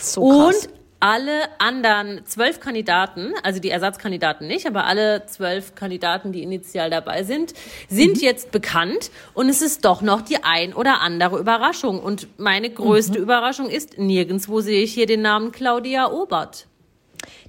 so 0.00 0.28
krass. 0.28 0.66
Und 0.66 0.72
alle 1.00 1.32
anderen 1.58 2.20
zwölf 2.26 2.60
Kandidaten, 2.60 3.32
also 3.42 3.58
die 3.60 3.70
Ersatzkandidaten 3.70 4.46
nicht, 4.46 4.66
aber 4.66 4.84
alle 4.86 5.26
zwölf 5.26 5.74
Kandidaten, 5.74 6.30
die 6.32 6.42
initial 6.44 6.90
dabei 6.90 7.24
sind, 7.24 7.54
sind 7.88 8.16
Mhm. 8.18 8.22
jetzt 8.22 8.52
bekannt. 8.52 9.10
Und 9.34 9.48
es 9.48 9.62
ist 9.62 9.84
doch 9.84 10.00
noch 10.02 10.20
die 10.22 10.44
ein 10.44 10.74
oder 10.74 11.00
andere 11.00 11.38
Überraschung. 11.38 11.98
Und 12.00 12.28
meine 12.38 12.70
größte 12.70 13.18
Mhm. 13.18 13.24
Überraschung 13.24 13.68
ist, 13.68 13.98
nirgendwo 13.98 14.60
sehe 14.60 14.82
ich 14.82 14.92
hier 14.94 15.06
den 15.06 15.22
Namen 15.22 15.50
Claudia 15.50 16.10
Obert. 16.10 16.66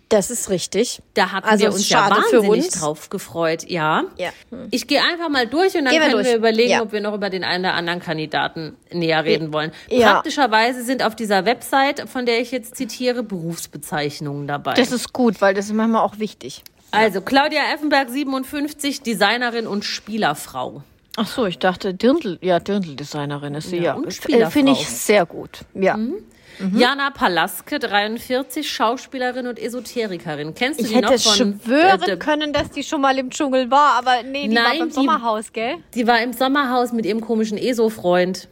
Das 0.09 0.29
ist 0.29 0.49
richtig. 0.49 1.01
Da 1.15 1.31
hatten 1.31 1.47
Also 1.49 1.63
wir 1.63 1.73
uns 1.73 1.89
ja 1.89 2.09
wahnsinnig 2.09 2.49
uns. 2.65 2.69
drauf 2.79 3.09
gefreut, 3.09 3.65
ja. 3.67 4.03
Ja. 4.17 4.29
Ich 4.69 4.85
gehe 4.87 5.01
einfach 5.01 5.29
mal 5.29 5.47
durch 5.47 5.75
und 5.75 5.85
dann 5.85 5.93
wir 5.93 6.01
können 6.01 6.17
wir 6.17 6.23
durch. 6.23 6.35
überlegen, 6.35 6.69
Ja. 6.69 6.81
ob 6.83 6.91
wir 6.91 7.01
noch 7.01 7.13
über 7.15 7.29
den 7.31 7.43
einen 7.43 7.65
oder 7.65 7.73
anderen 7.73 7.99
Kandidaten 7.99 8.75
näher 8.91 9.23
reden 9.25 9.51
wollen. 9.53 9.71
Ja. 9.89 10.13
Praktischerweise 10.13 10.83
sind 10.83 11.03
auf 11.03 11.15
dieser 11.15 11.45
Website, 11.45 12.07
von 12.09 12.25
der 12.27 12.39
ich 12.41 12.51
jetzt 12.51 12.75
zitiere, 12.75 13.23
Berufsbezeichnungen 13.23 14.47
dabei. 14.47 14.73
Das 14.75 14.91
ist 14.91 15.13
gut, 15.13 15.41
weil 15.41 15.53
das 15.53 15.65
ist 15.65 15.73
manchmal 15.73 16.01
auch 16.03 16.19
wichtig. 16.19 16.63
also 16.91 17.21
Claudia 17.21 17.73
Effenberg, 17.73 18.09
57, 18.09 19.01
Designerin 19.01 19.65
und 19.65 19.83
Spielerfrau. 19.83 20.83
Ach 21.15 21.27
so, 21.27 21.45
ich 21.45 21.59
dachte 21.59 21.93
Dirndl, 21.93 22.39
ja, 22.41 22.59
Dirndl-Designerin 22.59 23.53
ist 23.55 23.69
sie, 23.69 23.77
Ja, 23.77 23.97
ja. 24.27 24.47
Äh. 24.47 24.49
Finde 24.49 24.71
ich 24.71 24.87
sehr 24.87 25.25
gut. 25.25 25.59
Ja. 25.73 25.95
Mhm. 25.97 26.15
Jana 26.75 27.09
Palaske, 27.09 27.79
43, 27.79 28.69
Schauspielerin 28.71 29.47
und 29.47 29.59
Esoterikerin. 29.59 30.53
Kennst 30.53 30.79
du 30.79 30.83
Ich 30.83 30.89
die 30.91 30.95
hätte 30.97 31.13
noch 31.13 31.19
von 31.19 31.59
schwören 31.63 32.01
äh, 32.03 32.17
können, 32.17 32.53
dass 32.53 32.69
die 32.69 32.83
schon 32.83 33.01
mal 33.01 33.17
im 33.17 33.31
Dschungel 33.31 33.71
war, 33.71 33.93
aber 33.97 34.21
nee, 34.23 34.47
die 34.47 34.55
war 34.55 34.63
Nein, 34.63 34.79
beim 34.79 34.89
die- 34.89 34.93
Sommerhaus, 34.93 35.51
gell? 35.51 35.77
Die 35.95 36.05
war 36.05 36.21
im 36.21 36.33
Sommerhaus 36.33 36.91
mit 36.93 37.05
ihrem 37.07 37.21
komischen 37.21 37.57
ESO-Freund. 37.57 38.47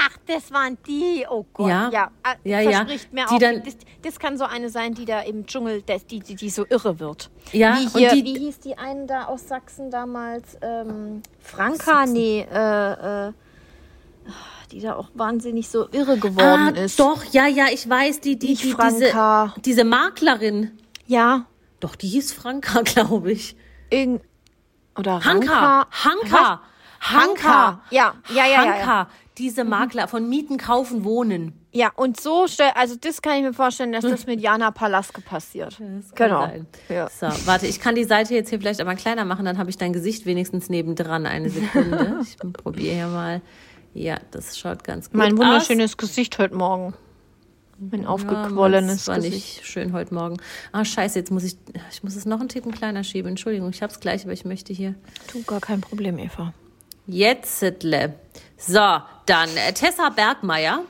Ach, 0.00 0.16
das 0.26 0.52
waren 0.52 0.76
die. 0.86 1.24
Oh 1.28 1.44
Gott. 1.52 1.68
Ja. 1.68 1.90
Ja, 1.90 2.10
Ah, 2.22 2.34
Ja, 2.44 2.60
ja. 2.60 2.70
verspricht 2.84 3.12
mir 3.12 3.26
auch. 3.30 3.38
dann- 3.38 3.62
das, 3.64 3.76
das 4.02 4.18
kann 4.18 4.36
so 4.38 4.44
eine 4.44 4.68
sein, 4.70 4.94
die 4.94 5.04
da 5.04 5.20
im 5.20 5.46
Dschungel, 5.46 5.82
das, 5.82 6.06
die, 6.06 6.20
die, 6.20 6.34
die 6.36 6.50
so 6.50 6.64
irre 6.68 6.98
wird. 7.00 7.30
Ja, 7.52 7.76
wie, 7.78 7.84
und 7.86 7.96
hier, 7.98 8.10
die- 8.12 8.24
wie 8.24 8.38
hieß 8.38 8.60
die 8.60 8.76
eine 8.78 9.06
da 9.06 9.24
aus 9.24 9.48
Sachsen 9.48 9.90
damals? 9.90 10.56
Ähm, 10.62 11.22
Franka? 11.40 12.06
Nee, 12.06 12.46
äh, 12.52 13.28
äh, 13.28 13.32
die 14.72 14.80
da 14.80 14.96
auch 14.96 15.08
wahnsinnig 15.14 15.68
so 15.68 15.88
irre 15.92 16.18
geworden 16.18 16.74
ah, 16.76 16.80
ist. 16.84 17.00
Doch, 17.00 17.24
ja, 17.32 17.46
ja, 17.46 17.66
ich 17.72 17.88
weiß, 17.88 18.20
die, 18.20 18.38
die, 18.38 18.54
die 18.54 18.70
Franka. 18.72 19.52
diese, 19.54 19.60
diese 19.62 19.84
Maklerin. 19.84 20.78
Ja, 21.06 21.46
Doch, 21.80 21.94
die 21.96 22.08
hieß 22.08 22.32
Franka, 22.34 22.82
glaube 22.84 23.32
ich. 23.32 23.56
irgend. 23.90 24.20
Oder 24.98 25.24
Hanka, 25.24 25.86
Ranka. 25.90 25.90
Hanka, 25.92 26.60
Hanka. 27.00 27.80
Ja, 27.90 28.14
ja, 28.34 28.44
ja, 28.46 28.64
ja, 28.64 28.78
ja. 28.78 29.08
Diese 29.38 29.64
Makler 29.64 30.08
von 30.08 30.28
Mieten, 30.28 30.56
Kaufen, 30.58 31.04
Wohnen. 31.04 31.52
Ja, 31.72 31.92
und 31.94 32.20
so, 32.20 32.46
stell- 32.48 32.72
also 32.74 32.96
das 33.00 33.22
kann 33.22 33.36
ich 33.36 33.42
mir 33.42 33.52
vorstellen, 33.52 33.92
dass 33.92 34.02
das 34.04 34.26
mit 34.26 34.40
Jana 34.40 34.70
Palaske 34.72 35.20
passiert. 35.20 35.80
Genau. 36.16 36.50
Ja. 36.88 37.08
So, 37.08 37.26
warte, 37.46 37.66
ich 37.66 37.78
kann 37.80 37.94
die 37.94 38.04
Seite 38.04 38.34
jetzt 38.34 38.50
hier 38.50 38.58
vielleicht 38.58 38.80
einmal 38.80 38.96
kleiner 38.96 39.24
machen, 39.24 39.44
dann 39.44 39.58
habe 39.58 39.70
ich 39.70 39.78
dein 39.78 39.92
Gesicht 39.92 40.26
wenigstens 40.26 40.68
nebendran. 40.68 41.26
Eine 41.26 41.50
Sekunde. 41.50 42.16
Ich 42.22 42.36
probiere 42.36 42.94
hier 42.94 43.06
mal. 43.06 43.40
Ja, 43.94 44.18
das 44.32 44.58
schaut 44.58 44.82
ganz 44.84 45.06
gut 45.10 45.16
Mein 45.18 45.32
aus. 45.34 45.38
wunderschönes 45.38 45.96
Gesicht 45.96 46.38
heute 46.38 46.54
Morgen. 46.56 46.94
Mein 47.78 48.02
Ja, 48.02 48.08
aufgequollenes 48.08 48.96
das 48.96 49.08
war 49.08 49.16
Gesicht. 49.16 49.34
nicht 49.34 49.66
schön 49.66 49.92
heute 49.92 50.12
Morgen. 50.12 50.38
Ah, 50.72 50.84
scheiße, 50.84 51.16
jetzt 51.18 51.30
muss 51.30 51.44
ich, 51.44 51.56
ich 51.92 52.02
muss 52.02 52.16
es 52.16 52.26
noch 52.26 52.40
einen 52.40 52.48
Ticken 52.48 52.72
kleiner 52.72 53.04
schieben. 53.04 53.28
Entschuldigung, 53.30 53.70
ich 53.70 53.82
habe 53.82 53.92
es 53.92 54.00
gleich, 54.00 54.24
aber 54.24 54.32
ich 54.32 54.44
möchte 54.44 54.72
hier. 54.72 54.96
Du, 55.32 55.42
gar 55.44 55.60
kein 55.60 55.80
Problem, 55.80 56.18
Eva. 56.18 56.52
Jetzt, 57.06 57.60
Sitle. 57.60 58.14
So, 58.58 58.98
dann 59.26 59.48
äh, 59.56 59.72
Tessa 59.72 60.10
Bergmeier. 60.10 60.82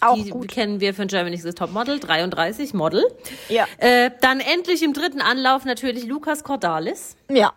Auch 0.00 0.16
die 0.16 0.28
gut. 0.30 0.48
kennen 0.48 0.80
wir 0.80 0.92
von 0.92 1.08
Germany's 1.08 1.44
Next 1.44 1.58
Top 1.58 1.72
Model, 1.72 1.98
33 1.98 2.74
Model. 2.74 3.04
Ja. 3.48 3.66
Äh, 3.78 4.10
dann 4.20 4.40
endlich 4.40 4.82
im 4.82 4.92
dritten 4.92 5.22
Anlauf 5.22 5.64
natürlich 5.64 6.04
Lukas 6.04 6.44
Cordalis. 6.44 7.16
Ja, 7.30 7.54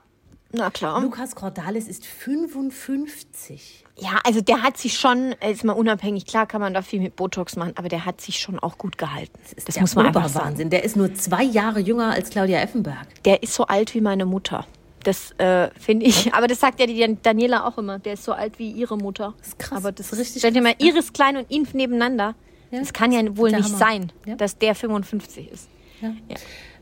na 0.52 0.70
klar. 0.70 1.02
Lukas 1.02 1.36
Cordalis 1.36 1.88
ist 1.88 2.06
55. 2.06 3.84
Ja, 4.00 4.20
also 4.24 4.42
der 4.42 4.62
hat 4.62 4.78
sich 4.78 4.98
schon, 4.98 5.34
äh, 5.42 5.52
ist 5.52 5.64
mal 5.64 5.74
unabhängig, 5.74 6.26
klar 6.26 6.46
kann 6.46 6.62
man 6.62 6.74
da 6.74 6.82
viel 6.84 7.02
mit 7.02 7.16
Botox 7.16 7.56
machen, 7.56 7.74
aber 7.76 7.90
der 7.90 8.06
hat 8.06 8.22
sich 8.22 8.40
schon 8.40 8.60
auch 8.60 8.78
gut 8.78 8.98
gehalten. 8.98 9.38
Das, 9.56 9.66
Der 9.66 9.82
muss 9.82 9.96
man 9.96 10.06
einfach. 10.06 10.30
Oberwahnsinn. 10.30 10.70
Der 10.70 10.84
ist 10.84 10.96
nur 10.96 11.14
zwei 11.16 11.44
Jahre 11.44 11.80
jünger 11.80 12.12
als 12.12 12.30
Claudia 12.30 12.60
Effenberg. 12.60 13.24
Der 13.26 13.44
ist 13.44 13.54
so 13.56 13.66
alt 13.66 13.94
wie 13.96 14.02
meine 14.02 14.26
Mutter. 14.26 14.66
Das 15.04 15.32
äh, 15.40 15.70
finde 15.80 16.06
ich, 16.06 16.34
aber 16.34 16.48
das 16.48 16.60
sagt 16.60 16.80
ja 16.80 16.86
die 16.88 17.00
Dan- 17.00 17.20
Daniela 17.22 17.66
auch 17.66 17.78
immer. 17.78 18.00
Der 18.00 18.14
ist 18.14 18.24
so 18.24 18.32
alt 18.34 18.58
wie 18.60 18.72
ihre 18.72 18.98
Mutter. 18.98 19.34
Das 19.40 19.50
ist 19.50 19.60
krass. 19.60 19.78
Aber 19.78 19.92
das 19.92 20.10
Das 20.10 20.14
ist 20.20 20.26
richtig 20.26 20.42
Stell 20.42 20.54
dir 20.54 20.62
mal? 20.62 20.74
Iris 20.80 21.14
Klein 21.14 21.38
und 21.38 21.50
ihn 21.52 21.68
nebeneinander. 21.74 22.36
Ja, 22.72 22.80
Das 22.80 22.94
kann 22.94 23.12
ja 23.12 23.22
wohl 23.38 23.52
nicht 23.52 23.66
Hammer. 23.66 23.78
sein, 23.78 24.12
Ja. 24.26 24.36
dass 24.36 24.58
der 24.58 24.74
55 24.76 25.52
ist. 25.52 25.68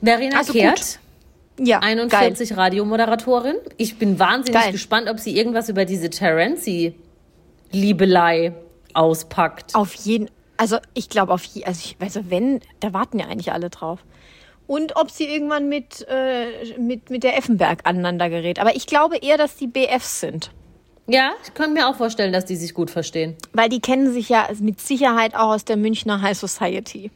Verena 0.02 0.38
Also 0.40 0.54
Kehrt, 0.54 1.00
Ja, 1.60 1.80
41 1.80 2.56
Radiomoderatorin. 2.58 3.56
Ich 3.78 3.98
bin 3.98 4.18
wahnsinnig 4.20 4.62
Geil. 4.62 4.72
gespannt, 4.72 5.10
ob 5.10 5.20
sie 5.20 5.38
irgendwas 5.38 5.70
über 5.70 5.86
diese 5.86 6.10
Terenzi-Liebelei 6.10 8.54
auspackt. 8.94 9.76
Auf 9.76 9.94
jeden, 9.94 10.30
also 10.58 10.78
ich 10.94 11.10
glaube 11.10 11.34
auf 11.34 11.44
jeden, 11.44 11.68
also, 11.68 11.82
ich, 11.84 11.98
also 12.00 12.30
wenn, 12.30 12.62
da 12.80 12.94
warten 12.94 13.20
ja 13.20 13.26
eigentlich 13.28 13.52
alle 13.52 13.70
drauf. 13.70 14.00
Und 14.68 14.96
ob 14.96 15.12
sie 15.12 15.26
irgendwann 15.26 15.70
mit, 15.70 16.06
äh, 16.10 16.78
mit, 16.80 17.10
mit 17.10 17.24
der 17.24 17.38
Effenberg 17.38 17.82
aneinander 17.84 18.30
gerät. 18.30 18.60
Aber 18.60 18.76
ich 18.76 18.88
glaube 18.88 19.18
eher, 19.18 19.38
dass 19.38 19.56
die 19.56 19.68
BFs 19.68 20.22
sind. 20.22 20.52
Ja, 21.08 21.34
ich 21.44 21.54
kann 21.54 21.74
mir 21.74 21.88
auch 21.88 21.96
vorstellen, 21.96 22.34
dass 22.34 22.46
die 22.46 22.56
sich 22.56 22.74
gut 22.74 22.90
verstehen. 22.90 23.36
Weil 23.54 23.70
die 23.70 23.80
kennen 23.80 24.12
sich 24.12 24.30
ja 24.30 24.48
mit 24.60 24.82
Sicherheit 24.82 25.36
auch 25.36 25.50
aus 25.54 25.66
der 25.66 25.78
Münchner 25.78 26.22
High 26.22 26.36
Society. 26.38 27.12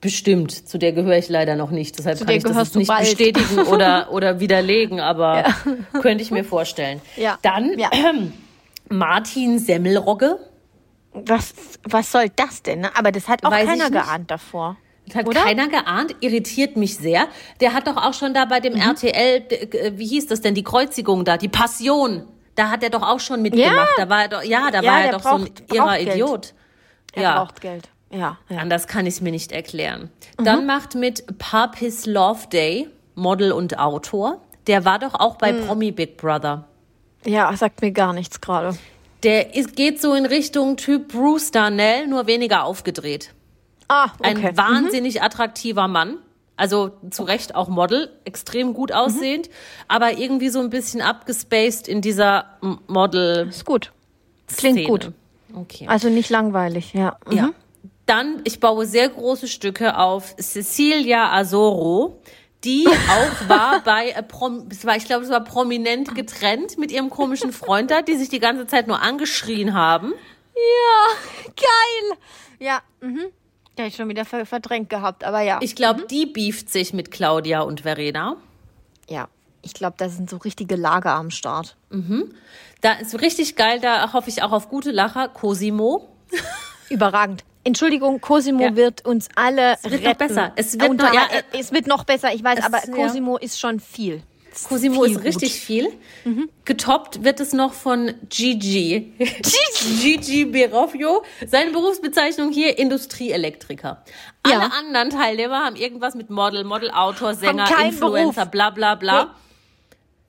Bestimmt. 0.00 0.68
Zu 0.68 0.78
der 0.78 0.92
gehöre 0.92 1.16
ich 1.18 1.28
leider 1.28 1.56
noch 1.56 1.70
nicht. 1.70 1.98
Deshalb 1.98 2.18
Zu 2.18 2.26
kann 2.26 2.36
ich 2.36 2.44
das 2.44 2.74
nicht 2.74 2.86
bald. 2.86 3.00
bestätigen 3.00 3.58
oder, 3.66 4.12
oder 4.12 4.38
widerlegen, 4.38 5.00
aber 5.00 5.44
könnte 6.00 6.22
ich 6.22 6.30
mir 6.30 6.44
vorstellen. 6.44 7.00
Ja. 7.16 7.38
Dann 7.42 7.76
Ja. 7.78 7.90
Martin 8.88 9.58
Semmelrogge. 9.58 10.38
Was, 11.12 11.54
was 11.84 12.12
soll 12.12 12.26
das 12.36 12.62
denn? 12.62 12.80
ne? 12.80 12.90
Aber 12.96 13.12
das 13.12 13.28
hat 13.28 13.44
auch 13.44 13.50
Weiß 13.50 13.66
keiner 13.66 13.90
geahnt 13.90 14.30
davor. 14.30 14.76
Das 15.06 15.16
hat 15.16 15.26
Oder? 15.28 15.42
keiner 15.42 15.68
geahnt, 15.68 16.16
irritiert 16.20 16.76
mich 16.76 16.96
sehr. 16.96 17.26
Der 17.60 17.74
hat 17.74 17.86
doch 17.86 17.96
auch 17.96 18.14
schon 18.14 18.32
da 18.32 18.46
bei 18.46 18.60
dem 18.60 18.74
RTL, 18.74 19.40
d- 19.40 19.54
äh, 19.56 19.92
wie 19.98 20.06
hieß 20.06 20.26
das 20.28 20.40
denn, 20.40 20.54
die 20.54 20.64
Kreuzigung 20.64 21.24
da, 21.24 21.36
die 21.36 21.48
Passion. 21.48 22.26
Da 22.54 22.70
hat 22.70 22.82
er 22.82 22.90
doch 22.90 23.02
auch 23.02 23.20
schon 23.20 23.42
mitgemacht. 23.42 23.90
Da 23.98 24.08
war 24.08 24.22
er 24.22 24.28
doch, 24.28 24.42
ja, 24.42 24.70
da 24.70 24.80
Ja, 24.80 24.90
war 24.92 25.00
er 25.02 25.12
doch 25.12 25.22
so 25.22 25.28
ein 25.30 25.40
braucht- 25.44 25.66
braucht 25.66 25.74
irrer. 25.74 26.00
Idiot. 26.00 26.54
Er 27.12 27.22
ja. 27.22 27.38
braucht 27.44 27.60
Geld. 27.60 27.88
Ja, 28.10 28.38
ja. 28.48 28.58
Anders 28.58 28.86
kann 28.86 29.06
ich 29.06 29.14
es 29.14 29.20
mir 29.20 29.30
nicht 29.32 29.50
erklären. 29.52 30.10
Mhm. 30.38 30.44
Dann 30.44 30.66
macht 30.66 30.94
mit 30.94 31.38
Papis 31.38 32.06
Love 32.06 32.46
Day, 32.52 32.88
Model 33.14 33.52
und 33.52 33.78
Autor. 33.78 34.40
Der 34.68 34.84
war 34.84 34.98
doch 35.00 35.14
auch 35.14 35.36
bei 35.36 35.52
Mhm. 35.52 35.66
Promi 35.66 35.90
Big 35.92 36.16
Brother. 36.16 36.66
Ja, 37.26 37.54
sagt 37.56 37.82
mir 37.82 37.90
gar 37.92 38.12
nichts 38.12 38.40
gerade. 38.40 38.76
Der 39.24 39.54
ist, 39.54 39.74
geht 39.76 40.00
so 40.00 40.14
in 40.14 40.26
Richtung 40.26 40.76
Typ 40.76 41.08
Bruce 41.08 41.50
Darnell, 41.50 42.06
nur 42.06 42.26
weniger 42.26 42.64
aufgedreht. 42.64 43.34
Ah, 43.88 44.10
Ein 44.22 44.38
okay. 44.38 44.56
wahnsinnig 44.56 45.22
attraktiver 45.22 45.88
Mann. 45.88 46.18
Also 46.56 46.92
zu 47.10 47.24
Recht 47.24 47.56
auch 47.56 47.68
Model, 47.68 48.10
extrem 48.24 48.74
gut 48.74 48.92
aussehend, 48.92 49.50
aber 49.88 50.18
irgendwie 50.18 50.50
so 50.50 50.60
ein 50.60 50.70
bisschen 50.70 51.02
abgespaced 51.02 51.88
in 51.88 52.00
dieser 52.00 52.58
Model. 52.86 53.48
Ist 53.48 53.64
gut. 53.64 53.90
Klingt 54.46 54.78
Szene. 54.78 54.88
gut. 54.88 55.12
Okay. 55.52 55.86
Also 55.88 56.10
nicht 56.10 56.30
langweilig, 56.30 56.94
ja. 56.94 57.16
Mhm. 57.28 57.36
Ja. 57.36 57.50
Dann, 58.06 58.40
ich 58.44 58.60
baue 58.60 58.86
sehr 58.86 59.08
große 59.08 59.48
Stücke 59.48 59.98
auf 59.98 60.36
Cecilia 60.36 61.32
Azoro, 61.32 62.20
die 62.62 62.86
auch 62.86 63.48
war 63.48 63.80
bei, 63.80 64.10
äh, 64.10 64.22
Prom 64.22 64.68
es 64.70 64.84
war, 64.84 64.96
ich 64.96 65.06
glaube, 65.06 65.24
es 65.24 65.30
war 65.30 65.42
prominent 65.42 66.14
getrennt 66.14 66.78
mit 66.78 66.92
ihrem 66.92 67.10
komischen 67.10 67.52
Freund 67.52 67.90
da, 67.90 68.02
die 68.02 68.14
sich 68.14 68.28
die 68.28 68.40
ganze 68.40 68.66
Zeit 68.66 68.86
nur 68.86 69.02
angeschrien 69.02 69.74
haben. 69.74 70.12
Geil! 71.56 72.18
Ja, 72.58 72.80
mhm. 73.00 73.24
Ja, 73.78 73.86
ich 73.86 73.96
schon 73.96 74.08
wieder 74.08 74.24
ver 74.24 74.46
verdrängt 74.46 74.88
gehabt, 74.90 75.24
aber 75.24 75.40
ja. 75.40 75.58
Ich 75.62 75.74
glaube, 75.74 76.06
die 76.06 76.26
beeft 76.26 76.70
sich 76.70 76.92
mit 76.92 77.10
Claudia 77.10 77.60
und 77.62 77.80
Verena. 77.82 78.36
ja. 79.08 79.28
Ich 79.66 79.72
glaube, 79.72 79.94
da 79.96 80.10
sind 80.10 80.28
so 80.28 80.36
richtige 80.36 80.76
Lager 80.76 81.12
am 81.14 81.30
Start. 81.30 81.74
Da 82.82 82.92
ist 83.00 83.18
richtig 83.22 83.56
geil, 83.56 83.80
da 83.80 84.12
hoffe 84.12 84.28
ich 84.28 84.42
auch 84.42 84.52
auf 84.52 84.68
gute 84.68 84.90
Lacher. 84.90 85.26
Cosimo. 85.28 86.06
Überragend. 86.90 87.44
Entschuldigung, 87.64 88.20
Cosimo 88.20 88.62
Ja. 88.62 88.76
wird 88.76 89.06
uns 89.06 89.28
alle 89.36 89.72
Es 89.82 89.84
wird 89.84 89.94
retten. 90.04 90.08
noch 90.08 90.16
besser. 90.18 90.52
Es 90.56 90.78
wird 90.78 90.90
Und, 90.90 90.96
noch- 91.00 91.14
ja, 91.14 91.22
es 91.58 91.72
wird 91.72 91.86
noch 91.86 92.04
besser, 92.04 92.34
ich 92.34 92.44
weiß, 92.44 92.58
es- 92.58 92.64
aber 92.66 92.86
ja. 92.86 92.92
Cosimo 92.94 93.38
ist 93.38 93.58
schon 93.58 93.80
viel. 93.80 94.22
Cosimo 94.68 95.04
ist 95.04 95.22
richtig 95.24 95.54
viel. 95.60 95.88
Getoppt 96.64 97.24
wird 97.24 97.40
es 97.40 97.52
noch 97.52 97.72
von 97.72 98.14
Gigi. 98.28 99.12
Gigi 100.00 100.44
Beroffio. 100.52 101.22
Seine 101.46 101.70
Berufsbezeichnung 101.72 102.52
hier 102.52 102.78
Industrieelektriker. 102.78 104.02
Ja. 104.46 104.58
Alle 104.60 104.72
anderen 104.72 105.10
Teilnehmer 105.10 105.64
haben 105.64 105.76
irgendwas 105.76 106.14
mit 106.14 106.30
Model, 106.30 106.64
Modelautor, 106.64 107.34
Sänger, 107.34 107.66
Influencer, 107.84 108.42
Beruf. 108.46 108.50
bla 108.50 108.70
bla 108.70 108.94
bla. 108.94 109.34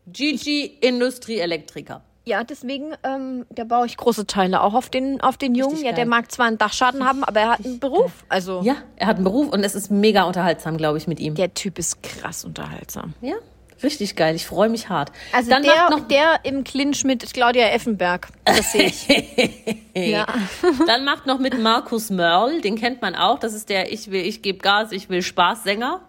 Gigi 0.08 0.66
Industrieelektriker. 0.82 2.02
Ja, 2.28 2.44
deswegen, 2.44 2.94
ähm, 3.04 3.46
da 3.52 3.66
baue 3.66 3.86
ich 3.86 3.98
große 3.98 4.26
Teile 4.26 4.62
auch 4.64 4.74
auf 4.74 4.90
den, 4.90 5.22
auf 5.22 5.38
den 5.38 5.54
Jungen. 5.54 5.78
Ja, 5.78 5.84
geil. 5.84 5.94
der 5.94 6.06
mag 6.08 6.32
zwar 6.32 6.48
einen 6.48 6.58
Dachschaden 6.58 7.06
haben, 7.06 7.24
aber 7.24 7.40
er 7.40 7.50
hat 7.52 7.64
einen 7.64 7.80
Beruf. 7.80 8.12
Also, 8.30 8.62
Ja, 8.64 8.78
er 8.96 9.06
hat 9.08 9.18
einen 9.18 9.26
Beruf 9.26 9.50
und 9.50 9.64
es 9.64 9.76
ist 9.76 9.92
mega 9.92 10.24
unterhaltsam, 10.24 10.78
glaube 10.78 10.98
ich, 10.98 11.06
mit 11.06 11.20
ihm. 11.20 11.36
der 11.36 11.54
Typ 11.54 11.78
ist 11.78 12.02
krass 12.02 12.44
unterhaltsam. 12.44 13.14
Ja, 13.22 13.36
richtig 13.84 14.16
geil. 14.16 14.36
Ich 14.36 14.46
freue 14.46 14.70
mich 14.70 14.90
hart. 14.90 15.12
Also 15.32 15.50
Dann 15.50 15.64
der, 15.64 15.76
macht 15.76 15.90
noch 15.92 16.08
der 16.08 16.40
im 16.44 16.64
Clinch 16.64 17.04
mit 17.04 17.34
Claudia 17.34 17.68
Effenberg. 17.70 18.28
Das 18.46 18.72
sehe 18.72 18.86
ich. 18.86 19.08
ja. 19.96 20.26
Dann 20.88 21.06
macht 21.06 21.26
noch 21.26 21.40
mit 21.40 21.60
Markus 21.62 22.10
Mörl, 22.10 22.62
den 22.62 22.78
kennt 22.78 23.02
man 23.02 23.16
auch. 23.16 23.40
Das 23.40 23.54
ist 23.54 23.70
der 23.70 23.92
Ich 23.92 24.12
will, 24.12 24.26
ich 24.26 24.42
gebe 24.42 24.60
Gas, 24.60 24.92
ich 24.92 25.10
will 25.10 25.22
Spaß 25.22 25.64
Sänger. 25.64 26.02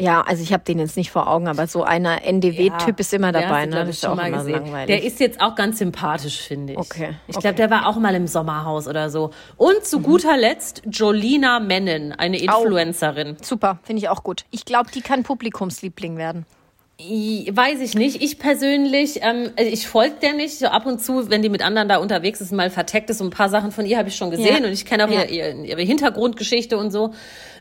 ja, 0.00 0.20
also 0.22 0.42
ich 0.44 0.52
habe 0.52 0.62
den 0.62 0.78
jetzt 0.78 0.96
nicht 0.96 1.10
vor 1.10 1.26
Augen, 1.28 1.48
aber 1.48 1.66
so 1.66 1.82
einer 1.82 2.22
NDW-Typ 2.24 3.00
ist 3.00 3.12
immer 3.12 3.32
dabei. 3.32 3.66
Ne? 3.66 3.76
Das 3.76 3.88
ist 3.88 4.04
auch 4.06 4.10
schon 4.10 4.16
mal 4.18 4.28
immer 4.28 4.38
gesehen. 4.38 4.52
langweilig. 4.64 4.86
Der 4.86 5.02
ist 5.02 5.18
jetzt 5.18 5.40
auch 5.40 5.56
ganz 5.56 5.78
sympathisch, 5.78 6.40
finde 6.42 6.74
ich. 6.74 6.78
Okay, 6.78 7.16
Ich 7.26 7.36
okay. 7.36 7.42
glaube, 7.42 7.56
der 7.56 7.70
war 7.70 7.86
auch 7.88 7.96
mal 7.96 8.14
im 8.14 8.28
Sommerhaus 8.28 8.86
oder 8.86 9.10
so. 9.10 9.30
Und 9.56 9.84
zu 9.84 10.00
guter 10.00 10.36
Letzt 10.36 10.82
Jolina 10.86 11.58
Mennen, 11.58 12.12
eine 12.12 12.38
Influencerin. 12.38 13.36
Super, 13.42 13.80
finde 13.82 14.00
ich 14.02 14.08
auch 14.08 14.22
gut. 14.22 14.44
Ich 14.52 14.64
glaube, 14.64 14.90
die 14.92 15.00
kann 15.00 15.24
Publikumsliebling 15.24 16.16
werden. 16.16 16.46
Weiß 17.00 17.80
ich 17.80 17.94
nicht. 17.94 18.22
Ich 18.22 18.40
persönlich, 18.40 19.20
ähm, 19.22 19.50
also 19.56 19.70
ich 19.70 19.86
folge 19.86 20.16
der 20.20 20.32
nicht. 20.32 20.58
So 20.58 20.66
ab 20.66 20.84
und 20.84 21.00
zu, 21.00 21.30
wenn 21.30 21.42
die 21.42 21.48
mit 21.48 21.62
anderen 21.62 21.88
da 21.88 21.98
unterwegs 21.98 22.40
ist, 22.40 22.50
mal 22.50 22.70
verteckt 22.70 23.08
ist. 23.08 23.18
So 23.18 23.24
ein 23.24 23.30
paar 23.30 23.48
Sachen 23.48 23.70
von 23.70 23.86
ihr 23.86 23.98
habe 23.98 24.08
ich 24.08 24.16
schon 24.16 24.30
gesehen 24.30 24.62
Ja. 24.62 24.66
und 24.66 24.72
ich 24.72 24.84
kenne 24.84 25.04
auch 25.06 25.10
Ja. 25.10 25.22
ihr, 25.24 25.54
ihr, 25.54 25.64
ihre 25.64 25.82
Hintergrundgeschichte 25.82 26.76
und 26.76 26.90
so. 26.90 27.14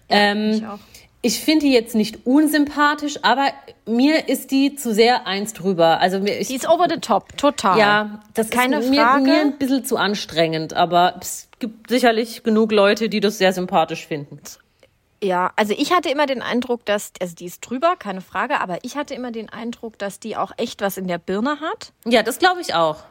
Ähm, 0.09 0.51
ich 0.53 0.65
auch. 0.65 0.79
Ich 1.21 1.39
finde 1.39 1.65
die 1.65 1.73
jetzt 1.73 1.93
nicht 1.95 2.25
unsympathisch, 2.25 3.19
aber 3.23 3.47
mir 3.85 4.29
ist 4.29 4.51
die 4.51 4.75
zu 4.75 4.93
sehr 4.93 5.27
eins 5.27 5.53
drüber. 5.53 5.99
Also 5.99 6.19
mir, 6.19 6.39
ich, 6.39 6.47
Die 6.47 6.55
ist 6.55 6.69
over 6.69 6.87
the 6.89 6.99
top, 6.99 7.35
total. 7.37 7.77
ja, 7.77 8.21
das 8.33 8.49
Keine 8.49 8.77
ist 8.79 8.89
mir, 8.89 9.01
Frage. 9.01 9.23
mir 9.23 9.41
ein 9.41 9.57
bisschen 9.57 9.83
zu 9.83 9.97
anstrengend, 9.97 10.73
aber 10.73 11.15
es 11.19 11.49
gibt 11.59 11.89
sicherlich 11.89 12.43
genug 12.43 12.71
Leute, 12.71 13.09
die 13.09 13.19
das 13.19 13.39
sehr 13.39 13.51
sympathisch 13.51 14.05
finden. 14.05 14.39
Ja, 15.23 15.51
also 15.55 15.73
ich 15.75 15.91
hatte 15.91 16.09
immer 16.09 16.27
den 16.27 16.41
Eindruck, 16.41 16.85
dass, 16.85 17.11
also 17.19 17.33
die 17.33 17.45
ist 17.45 17.61
drüber, 17.61 17.95
keine 17.97 18.21
Frage, 18.21 18.61
aber 18.61 18.79
ich 18.83 18.95
hatte 18.95 19.15
immer 19.15 19.31
den 19.31 19.49
Eindruck, 19.49 19.97
dass 19.97 20.19
die 20.19 20.37
auch 20.37 20.51
echt 20.57 20.81
was 20.81 20.97
in 20.97 21.07
der 21.07 21.17
Birne 21.17 21.59
hat. 21.59 21.91
Ja, 22.05 22.21
das 22.21 22.37
glaube 22.37 22.61
ich 22.61 22.75
auch. 22.75 23.03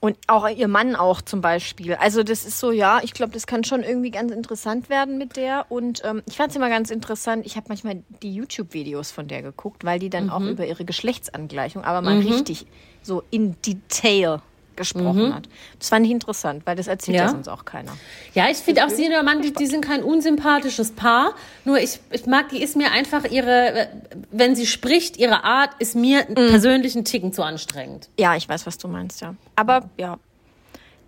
Und 0.00 0.18
auch 0.26 0.46
ihr 0.46 0.68
Mann 0.68 0.96
auch 0.96 1.22
zum 1.22 1.40
Beispiel. 1.40 1.94
Also 1.94 2.22
das 2.22 2.44
ist 2.44 2.60
so, 2.60 2.72
ja, 2.72 3.00
ich 3.02 3.14
glaube, 3.14 3.32
das 3.32 3.46
kann 3.46 3.64
schon 3.64 3.82
irgendwie 3.82 4.10
ganz 4.10 4.32
interessant 4.32 4.90
werden 4.90 5.16
mit 5.16 5.36
der. 5.36 5.64
Und 5.70 6.02
ähm, 6.04 6.22
ich 6.26 6.36
fand 6.36 6.50
es 6.50 6.56
immer 6.56 6.68
ganz 6.68 6.90
interessant. 6.90 7.46
Ich 7.46 7.56
habe 7.56 7.68
manchmal 7.70 8.02
die 8.22 8.34
YouTube-Videos 8.34 9.10
von 9.12 9.28
der 9.28 9.40
geguckt, 9.40 9.82
weil 9.82 9.98
die 9.98 10.10
dann 10.10 10.28
auch 10.28 10.42
über 10.42 10.66
ihre 10.66 10.84
Geschlechtsangleichung, 10.84 11.84
aber 11.84 12.02
mal 12.02 12.18
richtig 12.18 12.66
so 13.00 13.22
in 13.30 13.56
Detail 13.62 14.42
gesprochen 14.76 15.34
hat. 15.34 15.48
Das 15.78 15.88
fand 15.88 16.04
ich 16.06 16.12
interessant, 16.12 16.62
weil 16.66 16.76
das 16.76 16.86
erzählt 16.86 17.16
ja, 17.16 17.24
Ja. 17.24 17.28
sonst 17.30 17.48
auch 17.48 17.64
keiner. 17.64 17.92
Ja, 18.34 18.48
ich 18.50 18.58
finde 18.58 18.84
auch 18.84 18.88
sie 18.90 19.04
und 19.04 19.10
der 19.10 19.22
Mann, 19.22 19.42
die, 19.42 19.52
die 19.52 19.66
sind 19.66 19.84
kein 19.84 20.02
unsympathisches 20.02 20.92
Paar. 20.92 21.34
Nur 21.64 21.78
ich, 21.78 22.00
ich 22.10 22.26
mag, 22.26 22.48
die 22.50 22.62
ist 22.62 22.76
mir 22.76 22.90
einfach 22.92 23.24
ihre, 23.24 23.88
wenn 24.30 24.54
sie 24.56 24.66
spricht, 24.66 25.16
ihre 25.16 25.44
Art 25.44 25.70
ist 25.78 25.94
mir 25.94 26.24
Mhm. 26.28 26.34
persönlich 26.34 26.94
einen 26.94 27.04
Ticken 27.04 27.32
zu 27.32 27.42
anstrengend. 27.42 28.08
Ja, 28.18 28.36
ich 28.36 28.48
weiß, 28.48 28.66
was 28.66 28.78
du 28.78 28.88
meinst, 28.88 29.20
ja. 29.20 29.34
Aber 29.56 29.88
ja. 29.96 30.18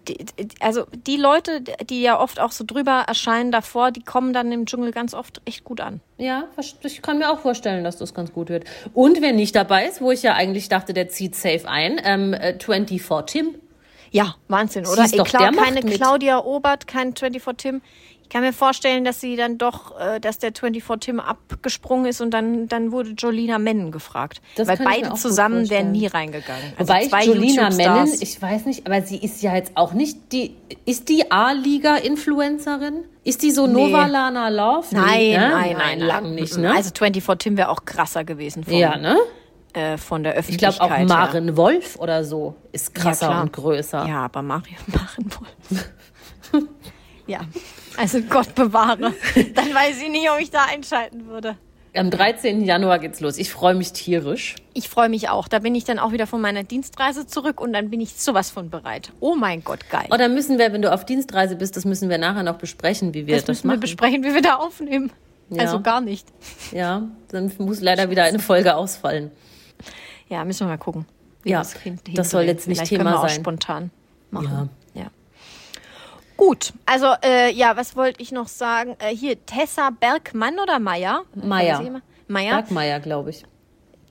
Die, 0.08 0.24
also 0.60 0.86
die 1.06 1.16
Leute, 1.16 1.62
die 1.62 2.02
ja 2.02 2.20
oft 2.20 2.40
auch 2.40 2.52
so 2.52 2.64
drüber 2.64 3.04
erscheinen 3.06 3.50
davor, 3.50 3.90
die 3.90 4.02
kommen 4.02 4.32
dann 4.32 4.52
im 4.52 4.66
Dschungel 4.66 4.92
ganz 4.92 5.14
oft 5.14 5.40
echt 5.44 5.64
gut 5.64 5.80
an. 5.80 6.00
Ja, 6.18 6.44
ich 6.82 7.02
kann 7.02 7.18
mir 7.18 7.30
auch 7.30 7.40
vorstellen, 7.40 7.84
dass 7.84 7.96
das 7.96 8.14
ganz 8.14 8.32
gut 8.32 8.48
wird. 8.48 8.64
Und 8.94 9.20
wer 9.20 9.32
nicht 9.32 9.54
dabei 9.54 9.86
ist, 9.86 10.00
wo 10.00 10.10
ich 10.10 10.22
ja 10.22 10.34
eigentlich 10.34 10.68
dachte, 10.68 10.94
der 10.94 11.08
zieht 11.08 11.34
safe 11.34 11.68
ein, 11.68 12.00
ähm, 12.04 12.34
äh, 12.34 12.58
24 12.58 13.26
Tim. 13.26 13.54
Ja, 14.10 14.36
Wahnsinn, 14.48 14.86
oder? 14.86 15.04
Ey, 15.04 15.18
doch, 15.18 15.32
macht 15.32 15.56
keine 15.56 15.82
mit. 15.82 15.94
Claudia 15.94 16.38
Obert, 16.38 16.86
kein 16.86 17.14
24 17.14 17.56
Tim. 17.56 17.82
Ich 18.26 18.30
kann 18.30 18.42
mir 18.42 18.52
vorstellen, 18.52 19.04
dass 19.04 19.20
sie 19.20 19.36
dann 19.36 19.56
doch, 19.56 19.96
äh, 20.00 20.18
dass 20.18 20.40
der 20.40 20.50
24 20.52 20.98
Tim 21.12 21.20
abgesprungen 21.20 22.06
ist 22.06 22.20
und 22.20 22.32
dann, 22.32 22.66
dann 22.66 22.90
wurde 22.90 23.10
Jolina 23.10 23.58
Mennen 23.60 23.92
gefragt. 23.92 24.42
Das 24.56 24.66
Weil 24.66 24.78
ich 24.78 24.84
beide 24.84 25.14
zusammen 25.14 25.70
wären 25.70 25.92
nie 25.92 26.08
reingegangen. 26.08 26.72
Also 26.76 26.92
Wobei 26.92 27.06
zwei 27.06 27.24
Jolina. 27.24 27.70
Mennen, 27.70 28.12
ich 28.20 28.42
weiß 28.42 28.64
nicht, 28.66 28.84
aber 28.84 29.00
sie 29.02 29.18
ist 29.18 29.42
ja 29.42 29.54
jetzt 29.54 29.76
auch 29.76 29.92
nicht 29.92 30.32
die, 30.32 30.56
ist 30.86 31.08
die 31.08 31.30
A-Liga-Influencerin? 31.30 33.04
Ist 33.22 33.42
die 33.42 33.52
so 33.52 33.68
Nee. 33.68 33.72
Nova 33.74 34.06
Lana 34.06 34.48
Love? 34.48 34.88
Nein, 34.90 35.04
Nee, 35.18 35.38
ne? 35.38 35.48
nein, 35.50 35.76
nein, 35.78 36.00
lang 36.00 36.34
nicht, 36.34 36.56
ne? 36.58 36.74
Also 36.74 36.90
24 36.96 37.38
Tim 37.38 37.56
wäre 37.56 37.68
auch 37.68 37.84
krasser 37.84 38.24
gewesen 38.24 38.64
von, 38.64 38.72
ja, 38.74 38.96
ne? 38.96 39.16
äh, 39.72 39.96
von 39.98 40.24
der 40.24 40.32
Ich 40.32 40.38
Öffentlichkeit. 40.40 40.78
glaube 40.78 40.94
auch. 40.94 41.06
Maren 41.08 41.56
Wolf 41.56 41.94
oder 41.96 42.24
so 42.24 42.56
ist 42.72 42.92
krasser 42.92 43.28
klar. 43.28 43.42
und 43.42 43.52
größer. 43.52 44.04
Ja, 44.04 44.24
aber 44.24 44.42
Mario 44.42 44.74
machen 44.88 45.30
wohl. 45.38 45.78
ja, 47.28 47.40
also 47.96 48.20
Gott 48.22 48.54
bewahre. 48.54 48.98
Dann 49.54 49.74
weiß 49.74 50.00
ich 50.02 50.08
nicht, 50.10 50.30
ob 50.30 50.38
ich 50.40 50.50
da 50.50 50.64
einschalten 50.64 51.26
würde. 51.26 51.56
Am 51.94 52.10
13. 52.10 52.62
Januar 52.64 52.98
geht's 52.98 53.20
los. 53.20 53.38
Ich 53.38 53.50
freue 53.50 53.74
mich 53.74 53.92
tierisch. 53.94 54.54
Ich 54.74 54.90
freue 54.90 55.08
mich 55.08 55.30
auch. 55.30 55.48
Da 55.48 55.60
bin 55.60 55.74
ich 55.74 55.84
dann 55.84 55.98
auch 55.98 56.12
wieder 56.12 56.26
von 56.26 56.42
meiner 56.42 56.62
Dienstreise 56.62 57.26
zurück 57.26 57.58
und 57.58 57.72
dann 57.72 57.88
bin 57.88 58.02
ich 58.02 58.14
sowas 58.16 58.50
von 58.50 58.68
bereit. 58.68 59.12
Oh 59.20 59.34
mein 59.34 59.64
Gott, 59.64 59.88
geil. 59.88 60.06
Oder 60.12 60.28
müssen 60.28 60.58
wir, 60.58 60.74
wenn 60.74 60.82
du 60.82 60.92
auf 60.92 61.06
Dienstreise 61.06 61.56
bist, 61.56 61.74
das 61.74 61.86
müssen 61.86 62.10
wir 62.10 62.18
nachher 62.18 62.42
noch 62.42 62.58
besprechen, 62.58 63.14
wie 63.14 63.26
wir 63.26 63.36
das 63.36 63.44
das, 63.44 63.48
müssen 63.56 63.64
wir 63.64 63.68
machen. 63.76 63.80
besprechen, 63.80 64.24
wie 64.24 64.34
wir 64.34 64.42
da 64.42 64.56
aufnehmen. 64.56 65.10
Ja. 65.48 65.62
Also 65.62 65.80
gar 65.80 66.00
nicht. 66.02 66.26
ja, 66.72 67.02
dann 67.28 67.50
muss 67.58 67.80
leider 67.80 68.10
wieder 68.10 68.24
eine 68.24 68.40
Folge 68.40 68.74
ausfallen. 68.76 69.30
Ja, 70.28 70.44
müssen 70.44 70.66
wir 70.66 70.72
mal 70.72 70.76
gucken. 70.78 71.06
Ja, 71.44 71.62
wir 71.64 71.80
hin- 71.80 72.00
das 72.14 72.30
soll 72.30 72.42
jetzt 72.42 72.66
nicht 72.68 72.78
Vielleicht 72.78 72.90
Thema 72.90 73.04
können 73.04 73.14
wir 73.14 73.20
auch 73.20 73.28
sein. 73.28 73.40
spontan 73.40 73.90
machen. 74.32 74.48
Ja. 74.52 74.68
Gut, 76.36 76.72
also 76.84 77.06
äh, 77.24 77.50
ja, 77.52 77.76
was 77.76 77.96
wollte 77.96 78.22
ich 78.22 78.30
noch 78.32 78.48
sagen? 78.48 78.96
Äh, 78.98 79.14
hier, 79.16 79.44
Tessa 79.46 79.90
Bergmann 79.90 80.58
oder 80.58 80.78
Meier? 80.78 81.22
Meier. 81.34 82.02
Meier, 82.28 82.56
Bergmeier, 82.56 83.00
glaube 83.00 83.30
ich. 83.30 83.44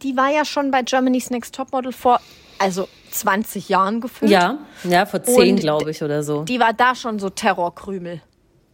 die 0.02 0.16
war 0.18 0.30
ja 0.32 0.46
schon 0.46 0.72
bei 0.72 0.82
Germany's 0.82 1.30
Next 1.30 1.54
Topmodel 1.54 1.92
vor, 1.92 2.20
also 2.60 2.88
20 3.12 3.70
Jahren 3.70 4.02
gefühlt. 4.02 4.32
Ja, 4.32 4.58
ja, 4.84 5.06
vor 5.06 5.22
zehn, 5.24 5.56
Und 5.56 5.60
glaube 5.60 5.92
ich, 5.92 6.02
oder 6.02 6.24
so. 6.24 6.44
Die 6.44 6.60
war 6.60 6.74
da 6.74 6.96
schon 6.96 7.20
so 7.20 7.30
Terrorkrümel. 7.30 8.22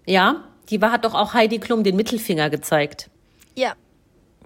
Ja, 0.06 0.44
Die 0.70 0.82
war, 0.82 0.92
hat 0.92 1.04
doch 1.06 1.14
auch 1.14 1.34
Heidi 1.34 1.60
Klum 1.60 1.84
den 1.84 1.96
Mittelfinger 1.96 2.50
gezeigt. 2.50 3.10
Ja. 3.56 3.74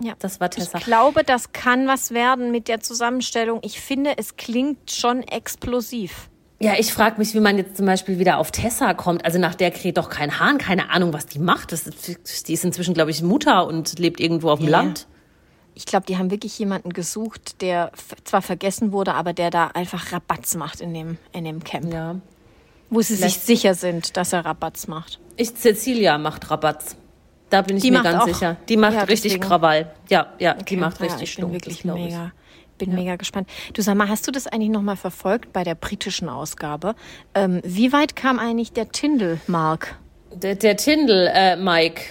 Ja. 0.02 0.14
Das 0.20 0.40
war 0.40 0.50
Tessa. 0.50 0.78
Ich 0.80 0.84
glaube, 0.86 1.24
das 1.24 1.52
kann 1.54 1.88
was 1.88 2.12
werden 2.12 2.52
mit 2.52 2.68
der 2.68 2.80
Zusammenstellung. 2.82 3.60
Ich 3.64 3.80
finde, 3.80 4.18
es 4.18 4.36
klingt 4.36 4.92
schon 4.92 5.22
explosiv. 5.24 6.30
Ja, 6.66 6.74
ich 6.80 6.92
frage 6.94 7.18
mich, 7.20 7.34
wie 7.34 7.40
man 7.40 7.58
jetzt 7.58 7.78
zum 7.78 7.86
Beispiel 7.86 8.18
wieder 8.20 8.38
auf 8.40 8.52
Tessa 8.52 8.94
kommt. 8.94 9.24
Also 9.24 9.38
nach 9.40 9.56
der 9.56 9.72
kräht 9.72 9.98
doch 9.98 10.10
kein 10.10 10.40
Hahn, 10.40 10.58
keine 10.58 10.90
Ahnung, 10.90 11.14
was 11.14 11.26
die 11.28 11.40
macht. 11.40 11.72
Das 11.72 11.86
ist, 11.88 12.48
die 12.48 12.54
ist 12.54 12.66
inzwischen, 12.66 12.94
glaube 12.94 13.12
ich, 13.12 13.22
Mutter 13.22 13.68
und 13.68 14.00
lebt 14.00 14.20
irgendwo 14.20 14.50
auf 14.50 14.60
dem 14.60 14.70
Ja. 14.70 14.82
Land. 14.82 15.08
Ich 15.76 15.86
glaube, 15.86 16.06
die 16.08 16.18
haben 16.18 16.32
wirklich 16.32 16.58
jemanden 16.58 16.92
gesucht, 16.94 17.62
der 17.62 17.92
zwar 18.24 18.42
vergessen 18.42 18.92
wurde, 18.94 19.14
aber 19.14 19.34
der 19.34 19.50
da 19.52 19.68
einfach 19.68 20.12
Rabatz 20.12 20.56
macht 20.56 20.80
in 20.82 20.94
dem, 20.94 21.18
in 21.34 21.44
dem 21.44 21.64
Camp. 21.64 21.94
Ja. 21.94 22.16
Wo 22.90 23.02
sie 23.02 23.16
sich 23.16 23.20
Vielleicht- 23.34 23.46
sicher 23.46 23.74
sind, 23.76 24.16
dass 24.18 24.32
er 24.34 24.46
Rabatz 24.46 24.88
macht. 24.88 25.20
Ich, 25.38 25.54
Cecilia 25.56 26.18
macht 26.18 26.50
Rabatz. 26.50 26.96
Da 27.50 27.62
bin 27.62 27.78
ich 27.78 27.84
Die 27.84 27.92
mir 27.92 27.98
macht 28.00 28.06
ganz 28.06 28.24
auch- 28.24 28.28
sicher. 28.28 28.58
Die 28.70 28.78
macht 28.78 28.94
Ja, 28.94 29.02
richtig 29.02 29.34
deswegen. 29.34 29.44
Krawall. 29.48 29.92
Ja, 30.10 30.34
ja, 30.40 30.54
die 30.56 30.62
Okay. 30.62 30.78
macht 30.78 31.00
Ja, 31.00 31.06
richtig 31.08 31.30
ich 31.32 31.36
bin 31.36 31.52
wirklich 31.52 31.80
ich. 31.86 32.16
Bin 32.78 32.94
mega 32.94 33.16
gespannt. 33.16 33.50
Du 33.74 33.82
sag 33.82 33.96
mal, 33.96 34.10
hast 34.10 34.28
du 34.28 34.32
das 34.32 34.48
eigentlich 34.48 34.70
nochmal 34.70 34.96
verfolgt 34.98 35.54
bei 35.54 35.64
der 35.64 35.76
britischen 35.76 36.30
Ausgabe? 36.30 36.96
Ähm, 37.34 37.62
wie 37.64 37.92
weit 37.94 38.16
kam 38.16 38.40
eigentlich 38.40 38.72
der 38.74 38.90
Tindel-Mark? 38.90 39.96
Der, 40.34 40.56
der 40.56 40.76
Tindel, 40.78 41.30
äh, 41.34 41.56
Mike. 41.56 42.02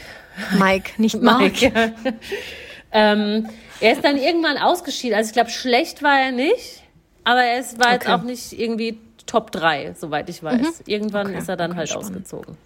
Mike, 0.58 0.92
nicht 1.00 1.20
Mark. 1.22 1.40
Mike. 1.42 1.72
ähm, 2.92 3.48
er 3.80 3.92
ist 3.92 4.04
dann 4.04 4.16
irgendwann 4.16 4.56
ausgeschieden. 4.58 5.16
Also 5.16 5.28
ich 5.28 5.34
glaube, 5.34 5.50
schlecht 5.50 6.02
war 6.02 6.18
er 6.18 6.32
nicht, 6.32 6.82
aber 7.24 7.42
er 7.42 7.60
ist, 7.60 7.78
war 7.78 7.92
jetzt 7.92 8.06
Okay. 8.06 8.14
auch 8.14 8.22
nicht 8.22 8.52
irgendwie 8.58 8.98
Top 9.26 9.50
3, 9.52 9.94
soweit 9.98 10.28
ich 10.28 10.42
weiß. 10.42 10.82
Irgendwann 10.86 11.28
Okay, 11.28 11.38
ist 11.38 11.48
er 11.48 11.56
dann 11.56 11.70
okay, 11.72 11.78
halt 11.80 11.88
spannend. 11.88 12.08
ausgezogen. 12.10 12.56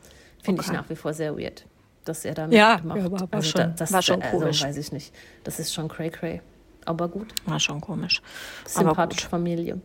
Finde 0.43 0.63
ich 0.63 0.73
nach 0.73 0.89
wie 0.91 0.97
vor 0.97 1.13
sehr 1.13 1.37
weird, 1.39 1.65
dass 2.05 2.25
er 2.25 2.35
da 2.35 2.47
Ja, 2.49 2.77
mitmacht. 2.77 2.99
ja, 2.99 3.11
war- 3.13 3.29
also 3.31 3.49
schon- 3.51 3.61
da, 3.61 3.67
das, 3.69 3.93
war 3.93 4.03
schon 4.03 4.23
also, 4.23 4.39
komisch. 4.39 4.63
weiß 4.63 4.77
ich 4.77 4.93
nicht. 4.93 5.13
Das 5.45 5.59
ist 5.61 5.73
schon 5.75 5.89
cray 5.89 6.11
cray. 6.11 6.41
Aber 6.89 7.09
gut, 7.09 7.29
War 7.45 7.61
schon 7.61 7.83
komisch. 7.83 8.23
Sympathische. 8.65 9.29
Familie. 9.29 9.79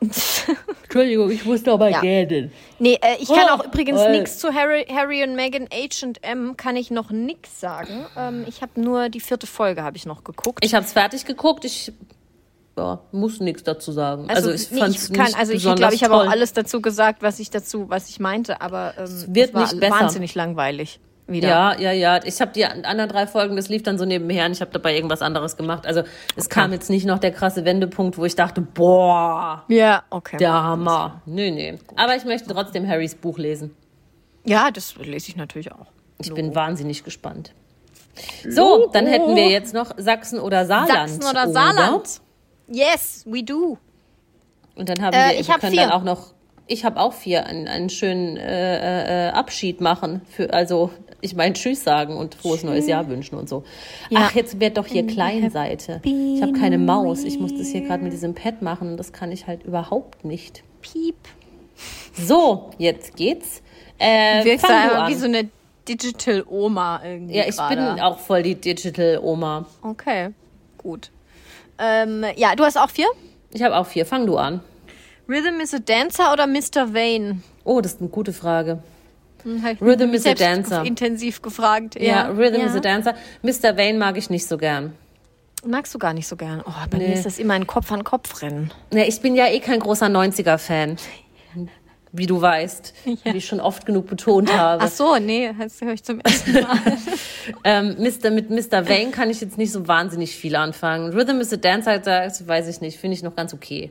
Entschuldigung, 0.00 1.30
ich 1.30 1.44
musste 1.44 1.72
aber 1.72 1.88
Ja. 1.90 2.00
gähnen. 2.00 2.50
Nee, 2.80 2.98
äh, 3.00 3.16
ich 3.20 3.28
kann 3.28 3.46
Oh, 3.50 3.54
auch 3.54 3.64
übrigens 3.64 4.00
äh. 4.00 4.10
nichts 4.10 4.38
zu 4.38 4.52
Harry, 4.52 4.84
Harry 4.92 5.22
und 5.22 5.36
Meghan 5.36 5.68
H&M, 5.72 6.56
kann 6.56 6.74
ich 6.76 6.90
noch 6.90 7.10
nix 7.10 7.60
sagen. 7.60 8.04
Ähm, 8.16 8.44
ich 8.48 8.62
habe 8.62 8.80
nur 8.80 9.08
die 9.10 9.20
vierte 9.20 9.46
Folge 9.46 9.82
habe 9.84 9.96
ich 9.96 10.06
noch 10.06 10.24
geguckt. 10.24 10.64
Ich 10.64 10.74
habe 10.74 10.84
es 10.84 10.92
fertig 10.92 11.24
geguckt. 11.24 11.64
Ich 11.64 11.92
ja, 12.76 13.00
muss 13.12 13.38
nichts 13.40 13.62
dazu 13.64 13.90
sagen. 13.92 14.26
Also, 14.28 14.50
ich 14.52 14.70
nee, 14.70 14.78
fand 14.78 14.96
es 14.96 15.12
kann, 15.12 15.26
nicht 15.26 15.38
also 15.38 15.52
ich 15.52 15.62
glaube, 15.62 15.94
ich 15.94 16.02
habe 16.04 16.14
auch 16.14 16.28
alles 16.28 16.52
dazu 16.52 16.80
gesagt, 16.80 17.22
was 17.22 17.38
ich 17.40 17.50
dazu, 17.50 17.88
was 17.88 18.08
ich 18.08 18.18
meinte, 18.20 18.60
aber 18.60 18.94
ähm, 18.98 19.34
wird 19.34 19.48
es 19.48 19.54
war 19.54 19.62
nicht 19.62 19.80
besser. 19.80 19.94
wahnsinnig 19.94 20.34
langweilig. 20.36 21.00
Wieder. 21.28 21.48
Ja, 21.48 21.78
ja, 21.78 21.92
ja. 21.92 22.20
Ich 22.24 22.40
habe 22.40 22.52
die 22.52 22.64
an- 22.64 22.84
anderen 22.86 23.10
drei 23.10 23.26
Folgen, 23.26 23.54
das 23.56 23.68
lief 23.68 23.82
dann 23.82 23.98
so 23.98 24.04
nebenher 24.06 24.46
und 24.46 24.52
ich 24.52 24.60
habe 24.62 24.70
dabei 24.70 24.94
irgendwas 24.94 25.20
anderes 25.22 25.56
gemacht. 25.58 25.86
Also 25.86 26.02
es 26.36 26.48
kam 26.48 26.72
jetzt 26.72 26.88
nicht 26.88 27.04
noch 27.06 27.18
der 27.18 27.32
krasse 27.32 27.64
Wendepunkt, 27.66 28.16
wo 28.16 28.24
ich 28.24 28.34
dachte, 28.34 28.62
boah, 28.62 29.62
Ja, 29.68 30.02
okay. 30.10 30.38
der 30.38 30.52
Hammer. 30.54 31.20
Nee, 31.26 31.50
nee. 31.50 31.78
Aber 31.96 32.16
ich 32.16 32.24
möchte 32.24 32.48
trotzdem 32.52 32.88
Harrys 32.88 33.14
Buch 33.14 33.36
lesen. 33.38 33.76
Ja, 34.44 34.70
das 34.70 34.96
lese 34.96 35.28
ich 35.28 35.36
natürlich 35.36 35.70
auch. 35.70 35.86
Ich 36.18 36.32
bin 36.32 36.54
wahnsinnig 36.54 37.04
gespannt. 37.04 37.52
So, 38.48 38.88
dann 38.92 39.06
hätten 39.06 39.36
wir 39.36 39.48
jetzt 39.48 39.74
noch 39.74 39.92
Sachsen 39.98 40.40
oder 40.40 40.64
Saarland. 40.66 41.10
Sachsen 41.10 41.24
oder 41.30 41.48
Saarland? 41.52 42.20
Yes, 42.68 43.22
we 43.26 43.44
do. 43.44 43.78
Und 44.74 44.88
dann 44.88 45.00
haben 45.04 45.12
Äh, 45.14 45.32
wir, 45.34 45.40
ich 45.40 45.46
wir 45.48 45.54
hab 45.54 45.60
können 45.60 45.72
vier. 45.74 45.82
dann 45.82 45.92
auch 45.92 46.02
noch, 46.02 46.32
ich 46.66 46.84
habe 46.84 46.98
auch 47.00 47.12
vier, 47.12 47.46
einen, 47.46 47.68
einen 47.68 47.90
schönen 47.90 48.36
äh, 48.36 49.28
äh, 49.28 49.30
Abschied 49.30 49.80
machen. 49.80 50.22
Für, 50.30 50.52
also, 50.52 50.90
ich 51.20 51.34
meine, 51.34 51.54
Tschüss 51.54 51.82
sagen 51.84 52.16
und 52.16 52.34
frohes 52.34 52.62
neues 52.62 52.86
Jahr 52.86 53.08
wünschen 53.08 53.36
und 53.36 53.48
so. 53.48 53.64
Ja. 54.10 54.20
Ach, 54.22 54.34
jetzt 54.34 54.60
wird 54.60 54.76
doch 54.76 54.86
hier 54.86 55.06
Kleinseite. 55.06 56.00
Ich 56.04 56.42
habe 56.42 56.52
keine 56.52 56.78
Maus. 56.78 57.24
Ich 57.24 57.38
muss 57.38 57.56
das 57.56 57.68
hier 57.68 57.80
gerade 57.82 58.02
mit 58.02 58.12
diesem 58.12 58.34
Pad 58.34 58.62
machen 58.62 58.92
und 58.92 58.96
das 58.96 59.12
kann 59.12 59.32
ich 59.32 59.46
halt 59.46 59.64
überhaupt 59.64 60.24
nicht. 60.24 60.62
Piep. 60.80 61.16
So, 62.12 62.70
jetzt 62.78 63.16
geht's. 63.16 63.62
Äh, 63.98 64.44
Wirkst 64.44 64.68
du 64.68 64.72
einmal 64.72 64.96
an. 65.02 65.10
wie 65.10 65.14
so 65.14 65.26
eine 65.26 65.48
Digital 65.88 66.44
Oma 66.48 67.00
irgendwie. 67.04 67.34
ja, 67.36 67.44
ich 67.48 67.56
gerade. 67.56 67.94
bin 67.94 68.00
auch 68.00 68.18
voll 68.18 68.42
die 68.42 68.54
Digital-Oma. 68.54 69.66
Okay, 69.82 70.30
gut. 70.76 71.10
Ähm, 71.78 72.24
ja, 72.36 72.54
du 72.54 72.64
hast 72.64 72.76
auch 72.76 72.90
vier? 72.90 73.06
Ich 73.52 73.62
habe 73.62 73.76
auch 73.76 73.86
vier. 73.86 74.04
Fang 74.04 74.26
du 74.26 74.36
an. 74.36 74.60
Rhythm 75.28 75.60
is 75.60 75.74
a 75.74 75.78
Dancer 75.78 76.32
oder 76.32 76.46
Mr. 76.46 76.94
Vane? 76.94 77.42
Oh, 77.64 77.80
das 77.80 77.94
ist 77.94 78.00
eine 78.00 78.10
gute 78.10 78.32
Frage. 78.32 78.82
Hm, 79.56 79.66
ich 79.72 79.80
Rhythm 79.80 80.12
is 80.14 80.26
a 80.26 80.34
Dancer. 80.34 80.84
Intensiv 80.84 81.42
gefragt. 81.42 81.94
Ja, 82.00 82.02
Ja, 82.02 82.28
Rhythm 82.28 82.60
ja. 82.60 82.66
is 82.66 82.74
a 82.74 82.80
Dancer. 82.80 83.14
Mr. 83.42 83.76
Vane 83.76 83.94
mag 83.94 84.16
ich 84.16 84.30
nicht 84.30 84.46
so 84.46 84.56
gern. 84.58 84.92
Magst 85.66 85.92
du 85.94 85.98
gar 85.98 86.12
nicht 86.14 86.28
so 86.28 86.36
gern. 86.36 86.62
Oh, 86.64 86.72
bei 86.90 86.98
Nee. 86.98 87.08
mir 87.08 87.14
ist 87.14 87.26
das 87.26 87.38
immer 87.38 87.54
ein 87.54 87.66
Kopf 87.66 87.90
an 87.90 88.04
Kopf 88.04 88.42
rennen. 88.42 88.70
Ja, 88.92 89.02
ich 89.04 89.20
bin 89.20 89.34
ja 89.34 89.46
eh 89.48 89.58
kein 89.60 89.80
großer 89.80 90.06
90er-Fan. 90.06 90.96
Wie 92.12 92.26
du 92.26 92.40
weißt, 92.40 92.94
wie 93.24 93.36
ich 93.36 93.46
schon 93.46 93.60
oft 93.60 93.84
genug 93.84 94.06
betont 94.06 94.50
habe. 94.56 94.84
Ach 94.84 94.88
so, 94.88 95.16
nee, 95.16 95.50
das 95.58 95.80
höre 95.80 95.92
ich 95.92 96.02
zum 96.04 96.20
ersten 96.20 96.52
Mal. 96.52 96.78
Ähm, 97.64 97.96
Mr., 97.98 98.30
mit 98.30 98.50
Mr. 98.50 98.86
Vane 98.88 99.10
kann 99.10 99.30
ich 99.30 99.40
jetzt 99.40 99.56
nicht 99.56 99.72
so 99.72 99.88
wahnsinnig 99.88 100.36
viel 100.36 100.54
anfangen. 100.54 101.12
Rhythm 101.14 101.40
is 101.40 101.50
a 101.52 101.56
Dancer, 101.56 101.98
das 101.98 102.46
weiß 102.46 102.68
ich 102.68 102.82
nicht, 102.82 102.98
finde 102.98 103.16
ich 103.16 103.22
noch 103.22 103.34
ganz 103.34 103.54
okay. 103.54 103.90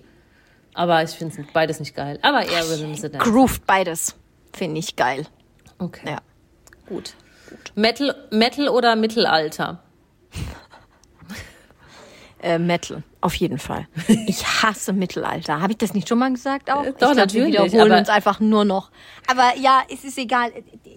Aber 0.76 1.02
ich 1.02 1.10
finde 1.10 1.36
es 1.42 1.48
beides 1.54 1.80
nicht 1.80 1.96
geil. 1.96 2.20
Aber 2.22 2.44
eher 2.44 2.70
Rhythm 2.70 2.92
is 2.94 3.04
a 3.04 3.10
Dancer. 3.10 3.30
Grooved 3.32 3.66
beides. 3.66 4.16
Finde 4.54 4.80
ich 4.80 4.96
geil. 4.96 5.26
Okay, 5.80 6.10
Ja. 6.10 6.18
gut. 6.88 7.14
Metal, 7.76 8.16
Metal 8.32 8.68
oder 8.70 8.96
Mittelalter? 8.96 9.84
Äh, 12.40 12.60
Metal, 12.60 13.02
auf 13.20 13.34
jeden 13.34 13.58
Fall. 13.58 13.88
Ich 14.28 14.46
hasse 14.46 14.94
Mittelalter. 14.94 15.60
Habe 15.60 15.72
ich 15.72 15.78
das 15.80 15.94
nicht 15.96 16.08
schon 16.08 16.20
mal 16.20 16.32
gesagt 16.32 16.72
auch? 16.72 16.84
Äh, 16.84 16.90
ich 16.90 16.94
doch, 16.94 17.00
glaub, 17.00 17.16
natürlich, 17.16 17.54
Wir 17.54 17.64
wiederholen 17.64 17.92
aber- 17.92 18.00
uns 18.00 18.10
einfach 18.10 18.40
nur 18.40 18.64
noch. 18.64 18.92
Aber 19.28 19.54
ja, 19.60 19.82
es 19.92 20.04
ist 20.04 20.18
egal. 20.20 20.52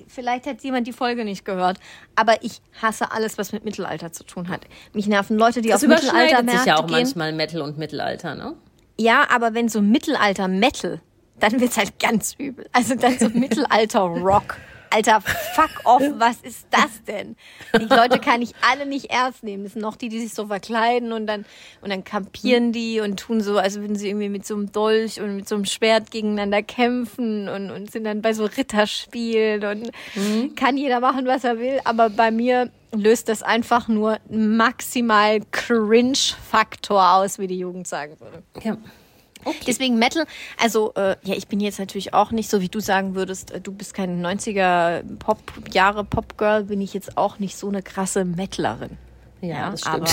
Vielleicht 0.07 0.47
hat 0.47 0.61
jemand 0.63 0.87
die 0.87 0.93
Folge 0.93 1.25
nicht 1.25 1.45
gehört. 1.47 1.79
Aber 2.15 2.43
ich 2.45 2.61
hasse 2.83 3.11
alles, 3.13 3.39
was 3.39 3.53
mit 3.53 3.65
Mittelalter 3.65 4.13
zu 4.13 4.25
tun 4.25 4.49
hat. 4.49 4.63
Mich 4.93 5.07
nerven 5.07 5.39
Leute, 5.39 5.63
die 5.63 5.71
Das 5.71 5.83
auf 5.83 5.89
Mittelalter 5.89 6.41
überschneidet 6.41 6.51
sich 6.51 6.67
ja 6.67 6.77
auch 6.77 6.87
gehen. 6.87 6.91
manchmal 6.97 7.33
Metal 7.33 7.63
und 7.63 7.79
Mittelalter, 7.79 8.35
ne? 8.35 8.55
Ja, 8.99 9.27
aber 9.31 9.55
wenn 9.55 9.69
so 9.71 9.81
Mittelalter 9.81 10.47
Metal, 10.47 11.01
dann 11.39 11.59
wird's 11.59 11.79
halt 11.79 11.99
ganz 11.99 12.35
übel. 12.37 12.69
Also 12.73 12.97
dann 12.97 13.19
so 13.19 13.29
Mittelalter 13.35 14.01
Rock. 14.01 14.59
Alter, 14.93 15.21
fuck 15.21 15.71
off, 15.85 16.03
was 16.19 16.41
ist 16.43 16.67
das 16.71 17.05
denn? 17.07 17.37
Die 17.79 17.85
Leute 17.85 18.19
kann 18.19 18.43
ich 18.43 18.55
alle 18.69 18.87
nicht 18.87 19.11
ernst 19.11 19.45
nehmen. 19.45 19.63
Das 19.63 19.75
sind 19.75 19.83
noch 19.83 19.95
die, 19.95 20.09
die 20.09 20.21
sich 20.21 20.35
so 20.35 20.49
verkleiden 20.49 21.13
und 21.13 21.27
dann, 21.27 21.45
und 21.81 21.91
dann 21.91 22.03
kampieren 22.03 22.73
die 22.73 23.01
und 23.01 23.19
tun 23.21 23.41
so, 23.41 23.59
als 23.59 23.79
würden 23.79 23.95
sie 23.95 24.09
irgendwie 24.09 24.29
mit 24.29 24.45
so 24.45 24.55
einem 24.55 24.73
Dolch 24.73 25.21
und 25.21 25.37
mit 25.37 25.49
so 25.49 25.55
einem 25.55 25.65
Schwert 25.65 26.11
gegeneinander 26.11 26.63
kämpfen 26.63 27.49
und, 27.49 27.71
und 27.71 27.91
sind 27.93 28.05
dann 28.05 28.21
bei 28.21 28.35
so 28.35 28.45
Ritterspielen 28.45 29.65
und 29.65 30.57
kann 30.57 30.77
jeder 30.77 30.99
machen, 30.99 31.27
was 31.27 31.45
er 31.45 31.59
will. 31.59 31.81
Aber 31.85 32.11
bei 32.11 32.33
mir 32.33 32.71
löst 32.93 33.29
das 33.29 33.43
einfach 33.43 33.87
nur 33.87 34.19
maximal 34.29 35.41
Cringe-Faktor 35.53 37.13
aus, 37.15 37.39
wie 37.39 37.47
die 37.47 37.59
Jugend 37.59 37.87
sagen 37.87 38.17
würde. 38.19 38.43
Ja. 38.63 38.77
Deswegen 39.67 39.99
Metal, 39.99 40.27
also 40.59 40.93
äh, 40.95 41.17
ja, 41.23 41.35
ich 41.35 41.49
bin 41.49 41.61
jetzt 41.61 41.79
natürlich 41.79 42.15
auch 42.15 42.31
nicht 42.31 42.51
so, 42.51 42.61
wie 42.61 42.69
du 42.69 42.81
sagen 42.81 43.15
würdest, 43.15 43.51
äh, 43.51 43.61
du 43.61 43.73
bist 43.73 43.95
keine 43.95 44.15
90er 44.27 45.03
Pop-Jahre 45.19 46.05
Pop-Girl, 46.05 46.65
bin 46.65 46.81
ich 46.81 46.95
jetzt 46.95 47.17
auch 47.17 47.39
nicht 47.39 47.57
so 47.57 47.69
eine 47.69 47.83
krasse 47.83 48.25
Metalerin. 48.25 48.99
Ja, 49.41 49.71
das 49.71 49.81
stimmt. 49.81 49.97
aber 49.97 50.11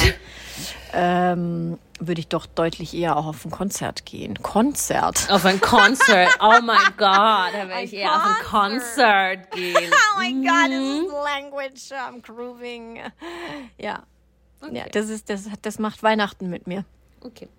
ähm, 0.93 1.77
würde 1.99 2.21
ich 2.21 2.27
doch 2.27 2.45
deutlich 2.45 2.93
eher 2.93 3.17
auch 3.17 3.25
auf 3.25 3.43
ein 3.43 3.51
Konzert 3.51 4.05
gehen. 4.05 4.41
Konzert. 4.41 5.29
Auf 5.29 5.45
ein 5.45 5.59
Konzert. 5.59 6.29
Oh 6.39 6.61
mein 6.63 6.77
Gott, 6.97 7.53
da 7.53 7.67
werde 7.67 7.83
ich 7.83 7.93
eher 7.93 8.15
auf 8.15 8.23
ein 8.23 8.45
Konzert 8.45 9.51
gehen. 9.51 9.75
Oh 10.15 10.19
my 10.19 10.33
God, 10.33 10.69
this 10.69 11.05
is 11.05 11.11
language, 11.11 11.91
I'm 11.91 12.21
grooving. 12.21 13.01
Ja, 13.77 14.03
ja 14.71 14.85
das, 14.91 15.09
ist, 15.09 15.29
das, 15.29 15.49
das 15.61 15.79
macht 15.79 16.03
Weihnachten 16.03 16.49
mit 16.49 16.67
mir. 16.67 16.85
Okay. 17.21 17.49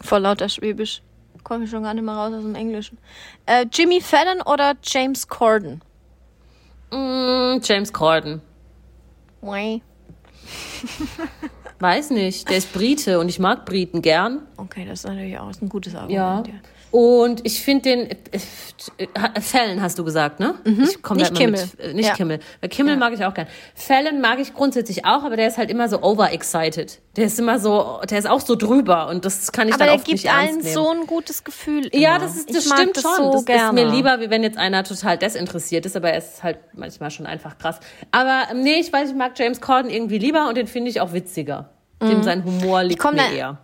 Vor 0.00 0.18
lauter 0.18 0.48
Schwäbisch. 0.48 1.02
Komme 1.44 1.64
ich 1.64 1.70
schon 1.70 1.82
gar 1.82 1.94
nicht 1.94 2.04
mehr 2.04 2.14
raus 2.14 2.32
aus 2.32 2.42
dem 2.42 2.54
Englischen. 2.54 2.98
Äh, 3.46 3.66
Jimmy 3.72 4.00
Fallon 4.00 4.40
oder 4.42 4.74
James 4.82 5.26
Corden? 5.28 5.82
Mm, 6.90 7.58
James 7.62 7.92
Corden. 7.92 8.40
Why? 9.40 9.82
Weiß 11.80 12.10
nicht, 12.10 12.48
der 12.48 12.58
ist 12.58 12.72
Brite 12.72 13.18
und 13.18 13.28
ich 13.28 13.38
mag 13.40 13.64
Briten 13.66 14.02
gern. 14.02 14.42
Okay, 14.56 14.84
das 14.86 15.00
ist 15.00 15.06
natürlich 15.06 15.38
auch 15.38 15.50
ein 15.60 15.68
gutes 15.68 15.94
Ja. 15.94 16.00
Argument. 16.02 16.46
Ja. 16.48 16.54
Und 16.92 17.40
ich 17.44 17.62
finde 17.62 17.82
den 17.84 18.10
äh, 18.10 18.16
äh, 18.98 19.40
Fallon 19.40 19.80
hast 19.80 19.98
du 19.98 20.04
gesagt, 20.04 20.40
ne? 20.40 20.54
Ich 20.64 21.00
komm 21.02 21.16
Nicht 21.16 21.34
Kimmel. 21.34 21.58
Mit, 21.62 21.80
äh, 21.80 21.94
nicht 21.94 22.08
Ja. 22.10 22.14
Kimmel. 22.14 22.38
Weil 22.60 22.68
Kimmel 22.68 22.98
mag 22.98 23.14
ich 23.14 23.24
auch 23.24 23.32
gern. 23.32 23.46
Fallon 23.74 24.20
mag 24.20 24.38
ich 24.40 24.52
grundsätzlich 24.52 25.06
auch, 25.06 25.24
aber 25.24 25.36
der 25.36 25.48
ist 25.48 25.56
halt 25.56 25.70
immer 25.70 25.88
so 25.88 26.02
overexcited. 26.02 27.00
Der 27.16 27.24
ist 27.24 27.38
immer 27.38 27.58
so, 27.58 27.98
der 28.10 28.18
ist 28.18 28.28
auch 28.28 28.40
so 28.42 28.56
drüber 28.56 29.08
und 29.08 29.24
das 29.24 29.52
kann 29.52 29.68
ich 29.68 29.74
Aber 29.74 29.84
dann 29.86 29.88
der 29.88 29.96
oft 29.96 30.04
gibt 30.04 30.18
nicht 30.18 30.26
ernst 30.26 30.48
allen 30.52 30.58
nehmen. 30.58 30.74
so 30.74 30.90
ein 30.90 31.06
gutes 31.06 31.44
Gefühl. 31.44 31.88
Ja, 31.94 32.16
immer. 32.16 32.26
das, 32.26 32.36
ist, 32.36 32.50
Ich 32.50 32.56
das 32.56 32.66
mag 32.68 32.78
stimmt 32.80 32.96
das 32.98 33.02
schon. 33.04 33.16
So 33.16 33.32
das 33.32 33.44
gerne. 33.46 33.80
ist 33.80 33.86
mir 33.86 33.90
lieber, 33.90 34.20
wie 34.20 34.28
wenn 34.28 34.42
jetzt 34.42 34.58
einer 34.58 34.84
total 34.84 35.16
desinteressiert 35.16 35.86
ist, 35.86 35.96
aber 35.96 36.10
er 36.10 36.18
ist 36.18 36.42
halt 36.42 36.58
manchmal 36.74 37.10
schon 37.10 37.24
einfach 37.24 37.56
krass. 37.56 37.80
Aber 38.10 38.48
ähm, 38.50 38.60
nee, 38.60 38.80
ich 38.80 38.92
weiß, 38.92 39.08
ich 39.08 39.16
mag 39.16 39.32
James 39.38 39.62
Corden 39.62 39.90
irgendwie 39.90 40.18
lieber 40.18 40.46
und 40.46 40.58
den 40.58 40.66
finde 40.66 40.90
ich 40.90 41.00
auch 41.00 41.14
witziger. 41.14 41.70
Dem 42.02 42.22
sein 42.22 42.44
Humor 42.44 42.82
liegt 42.82 43.00
komm 43.00 43.14
mir 43.14 43.32
eher. 43.32 43.58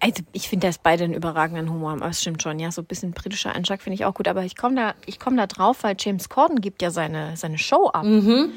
Also 0.00 0.22
ich 0.32 0.48
finde, 0.48 0.66
dass 0.66 0.78
beide 0.78 1.04
einen 1.04 1.14
überragenden 1.14 1.70
Humor 1.70 1.92
haben. 1.92 2.02
Aber 2.02 2.10
es 2.10 2.20
stimmt 2.20 2.42
schon, 2.42 2.58
ja, 2.58 2.70
so 2.70 2.82
ein 2.82 2.86
bisschen 2.86 3.12
britischer 3.12 3.54
Einschlag 3.54 3.80
finde 3.82 3.94
ich 3.94 4.04
auch 4.04 4.14
gut. 4.14 4.28
Aber 4.28 4.44
ich 4.44 4.56
komme 4.56 4.76
da, 4.76 4.94
ich 5.06 5.18
komme 5.18 5.36
da 5.36 5.46
drauf, 5.46 5.82
weil 5.82 5.96
James 5.98 6.28
Corden 6.28 6.60
gibt 6.60 6.82
ja 6.82 6.90
seine, 6.90 7.36
seine 7.36 7.58
Show 7.58 7.88
ab. 7.88 8.04
Mhm. 8.04 8.52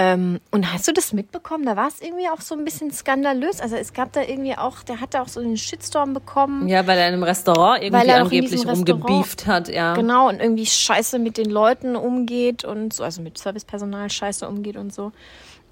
Ähm, 0.00 0.38
und 0.52 0.72
hast 0.72 0.86
du 0.86 0.92
das 0.92 1.12
mitbekommen? 1.12 1.66
Da 1.66 1.74
war 1.74 1.88
es 1.88 2.00
irgendwie 2.00 2.28
auch 2.28 2.40
so 2.40 2.54
ein 2.54 2.64
bisschen 2.64 2.92
skandalös. 2.92 3.60
Also 3.60 3.74
es 3.74 3.92
gab 3.92 4.12
da 4.12 4.22
irgendwie 4.22 4.56
auch, 4.56 4.84
der 4.84 5.00
hatte 5.00 5.20
auch 5.20 5.26
so 5.26 5.40
einen 5.40 5.56
Shitstorm 5.56 6.14
bekommen. 6.14 6.68
Ja, 6.68 6.86
weil 6.86 6.98
er 6.98 7.08
in 7.08 7.14
einem 7.14 7.24
Restaurant 7.24 7.82
irgendwie 7.82 8.12
angeblich 8.12 8.64
rumgebieft 8.64 9.48
hat, 9.48 9.68
ja. 9.68 9.94
Genau, 9.94 10.28
und 10.28 10.40
irgendwie 10.40 10.66
scheiße 10.66 11.18
mit 11.18 11.36
den 11.36 11.50
Leuten 11.50 11.96
umgeht 11.96 12.64
und 12.64 12.92
so, 12.92 13.02
also 13.02 13.22
mit 13.22 13.38
Servicepersonal 13.38 14.08
scheiße 14.08 14.46
umgeht 14.46 14.76
und 14.76 14.94
so. 14.94 15.10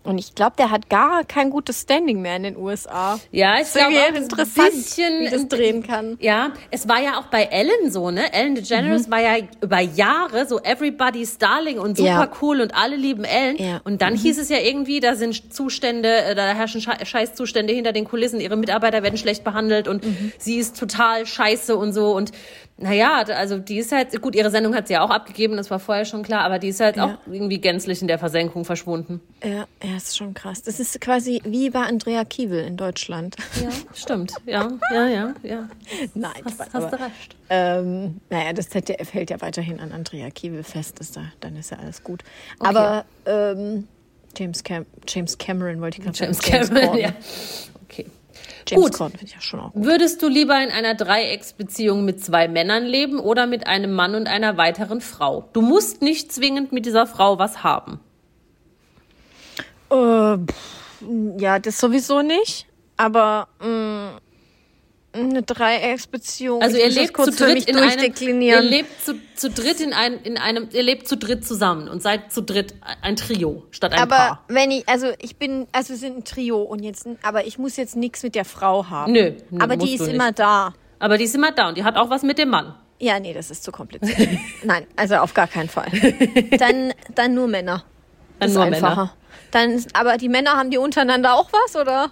Und 0.07 0.19
ich 0.19 0.35
glaube, 0.35 0.55
der 0.59 0.71
hat 0.71 0.89
gar 0.89 1.25
kein 1.25 1.51
gutes 1.51 1.83
Standing 1.83 2.21
mehr 2.23 2.37
in 2.37 2.45
den 2.45 2.57
USA. 2.57 3.19
Ja, 3.33 3.61
ich 3.61 3.73
glaube 3.73 3.97
auch, 3.97 4.13
das 4.13 4.49
ist 4.49 4.59
ein 4.59 4.71
bisschen- 4.71 5.21
wie 5.21 5.31
das 5.31 5.49
drehen 5.49 5.83
kann. 5.83 6.17
Ja, 6.21 6.53
es 6.71 6.89
war 6.89 7.01
ja 7.03 7.19
auch 7.19 7.27
bei 7.27 7.45
Ellen 7.45 7.91
so, 7.91 8.11
ne? 8.11 8.33
Ellen 8.33 8.55
DeGeneres 8.55 9.11
war 9.11 9.21
ja 9.21 9.37
über 9.61 9.81
Jahre 9.81 10.47
so 10.47 10.61
everybody's 10.61 11.39
darling 11.39 11.79
und 11.79 11.97
super 11.97 12.11
Mhm. 12.11 12.21
Ja. 12.21 12.31
cool 12.43 12.61
und 12.61 12.75
alle 12.75 12.97
lieben 12.97 13.25
Ellen. 13.25 13.57
Ja. 13.57 13.75
Mhm. 13.75 13.81
Und 13.85 14.03
dann 14.03 14.15
hieß 14.17 14.39
es 14.39 14.49
ja 14.49 14.59
irgendwie, 14.59 15.01
da 15.01 15.15
sind 15.17 15.53
Zustände, 15.53 16.09
äh, 16.25 16.35
da 16.35 16.47
herrschen 16.55 16.81
Sche- 16.81 17.05
Scheißzustände 17.05 17.73
hinter 17.73 17.93
den 17.93 18.05
Kulissen, 18.05 18.41
ihre 18.41 18.57
Mitarbeiter 18.57 19.03
werden 19.03 19.17
schlecht 19.19 19.45
behandelt 19.45 19.89
und 19.89 20.05
Mhm. 20.05 20.33
sie 20.39 20.57
ist 20.57 20.79
total 20.79 21.27
scheiße 21.27 21.77
und 21.77 21.93
so. 21.93 22.13
Und 22.15 22.33
naja, 22.79 23.23
also 23.35 23.59
die 23.59 23.79
ist 23.79 23.91
halt, 23.93 24.21
gut, 24.21 24.35
ihre 24.35 24.51
Sendung 24.51 24.75
hat 24.75 24.87
sie 24.89 24.95
ja 24.95 25.03
auch 25.03 25.09
abgegeben, 25.11 25.57
das 25.57 25.71
war 25.71 25.79
vorher 25.79 26.05
schon 26.05 26.23
klar, 26.23 26.43
aber 26.45 26.59
die 26.59 26.69
ist 26.69 26.81
halt 26.81 26.97
Ja. 26.97 27.05
auch 27.07 27.33
irgendwie 27.33 27.59
gänzlich 27.59 28.03
in 28.03 28.09
der 28.09 28.19
Versenkung 28.19 28.65
verschwunden. 28.67 29.21
Ja, 29.43 29.67
ja, 29.83 29.97
ist 29.97 30.17
schon 30.17 30.35
krass. 30.35 30.63
Das 30.63 30.79
ist 30.79 31.01
quasi 31.01 31.41
wie 31.45 31.71
bei 31.71 31.81
Andrea 31.81 32.25
Kiewel 32.25 32.65
in 32.65 32.77
Deutschland. 32.77 33.37
Ja, 33.63 33.71
stimmt. 33.95 34.33
Ja, 34.45 34.69
ja, 34.93 35.07
ja, 35.07 35.35
ja. 35.43 35.69
Nein, 36.15 36.33
Hast, 36.45 36.61
aber, 36.61 36.73
hast 36.85 36.93
du 36.93 37.01
recht. 37.01 37.37
ähm, 37.49 38.21
naja, 38.29 38.53
das 38.53 38.69
ZDF 38.69 39.15
hält 39.15 39.31
ja 39.31 39.41
weiterhin 39.41 39.81
an 39.81 39.93
Andrea 39.93 40.29
Kiewel 40.31 40.63
fest, 40.63 40.99
ist 41.01 41.17
da, 41.17 41.23
dann 41.41 41.57
ist 41.57 41.71
ja 41.71 41.79
alles 41.79 42.05
gut. 42.05 42.23
Aber 42.59 43.05
ähm, 43.25 43.89
James, 44.37 44.63
Cam 44.65 44.85
James 45.09 45.39
Cameron 45.39 45.81
wollte 45.81 45.97
ich 45.99 46.05
gerade 46.05 46.19
James 46.19 46.37
sagen. 46.39 46.67
Cameron, 46.69 46.85
Corden. 46.89 47.01
ja. 47.01 47.13
James 48.69 48.85
Gut. 48.85 48.93
Corden 48.95 49.19
finde 49.19 49.27
ich 49.27 49.35
ja 49.35 49.41
schon 49.41 49.61
auch 49.61 49.73
gut. 49.73 49.85
Würdest 49.85 50.23
du 50.23 50.29
lieber 50.29 50.61
in 50.63 50.71
einer 50.71 50.95
Dreiecksbeziehung 50.95 52.05
mit 52.05 52.23
zwei 52.25 52.49
Männern 52.49 52.85
leben 52.85 53.19
oder 53.19 53.47
mit 53.47 53.67
einem 53.67 53.93
Mann 53.93 54.15
und 54.15 54.27
einer 54.27 54.57
weiteren 54.57 55.01
Frau? 55.01 55.49
Du 55.53 55.63
musst 55.63 56.03
nicht 56.03 56.33
zwingend 56.33 56.73
mit 56.73 56.87
dieser 56.87 57.07
Frau 57.07 57.39
was 57.39 57.63
haben. 57.63 58.01
Äh, 59.91 60.39
pff, 60.39 61.05
ja, 61.39 61.59
das 61.59 61.79
sowieso 61.79 62.23
nicht. 62.23 62.67
Aber 62.97 63.49
mh, 63.61 64.19
eine 65.25 65.43
Dreiecksbeziehung. 65.43 66.63
Also 66.63 66.77
ihr 66.79 66.89
lebt 66.91 67.17
zu 67.17 67.31
dritt 67.31 67.69
in 67.69 67.77
einem, 67.77 68.41
ihr 68.41 68.61
lebt 68.61 69.03
zu, 69.05 69.15
zu 69.35 69.51
dritt 69.51 69.81
in, 69.81 69.93
ein, 69.93 70.15
in 70.23 70.39
einem, 70.39 70.69
ihr 70.73 70.83
lebt 70.83 71.09
zu 71.09 71.17
dritt 71.17 71.45
zusammen 71.47 71.89
und 71.89 72.03
seid 72.03 72.33
zu 72.33 72.43
dritt 72.43 72.75
ein 73.03 73.17
Trio 73.17 73.65
statt 73.71 73.93
ein 73.93 74.01
aber 74.01 74.17
Paar. 74.17 74.45
wenn 74.49 74.71
ich, 74.71 74.89
also 74.89 75.09
ich 75.21 75.37
bin, 75.37 75.67
also 75.73 75.91
wir 75.91 75.97
sind 75.97 76.19
ein 76.19 76.25
Trio 76.25 76.63
und 76.63 76.83
jetzt, 76.83 77.07
aber 77.23 77.47
ich 77.47 77.59
muss 77.59 77.77
jetzt 77.77 77.97
nichts 77.97 78.23
mit 78.23 78.35
der 78.35 78.45
Frau 78.45 78.89
haben. 78.89 79.13
Nö, 79.13 79.33
nö, 79.51 79.63
aber 79.63 79.77
die 79.77 79.95
ist 79.95 80.07
du 80.07 80.11
immer 80.11 80.27
nicht. 80.27 80.39
da. 80.39 80.75
Aber 80.99 81.19
die 81.19 81.25
ist 81.25 81.35
immer 81.35 81.53
da 81.53 81.69
und 81.69 81.77
die 81.77 81.85
hat 81.85 81.97
auch 81.97 82.11
was 82.11 82.23
mit 82.23 82.39
dem 82.39 82.49
Mann. 82.51 82.75
Ja, 82.99 83.21
nee, 83.21 83.35
das 83.35 83.51
ist 83.51 83.63
zu 83.63 83.73
kompliziert. 83.73 84.17
Nein, 84.65 84.87
also 84.97 85.17
auf 85.17 85.35
gar 85.35 85.47
keinen 85.47 85.69
Fall. 85.69 85.87
Dann, 86.59 86.95
dann 87.15 87.35
nur 87.35 87.47
Männer. 87.47 87.85
Dann 88.39 88.49
Das 88.49 88.55
nur 88.55 88.67
ist 88.67 88.75
einfacher. 88.75 89.13
Dann, 89.51 89.71
ist- 89.73 89.95
aber 89.95 90.17
die 90.17 90.29
Männer 90.31 90.53
haben 90.57 90.71
die 90.71 90.79
untereinander 90.79 91.35
auch 91.35 91.51
was, 91.53 91.77
oder? 91.77 92.11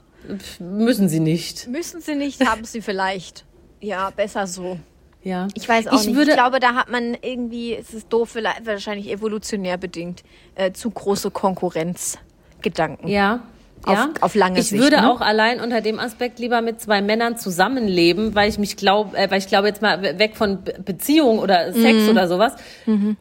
Müssen 0.59 1.09
sie 1.09 1.21
nicht. 1.21 1.67
Müssen 1.69 2.01
sie 2.01 2.15
nicht, 2.15 2.47
haben 2.47 2.65
sie 2.65 2.81
vielleicht. 2.83 3.45
Ja, 3.81 4.11
besser 4.11 4.47
so. 4.47 4.79
Ja. 5.23 5.49
Ich 5.55 5.69
weiß 5.69 5.87
auch 5.89 6.01
Ich 6.01 6.07
nicht. 6.07 6.17
würde- 6.17 6.31
ich 6.33 6.37
glaube, 6.37 6.61
da 6.61 6.75
hat 6.75 6.91
man 6.91 7.17
irgendwie, 7.23 7.75
es 7.75 7.95
ist 7.95 8.09
doof, 8.13 8.31
vielleicht- 8.31 8.67
wahrscheinlich 8.67 9.11
evolutionär 9.11 9.77
bedingt, 9.79 10.23
äh, 10.55 10.73
zu 10.73 10.91
große 10.91 11.31
Konkurrenzgedanken. 11.31 13.09
Ja. 13.09 13.43
Auf- 13.87 13.95
ja. 13.97 14.09
auf 14.21 14.35
lange 14.35 14.59
ich 14.61 14.69
Sicht, 14.69 14.83
würde 14.83 14.97
ne? 14.97 15.11
auch 15.11 15.21
allein 15.21 15.61
unter 15.61 15.81
dem 15.81 15.99
Aspekt 15.99 16.39
lieber 16.39 16.63
mit 16.63 16.81
zwei 16.81 17.03
Männern 17.03 17.37
zusammenleben, 17.37 18.35
weil 18.35 18.49
ich 18.49 18.59
mich 18.59 18.77
glaube, 18.77 19.17
äh, 19.17 19.31
weil 19.31 19.39
ich 19.39 19.49
glaube 19.49 19.69
jetzt 19.69 19.83
mal 19.83 20.03
we- 20.03 20.19
weg 20.19 20.37
von 20.37 20.63
Be 20.65 20.75
Beziehung 20.85 21.39
oder 21.39 21.71
Mhm. 21.73 21.83
Sex 21.83 22.09
oder 22.09 22.29
sowas, 22.29 22.55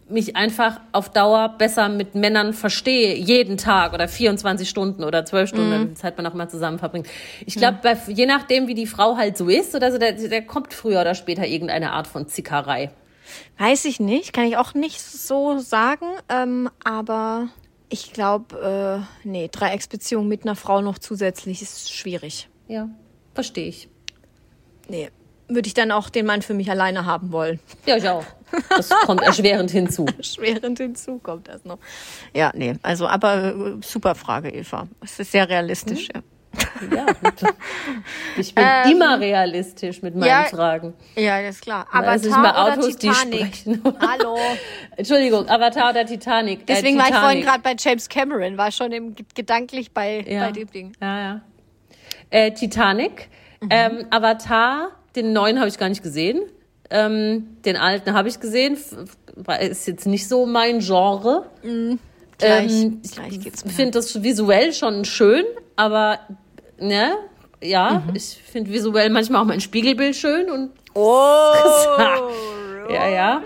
mich 0.09 0.36
einfach 0.36 0.80
auf 0.91 1.09
Dauer 1.09 1.55
besser 1.57 1.89
mit 1.89 2.16
Männern 2.16 2.53
verstehe, 2.53 3.16
jeden 3.16 3.57
Tag 3.57 3.93
oder 3.93 4.07
24 4.07 4.70
Stunden 4.70 5.03
oder 5.03 5.26
12 5.26 5.49
Stunden, 5.49 5.82
Mhm. 5.82 5.88
die 5.89 5.93
Zeit 5.95 6.18
man 6.18 6.26
auch 6.28 6.34
mal 6.34 6.49
zusammen 6.49 6.80
verbringt. 6.80 7.07
Ich 7.45 7.55
glaube, 7.55 7.80
bei 7.84 7.97
je 8.07 8.26
nachdem, 8.26 8.68
wie 8.68 8.74
die 8.76 8.88
Frau 8.88 9.18
halt 9.18 9.38
so 9.38 9.49
ist 9.49 9.76
oder 9.76 9.91
so, 9.91 9.97
der, 9.97 10.14
der 10.14 10.41
kommt 10.43 10.74
früher 10.74 11.01
oder 11.01 11.16
später 11.16 11.45
irgendeine 11.45 11.91
Art 11.91 12.07
von 12.07 12.28
Zickerei. 12.28 12.91
Weiß 13.57 13.86
ich 13.86 13.99
nicht, 13.99 14.34
kann 14.34 14.45
ich 14.45 14.57
auch 14.57 14.74
nicht 14.74 15.01
so 15.01 15.57
sagen, 15.57 16.05
ähm, 16.30 16.70
aber 16.84 17.47
ich 17.94 18.12
glaube, 18.12 19.06
äh, 19.24 19.28
nee, 19.28 19.50
Dreiecksbeziehung 19.52 20.28
mit 20.28 20.44
einer 20.44 20.56
Frau 20.56 20.82
noch 20.82 20.98
zusätzlich 20.98 21.62
ist 21.62 21.94
schwierig. 21.94 22.50
Ja, 22.68 22.89
verstehe 23.36 23.68
ich. 23.68 23.88
Nee, 24.89 25.12
würde 25.48 25.68
ich 25.68 25.76
dann 25.76 25.91
auch 25.91 26.10
den 26.10 26.26
Mann 26.26 26.41
für 26.41 26.56
mich 26.56 26.72
alleine 26.72 27.06
haben 27.06 27.32
wollen. 27.32 27.60
Ja, 27.86 27.98
ich 27.98 28.10
auch. 28.10 28.26
Das 28.70 28.89
kommt 29.06 29.22
erschwerend 29.22 29.70
hinzu. 29.70 30.08
Schwerend 30.22 30.80
hinzu 30.80 31.20
kommt 31.20 31.48
das 31.48 31.66
noch. 31.66 31.78
Ja, 32.34 32.52
nee, 32.56 32.74
also 32.82 33.08
aber 33.08 33.54
äh, 33.54 33.54
super 33.82 34.16
Frage, 34.16 34.50
Eva. 34.50 34.88
Es 35.02 35.20
ist 35.20 35.32
sehr 35.32 35.48
realistisch, 35.48 36.10
ja. 36.14 36.22
Ja, 36.95 37.06
ich 38.38 38.54
bin 38.54 38.66
immer 38.91 39.20
realistisch 39.20 40.01
mit 40.01 40.16
meinen 40.16 40.24
Ähm, 40.24 40.30
ja, 40.30 40.43
Fragen. 40.49 40.93
Ja, 41.16 41.41
das 41.41 41.56
ist 41.56 41.62
klar. 41.62 41.88
Aber 41.91 42.08
Avatar 42.10 42.39
mal 42.39 42.51
oder 42.51 42.74
Autos, 42.74 42.97
Titanic? 42.97 43.64
Hallo. 43.99 44.38
Entschuldigung, 44.95 45.47
Avatar 45.49 45.89
oder 45.91 46.06
Titanic? 46.06 46.68
Deswegen 46.68 46.97
äh, 46.97 46.99
war 46.99 47.10
ich 47.10 47.16
vorhin 47.16 47.39
Titanic. 47.41 47.45
gerade 47.45 47.62
bei 47.64 47.76
James 47.80 48.10
Cameron, 48.10 48.58
war 48.58 48.72
schon 48.72 48.91
im, 48.91 49.16
gedanklich 49.34 49.91
bei, 49.93 50.22
ja. 50.28 50.45
bei 50.45 50.51
dem 50.51 50.70
Ding. 50.72 50.93
Ja, 51.01 51.20
ja. 51.20 51.41
Äh, 52.30 52.51
Titanic, 52.51 53.30
Mhm. 53.62 53.70
ähm, 53.72 54.06
Avatar, 54.10 54.89
den 55.16 55.32
neuen 55.32 55.58
habe 55.60 55.70
ich 55.70 55.78
gar 55.78 55.88
nicht 55.88 56.04
gesehen. 56.04 56.41
Ähm, 56.89 57.58
den 57.64 57.78
alten 57.78 58.14
habe 58.14 58.28
ich 58.28 58.39
gesehen. 58.41 58.78
Ist 59.62 59.88
jetzt 59.88 60.06
nicht 60.06 60.28
so 60.28 60.45
mein 60.45 60.80
Genre. 60.80 61.49
Gleich, 62.38 62.72
Ähm, 62.84 63.01
gleich. 63.01 63.39
Ich 63.45 63.74
finde 63.74 63.91
das 63.91 64.22
visuell 64.22 64.74
schon 64.74 65.06
schön, 65.06 65.45
aber 65.78 66.20
ne, 66.80 67.15
ja, 67.61 68.03
Mhm. 68.07 68.15
ich 68.15 68.39
finde 68.43 68.71
visuell 68.71 69.09
manchmal 69.09 69.41
auch 69.41 69.45
mein 69.45 69.61
Spiegelbild 69.61 70.15
schön 70.15 70.49
und 70.49 70.71
Oh! 70.95 71.53
ja, 72.89 73.07
ja. 73.09 73.41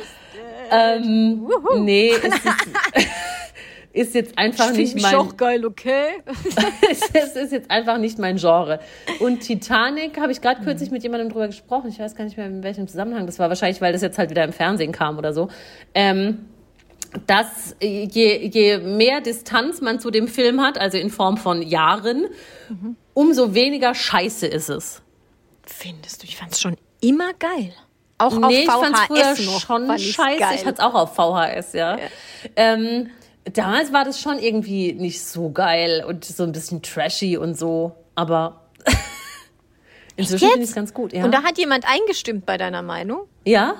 Ähm, 0.69 1.47
nee, 1.77 2.09
ist, 2.11 2.23
jetzt- 2.23 3.07
ist 3.93 4.15
jetzt 4.15 4.37
einfach 4.37 4.65
Find 4.65 4.77
nicht 4.77 5.01
mein 5.01 5.15
auch 5.15 5.37
geil, 5.37 5.65
okay? 5.65 6.21
es 7.23 7.35
ist 7.35 7.51
jetzt 7.53 7.71
einfach 7.71 7.97
nicht 7.99 8.19
mein 8.19 8.35
Genre. 8.37 8.79
Und 9.21 9.39
Titanic 9.41 10.19
habe 10.19 10.31
ich 10.33 10.41
gerade 10.41 10.61
kürzlich 10.63 10.91
mit 10.91 11.03
jemandem 11.03 11.29
drüber 11.29 11.47
gesprochen. 11.47 11.89
Ich 11.89 11.99
weiß 11.99 12.15
gar 12.15 12.25
nicht 12.25 12.35
mehr, 12.37 12.47
in 12.47 12.63
welchem 12.63 12.87
Zusammenhang. 12.87 13.25
Das 13.25 13.39
war 13.39 13.47
wahrscheinlich, 13.49 13.79
weil 13.81 13.93
das 13.93 14.01
jetzt 14.01 14.17
halt 14.17 14.29
wieder 14.29 14.43
im 14.43 14.51
Fernsehen 14.53 14.91
kam 14.91 15.17
oder 15.17 15.31
so. 15.33 15.47
Ähm, 15.95 16.45
dass 17.25 17.75
je, 17.81 18.47
je 18.47 18.77
mehr 18.77 19.21
Distanz 19.21 19.81
man 19.81 19.99
zu 19.99 20.11
dem 20.11 20.27
Film 20.27 20.61
hat, 20.61 20.77
also 20.77 20.97
in 20.97 21.09
Form 21.09 21.37
von 21.37 21.61
Jahren, 21.61 22.27
umso 23.13 23.53
weniger 23.53 23.95
scheiße 23.95 24.47
ist 24.47 24.69
es. 24.69 25.01
Findest 25.63 26.23
du? 26.23 26.27
Ich 26.27 26.37
fand's 26.37 26.59
schon 26.59 26.77
immer 27.01 27.33
geil. 27.33 27.73
Auch 28.19 28.37
nee, 28.37 28.45
auf 28.45 28.51
ich 28.51 28.65
VHS 28.65 28.79
fand's 28.79 28.99
früher 29.01 29.45
noch, 29.45 29.59
schon 29.59 29.87
fand 29.87 30.01
scheiße. 30.01 30.39
Geil. 30.39 30.55
Ich 30.55 30.65
hatte 30.65 30.75
es 30.75 30.79
auch 30.79 30.93
auf 30.95 31.15
VHS, 31.15 31.73
ja. 31.73 31.97
Ähm, 32.55 33.09
damals 33.53 33.93
war 33.93 34.05
das 34.05 34.19
schon 34.19 34.39
irgendwie 34.39 34.93
nicht 34.93 35.23
so 35.23 35.51
geil 35.51 36.03
und 36.07 36.25
so 36.25 36.43
ein 36.43 36.51
bisschen 36.51 36.81
trashy 36.81 37.37
und 37.37 37.57
so, 37.57 37.95
aber 38.15 38.61
inzwischen 40.15 40.47
finde 40.49 40.63
ich 40.63 40.69
es 40.69 40.75
ganz 40.75 40.93
gut. 40.93 41.13
Ja. 41.13 41.25
Und 41.25 41.31
da 41.31 41.43
hat 41.43 41.57
jemand 41.57 41.85
eingestimmt 41.87 42.45
bei 42.45 42.57
deiner 42.57 42.81
Meinung? 42.81 43.27
ja? 43.45 43.75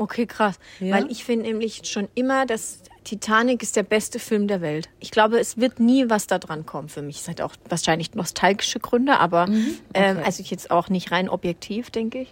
Okay, 0.00 0.26
krass. 0.26 0.58
Ja? 0.80 0.96
Weil 0.96 1.10
ich 1.10 1.24
finde 1.24 1.46
nämlich 1.46 1.82
schon 1.84 2.08
immer, 2.14 2.46
dass 2.46 2.80
Titanic 3.04 3.62
ist 3.62 3.76
der 3.76 3.82
beste 3.82 4.18
Film 4.18 4.48
der 4.48 4.60
Welt. 4.62 4.88
Ich 4.98 5.10
glaube, 5.10 5.38
es 5.38 5.58
wird 5.58 5.78
nie 5.78 6.08
was 6.08 6.26
da 6.26 6.38
dran 6.38 6.64
kommen 6.64 6.88
für 6.88 7.02
mich. 7.02 7.20
Es 7.20 7.28
hat 7.28 7.40
auch 7.42 7.52
wahrscheinlich 7.68 8.14
nostalgische 8.14 8.80
Gründe, 8.80 9.18
aber 9.18 9.46
Mhm. 9.48 9.78
ähm, 9.94 10.18
also 10.24 10.40
ich 10.42 10.50
jetzt 10.50 10.70
auch 10.70 10.88
nicht 10.88 11.12
rein 11.12 11.28
objektiv, 11.28 11.90
denke 11.90 12.20
ich. 12.22 12.28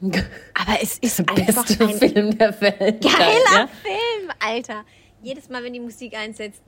Aber 0.54 0.82
es 0.82 0.98
ist 0.98 1.20
Der 1.20 1.28
einfach 1.30 1.64
beste 1.66 1.84
ein 1.86 1.94
Film 1.98 2.36
der 2.36 2.60
Welt. 2.60 3.00
geiler 3.00 3.54
ja? 3.54 3.68
Film, 3.82 4.30
Alter. 4.40 4.84
Jedes 5.22 5.48
Mal, 5.48 5.62
wenn 5.62 5.72
die 5.72 5.80
Musik 5.80 6.14
einsetzt, 6.16 6.60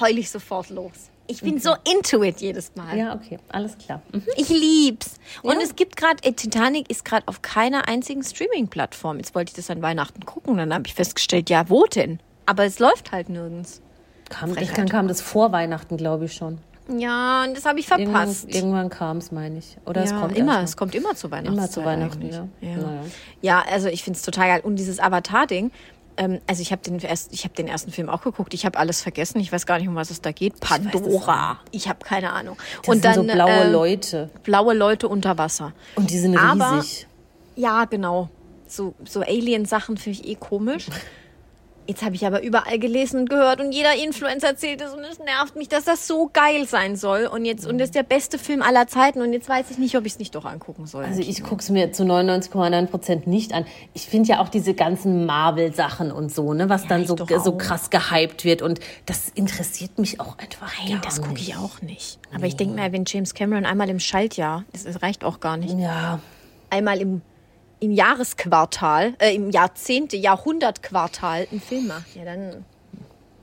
heul 0.00 0.16
ich 0.16 0.30
sofort 0.30 0.70
los. 0.70 1.10
Ich 1.30 1.42
bin 1.42 1.60
so 1.60 1.74
into 1.92 2.22
it 2.22 2.40
jedes 2.40 2.74
Mal. 2.74 2.96
Ja, 2.96 3.14
okay, 3.14 3.38
alles 3.50 3.76
klar. 3.76 4.00
Mhm. 4.12 4.22
Ich 4.36 4.48
lieb's. 4.48 5.16
Und 5.42 5.56
Ja. 5.56 5.60
es 5.62 5.76
gibt 5.76 5.96
gerade, 5.96 6.22
äh, 6.26 6.32
Titanic 6.32 6.90
ist 6.90 7.04
gerade 7.04 7.28
auf 7.28 7.42
keiner 7.42 7.86
einzigen 7.86 8.24
Streaming-Plattform. 8.24 9.18
Jetzt 9.18 9.34
wollte 9.34 9.50
ich 9.50 9.56
das 9.56 9.70
an 9.70 9.82
Weihnachten 9.82 10.24
gucken, 10.24 10.56
dann 10.56 10.72
habe 10.72 10.86
ich 10.86 10.94
festgestellt, 10.94 11.50
ja, 11.50 11.68
wo 11.68 11.84
denn? 11.84 12.18
Aber 12.46 12.64
es 12.64 12.78
läuft 12.78 13.12
halt 13.12 13.28
nirgends. 13.28 13.82
Kam, 14.30 14.56
ich 14.56 14.72
dann 14.72 14.88
kam 14.88 15.06
das 15.06 15.20
vor 15.20 15.52
Weihnachten, 15.52 15.96
glaube 15.98 16.24
ich 16.24 16.32
schon. 16.34 16.58
Ja, 16.96 17.44
und 17.44 17.54
das 17.54 17.66
habe 17.66 17.78
ich 17.80 17.90
Irgendwann, 17.90 18.28
verpasst. 18.28 18.54
irgendwann 18.54 18.88
kam 18.88 19.18
es, 19.18 19.30
meine 19.30 19.58
ich. 19.58 19.76
Oder 19.84 20.02
es 20.04 20.10
ja, 20.10 20.20
kommt 20.20 20.38
immer, 20.38 20.62
es 20.62 20.76
kommt 20.76 20.94
immer 20.94 21.14
zu 21.14 21.30
Weihnachten. 21.30 21.58
Immer 21.58 21.68
zu 21.70 21.84
Weihnachten, 21.84 22.26
ja. 22.30 22.48
Ja, 22.62 22.78
ja 23.42 23.64
also 23.70 23.88
ich 23.88 24.02
finde 24.02 24.16
es 24.16 24.22
total 24.22 24.48
geil. 24.48 24.60
Und 24.64 24.76
dieses 24.76 24.98
Avatar-Ding, 24.98 25.70
ähm, 26.18 26.40
also 26.46 26.60
ich 26.60 26.70
habe 26.72 26.82
den, 26.82 26.98
erst- 26.98 27.32
ich 27.32 27.44
hab 27.44 27.54
den 27.54 27.66
ersten 27.68 27.90
Film 27.90 28.08
auch 28.10 28.20
geguckt. 28.22 28.52
Ich 28.52 28.66
habe 28.66 28.78
alles 28.78 29.00
vergessen. 29.00 29.40
Ich 29.40 29.50
weiß 29.50 29.64
gar 29.64 29.78
nicht, 29.78 29.88
um 29.88 29.94
was 29.94 30.10
es 30.10 30.20
da 30.20 30.32
geht. 30.32 30.60
Pandora. 30.60 31.60
Ich 31.70 31.88
habe 31.88 32.04
keine 32.04 32.32
Ahnung. 32.32 32.56
Das 32.82 32.88
und 32.88 32.92
sind 33.02 33.04
dann 33.04 33.14
so 33.14 33.22
blaue 33.32 33.50
ähm, 33.50 33.72
Leute. 33.72 34.30
blaue 34.42 34.74
Leute 34.74 35.08
unter 35.08 35.38
Wasser. 35.38 35.72
Und 35.94 36.10
die 36.10 36.18
sind 36.18 36.36
aber- 36.36 36.78
riesig. 36.78 37.06
Ja, 37.56 37.84
genau. 37.86 38.28
So, 38.66 38.94
so 39.04 39.20
Alien-Sachen 39.22 39.96
finde 39.96 40.20
ich 40.20 40.28
eh 40.28 40.34
komisch. 40.34 40.86
Jetzt 41.88 42.04
habe 42.04 42.14
ich 42.14 42.26
aber 42.26 42.42
überall 42.42 42.78
gelesen 42.78 43.20
und 43.20 43.30
gehört 43.30 43.62
und 43.62 43.72
jeder 43.72 43.94
Influencer 43.94 44.48
erzählt 44.48 44.82
es 44.82 44.92
und 44.92 45.00
es 45.04 45.18
nervt 45.20 45.56
mich, 45.56 45.70
dass 45.70 45.84
das 45.84 46.06
so 46.06 46.28
geil 46.30 46.66
sein 46.66 46.96
soll. 46.96 47.24
Und 47.24 47.46
jetzt, 47.46 47.66
und 47.66 47.78
das 47.78 47.86
ist 47.86 47.94
der 47.94 48.02
beste 48.02 48.38
Film 48.38 48.60
aller 48.60 48.86
Zeiten 48.88 49.22
und 49.22 49.32
jetzt 49.32 49.48
weiß 49.48 49.70
ich 49.70 49.78
nicht, 49.78 49.96
ob 49.96 50.04
ich 50.04 50.12
es 50.12 50.18
nicht 50.18 50.34
doch 50.34 50.44
angucken 50.44 50.84
soll. 50.84 51.04
Also 51.04 51.22
ich 51.22 51.42
gucke 51.42 51.62
es 51.62 51.70
mir 51.70 51.90
zu 51.90 52.02
99,9 52.02 52.86
Prozent 52.88 53.26
nicht 53.26 53.54
an. 53.54 53.64
Ich 53.94 54.02
finde 54.02 54.28
ja 54.28 54.40
auch 54.40 54.50
diese 54.50 54.74
ganzen 54.74 55.24
Marvel-Sachen 55.24 56.12
und 56.12 56.30
so, 56.30 56.52
ne, 56.52 56.68
was 56.68 56.86
dann 56.86 57.00
ich 57.00 57.08
so, 57.08 57.16
so 57.16 57.56
krass 57.56 57.88
gehypt 57.88 58.44
wird. 58.44 58.60
Und 58.60 58.80
das 59.06 59.30
interessiert 59.30 59.98
mich 59.98 60.20
auch 60.20 60.36
einfach 60.36 60.70
Nein, 60.86 61.00
das 61.02 61.22
gucke 61.22 61.40
ich 61.40 61.56
auch 61.56 61.80
nicht. 61.80 62.18
Aber 62.34 62.44
ich 62.44 62.56
denke 62.56 62.74
mir, 62.74 62.92
wenn 62.92 63.04
James 63.06 63.32
Cameron 63.32 63.64
einmal 63.64 63.88
im 63.88 63.98
Schaltjahr, 63.98 64.64
das, 64.72 64.84
das 64.84 65.00
reicht 65.00 65.24
auch 65.24 65.40
gar 65.40 65.56
nicht, 65.56 65.74
Ja, 65.78 66.20
einmal 66.68 67.00
im, 67.00 67.22
im 67.80 67.92
Jahresquartal, 67.92 69.14
äh, 69.18 69.34
im 69.34 69.50
Jahrzehnte, 69.50 70.16
Jahrhundertquartal 70.16 71.46
einen 71.50 71.60
Film 71.60 71.86
macht, 71.86 72.14
ja, 72.14 72.24
dann 72.24 72.64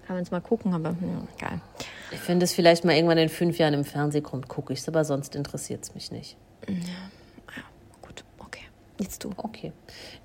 kann 0.05 0.15
man 0.15 0.23
es 0.23 0.31
mal 0.31 0.41
gucken, 0.41 0.73
aber 0.73 0.89
ja, 0.89 1.47
geil. 1.47 1.61
ich 2.11 2.19
finde 2.19 2.43
es 2.45 2.53
vielleicht 2.53 2.85
mal 2.85 2.93
irgendwann 2.95 3.17
in 3.17 3.29
fünf 3.29 3.57
Jahren 3.57 3.73
im 3.73 3.85
Fernsehen 3.85 4.23
kommt, 4.23 4.47
gucke 4.47 4.73
ich 4.73 4.79
es, 4.79 4.87
aber 4.87 5.03
sonst 5.03 5.35
interessiert 5.35 5.83
es 5.83 5.95
mich 5.95 6.11
nicht. 6.11 6.37
Gut, 8.01 8.23
okay. 8.39 8.63
Jetzt 8.99 9.23
du. 9.23 9.31
Okay. 9.37 9.71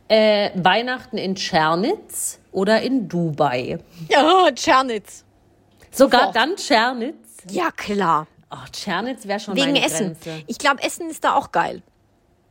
Äh, 0.09 0.51
Weihnachten 0.55 1.17
in 1.17 1.35
Tschernitz 1.35 2.41
oder 2.53 2.83
in 2.83 3.09
Dubai? 3.09 3.79
Ja, 4.09 4.51
Tschernitz. 4.53 5.25
Sogar 5.91 6.21
Sofort. 6.21 6.37
dann 6.37 6.57
Tschernitz? 6.57 7.17
Ja, 7.49 7.71
klar. 7.71 8.27
Ach, 8.51 8.69
Tschernitz 8.71 9.27
wäre 9.27 9.39
schon 9.39 9.57
Wegen 9.57 9.77
Essen. 9.77 10.17
Grenze. 10.21 10.43
Ich 10.47 10.59
glaube, 10.59 10.83
Essen 10.83 11.09
ist 11.09 11.23
da 11.25 11.37
auch 11.37 11.53
geil. 11.53 11.83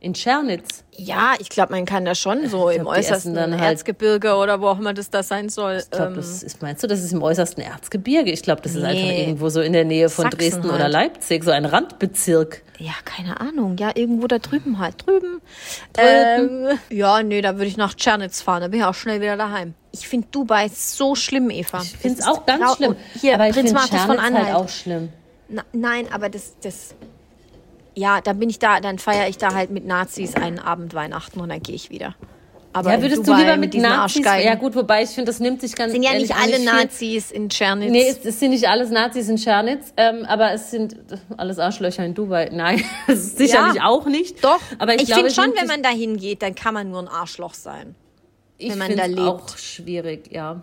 In 0.02 0.14
Tschernitz? 0.14 0.82
Ja, 0.96 1.34
ich 1.40 1.50
glaube, 1.50 1.72
man 1.74 1.84
kann 1.84 2.06
da 2.06 2.14
schon 2.14 2.48
so 2.48 2.70
im 2.70 2.86
äußersten 2.86 3.34
dann 3.34 3.52
halt- 3.52 3.72
Erzgebirge 3.72 4.34
oder 4.34 4.58
wo 4.62 4.68
auch 4.68 4.78
immer 4.78 4.94
das 4.94 5.10
da 5.10 5.22
sein 5.22 5.50
soll. 5.50 5.80
Ich 5.84 5.90
glaube, 5.90 6.12
ähm, 6.12 6.16
das 6.16 6.42
ist, 6.42 6.62
meinst 6.62 6.82
du, 6.82 6.86
das 6.86 7.02
ist 7.04 7.12
im 7.12 7.22
äußersten 7.22 7.62
Erzgebirge? 7.62 8.30
Ich 8.32 8.42
glaube, 8.42 8.62
das 8.62 8.74
ist 8.74 8.82
Nee. 8.82 8.88
einfach 8.88 9.18
irgendwo 9.18 9.50
so 9.50 9.60
in 9.60 9.74
der 9.74 9.84
Nähe 9.84 10.08
von 10.08 10.24
Sachsen 10.24 10.38
Dresden 10.38 10.70
oder 10.70 10.84
halt. 10.84 10.92
Leipzig, 10.94 11.44
so 11.44 11.50
ein 11.50 11.66
Randbezirk. 11.66 12.62
ja, 12.78 12.92
keine 13.04 13.40
Ahnung. 13.42 13.76
Ja, 13.78 13.90
irgendwo 13.94 14.26
da 14.26 14.38
drüben 14.38 14.78
halt. 14.78 15.06
Drüben. 15.06 15.42
Ähm, 15.98 16.68
ja, 16.88 17.22
nee, 17.22 17.42
da 17.42 17.56
würde 17.56 17.66
ich 17.66 17.76
nach 17.76 17.92
Tschernitz 17.94 18.40
fahren. 18.40 18.62
Da 18.62 18.68
bin 18.68 18.80
ich 18.80 18.86
auch 18.86 18.94
schnell 18.94 19.20
wieder 19.20 19.36
daheim. 19.36 19.74
Ich 19.92 20.08
finde 20.08 20.28
Dubai 20.30 20.68
so 20.74 21.14
schlimm, 21.14 21.50
Eva. 21.50 21.82
Ich 21.82 21.96
finde 21.96 22.20
es 22.20 22.26
auch 22.26 22.38
ist 22.38 22.46
ganz 22.46 22.76
schlimm. 22.76 22.96
Hier, 23.20 23.34
aber 23.34 23.48
ich 23.48 23.54
Prinz 23.54 23.72
Markus 23.72 24.00
von 24.00 24.18
Anhalt. 24.18 24.46
halt 24.46 24.54
auch 24.56 24.68
schlimm. 24.70 25.10
Na, 25.50 25.62
nein, 25.72 26.06
aber 26.10 26.30
das, 26.30 26.54
das, 26.62 26.94
ja, 27.94 28.20
dann 28.20 28.38
bin 28.38 28.50
ich 28.50 28.58
da, 28.58 28.80
dann 28.80 28.98
feiere 28.98 29.28
ich 29.28 29.38
da 29.38 29.54
halt 29.54 29.70
mit 29.70 29.86
Nazis 29.86 30.34
einen 30.34 30.58
Abend 30.58 30.94
Weihnachten 30.94 31.40
und 31.40 31.48
dann 31.48 31.62
gehe 31.62 31.74
ich 31.74 31.90
wieder. 31.90 32.14
Aber 32.72 32.92
Ja, 32.92 33.02
würdest 33.02 33.26
Dubai 33.26 33.38
du 33.38 33.42
lieber 33.42 33.56
mit 33.56 33.74
diesen 33.74 33.88
Nazis? 33.88 34.24
Ja 34.24 34.54
gut, 34.54 34.76
wobei 34.76 35.02
ich 35.02 35.10
finde, 35.10 35.30
das 35.30 35.40
nimmt 35.40 35.60
sich 35.60 35.74
ganz 35.74 35.92
sind 35.92 36.04
ja 36.04 36.12
nicht 36.12 36.34
alle 36.34 36.54
viel. 36.54 36.64
Nazis 36.64 37.32
in 37.32 37.48
Tschernitz. 37.48 37.90
Nee, 37.90 38.08
es, 38.08 38.24
es 38.24 38.38
sind 38.38 38.50
nicht 38.50 38.68
alles 38.68 38.90
Nazis 38.90 39.28
in 39.28 39.36
Tschernitz, 39.36 39.92
ähm, 39.96 40.24
aber 40.26 40.52
es 40.52 40.70
sind 40.70 40.96
alles 41.36 41.58
Arschlöcher 41.58 42.04
in 42.04 42.14
Dubai. 42.14 42.48
Nein, 42.52 42.82
sicherlich 43.08 43.74
Ja. 43.76 43.86
auch 43.86 44.06
nicht. 44.06 44.44
Doch, 44.44 44.60
aber 44.78 44.94
ich, 44.94 45.02
ich, 45.08 45.14
finde 45.14 45.32
schon, 45.32 45.52
wenn 45.58 45.66
man 45.66 45.82
da 45.82 45.88
hingeht, 45.88 46.42
dann 46.42 46.54
kann 46.54 46.74
man 46.74 46.90
nur 46.90 47.00
ein 47.00 47.08
Arschloch 47.08 47.54
sein. 47.54 47.96
ich 48.56 48.70
wenn 48.70 48.78
man 48.78 48.96
da 48.96 49.06
lebt. 49.06 49.20
auch 49.20 49.58
schwierig, 49.58 50.30
ja. 50.30 50.62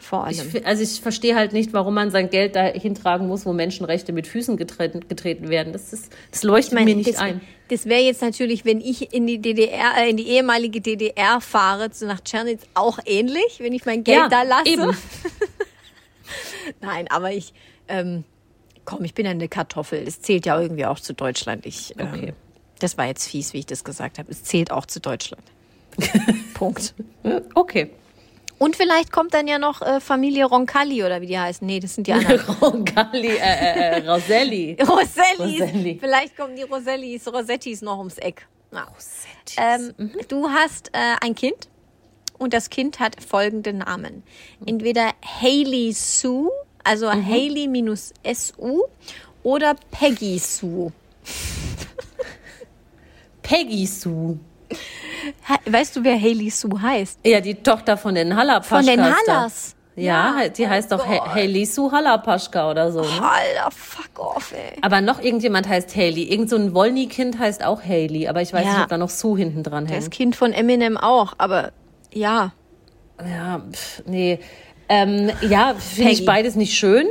Vor 0.00 0.24
allem. 0.24 0.50
Ich, 0.54 0.66
also 0.66 0.82
ich 0.82 1.00
verstehe 1.00 1.36
halt 1.36 1.52
nicht, 1.52 1.72
warum 1.72 1.94
man 1.94 2.10
sein 2.10 2.30
Geld 2.30 2.56
dahin 2.56 2.94
tragen 2.94 3.28
muss, 3.28 3.44
wo 3.44 3.52
Menschenrechte 3.52 4.12
mit 4.12 4.26
Füßen 4.26 4.56
getreten, 4.56 5.06
getreten 5.08 5.50
werden. 5.50 5.72
Das, 5.72 5.92
ist, 5.92 6.10
das 6.30 6.42
leuchtet 6.42 6.74
meine, 6.74 6.86
mir 6.86 6.96
nicht 6.96 7.10
das, 7.10 7.18
ein. 7.18 7.42
das 7.68 7.86
wäre 7.86 8.00
jetzt 8.00 8.22
natürlich, 8.22 8.64
wenn 8.64 8.80
ich 8.80 9.12
in 9.12 9.26
die 9.26 9.38
DDR, 9.38 9.98
äh, 9.98 10.10
in 10.10 10.16
die 10.16 10.28
ehemalige 10.28 10.80
DDR 10.80 11.40
fahre, 11.40 11.90
zu 11.90 12.06
nach 12.06 12.20
Tschernitz 12.20 12.62
auch 12.74 12.98
ähnlich, 13.04 13.58
wenn 13.58 13.74
ich 13.74 13.84
mein 13.84 14.02
Geld 14.02 14.18
Ja, 14.18 14.28
da 14.28 14.42
lasse. 14.42 14.98
Nein, 16.80 17.06
aber 17.10 17.32
ich, 17.32 17.52
ähm, 17.88 18.24
komm, 18.86 19.04
ich 19.04 19.12
bin 19.12 19.26
ja 19.26 19.32
eine 19.32 19.48
Kartoffel. 19.48 20.02
Es 20.06 20.22
zählt 20.22 20.46
ja 20.46 20.58
irgendwie 20.60 20.86
auch 20.86 20.98
zu 20.98 21.12
Deutschland. 21.12 21.66
Ich, 21.66 21.94
ähm, 21.98 22.08
Okay. 22.14 22.34
Das 22.80 22.96
war 22.96 23.06
jetzt 23.06 23.28
fies, 23.28 23.52
wie 23.52 23.58
ich 23.58 23.66
das 23.66 23.84
gesagt 23.84 24.18
habe. 24.18 24.30
Es 24.30 24.42
zählt 24.42 24.70
auch 24.72 24.86
zu 24.86 25.00
Deutschland. 25.00 25.44
Punkt. 26.54 26.94
Okay. 27.54 27.90
Und 28.62 28.76
vielleicht 28.76 29.10
kommt 29.10 29.32
dann 29.32 29.48
ja 29.48 29.58
noch 29.58 29.80
äh, 29.80 30.00
Familie 30.00 30.44
Roncalli 30.44 31.02
oder 31.02 31.22
wie 31.22 31.26
die 31.28 31.38
heißen. 31.38 31.66
Nee, 31.66 31.80
das 31.80 31.94
sind 31.94 32.06
die 32.06 32.12
anderen. 32.12 32.40
Roncalli, 32.60 33.28
äh, 33.28 33.38
äh, 33.38 34.00
äh, 34.02 34.08
Roselli. 34.08 34.76
Rosellis. 34.86 35.62
Roselli. 35.62 35.96
Vielleicht 35.98 36.36
kommen 36.36 36.54
die 36.56 36.64
Rosellis, 36.64 37.26
Rosettis 37.26 37.80
noch 37.80 37.96
ums 37.96 38.18
Eck. 38.18 38.46
Na. 38.70 38.86
Ähm, 39.56 39.94
Du 40.28 40.50
hast 40.50 40.90
äh, 40.92 41.16
ein 41.22 41.34
Kind 41.34 41.68
und 42.38 42.52
das 42.52 42.68
Kind 42.68 43.00
hat 43.00 43.16
folgende 43.22 43.72
Namen. 43.72 44.24
Entweder 44.66 45.12
Hailey 45.24 45.92
Sue, 45.94 46.50
also 46.84 47.10
Mhm. 47.10 47.26
Hailey 47.26 47.66
minus 47.66 48.12
SU 48.30 48.82
oder 49.42 49.74
Peggy 49.90 50.38
Sue. 50.38 50.92
Peggy 53.40 53.86
Sue. 53.86 54.38
Weißt 55.66 55.96
du, 55.96 56.04
wer 56.04 56.20
Hailey 56.20 56.50
Sue 56.50 56.80
heißt? 56.80 57.20
Ja, 57.24 57.40
die 57.40 57.54
Tochter 57.56 57.96
von 57.96 58.14
den 58.14 58.34
Hallapaschkas. 58.36 58.78
Von 58.78 58.86
den. 58.86 59.02
Hallas. 59.04 59.76
Ja, 59.96 60.48
die 60.48 60.66
heißt 60.68 60.92
doch 60.92 61.04
Gott. 61.04 61.20
ha 61.20 61.34
Hailey 61.34 61.66
Sue 61.66 61.90
Hallapaschka 61.92 62.70
oder 62.70 62.90
so. 62.92 63.00
Ne? 63.02 63.06
Alter, 63.08 63.70
fuck 63.70 64.18
off, 64.18 64.52
ey. 64.52 64.78
Aber 64.80 65.00
noch 65.00 65.20
irgendjemand 65.20 65.68
heißt 65.68 65.94
Hailey. 65.96 66.22
Irgend 66.32 66.48
so 66.48 66.56
ein 66.56 66.72
Wollny-Kind 66.74 67.38
heißt 67.38 67.64
auch 67.64 67.82
Hailey. 67.82 68.28
Aber 68.28 68.40
ich 68.40 68.52
weiß 68.52 68.64
Ja. 68.64 68.72
nicht, 68.72 68.82
ob 68.82 68.88
da 68.88 68.96
noch 68.98 69.10
Sue 69.10 69.36
hinten 69.36 69.62
dran 69.62 69.86
Das 69.86 69.94
hängt. 70.04 70.10
Kind 70.12 70.36
von 70.36 70.52
Eminem 70.52 70.96
auch, 70.96 71.34
aber 71.38 71.72
ja. 72.14 72.52
Ja, 73.22 73.60
pff, 73.70 74.02
nee. 74.06 74.38
Ähm, 74.88 75.30
ja, 75.42 75.74
finde 75.78 76.12
ich 76.12 76.24
beides 76.24 76.54
nicht 76.54 76.78
schön. 76.78 77.06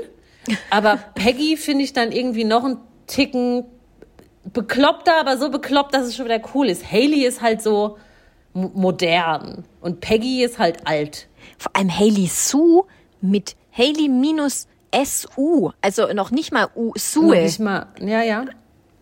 Aber 0.72 0.98
Peggy 1.16 1.58
finde 1.58 1.84
ich 1.84 1.94
dann 1.94 2.12
irgendwie 2.12 2.44
noch 2.46 2.64
einen 2.64 2.78
Ticken 3.06 3.66
bekloppter, 4.46 5.20
aber 5.20 5.38
so 5.38 5.50
bekloppt, 5.50 5.94
dass 5.94 6.08
es 6.08 6.16
schon 6.16 6.26
wieder 6.26 6.42
cool 6.54 6.68
ist. 6.70 6.90
Hailey 6.92 7.26
ist 7.26 7.42
halt 7.42 7.62
so 7.62 7.98
mo- 8.54 8.72
modern 8.74 9.64
und 9.82 10.00
Peggy 10.02 10.44
ist 10.44 10.60
halt 10.60 10.88
alt. 10.88 11.28
Vor 11.58 11.76
allem 11.76 11.90
Hailey 11.98 12.28
Sue 12.28 12.84
mit 13.22 13.56
Hailey 13.78 14.08
minus 14.10 14.68
SU. 15.04 15.72
Also 15.82 16.08
noch 16.14 16.32
nicht 16.32 16.52
mal 16.52 16.68
U, 16.76 16.88
Noch 16.90 16.96
Sue. 16.98 17.42
nicht 17.42 17.60
mal, 17.60 17.88
ja, 18.00 18.24
ja. 18.24 18.46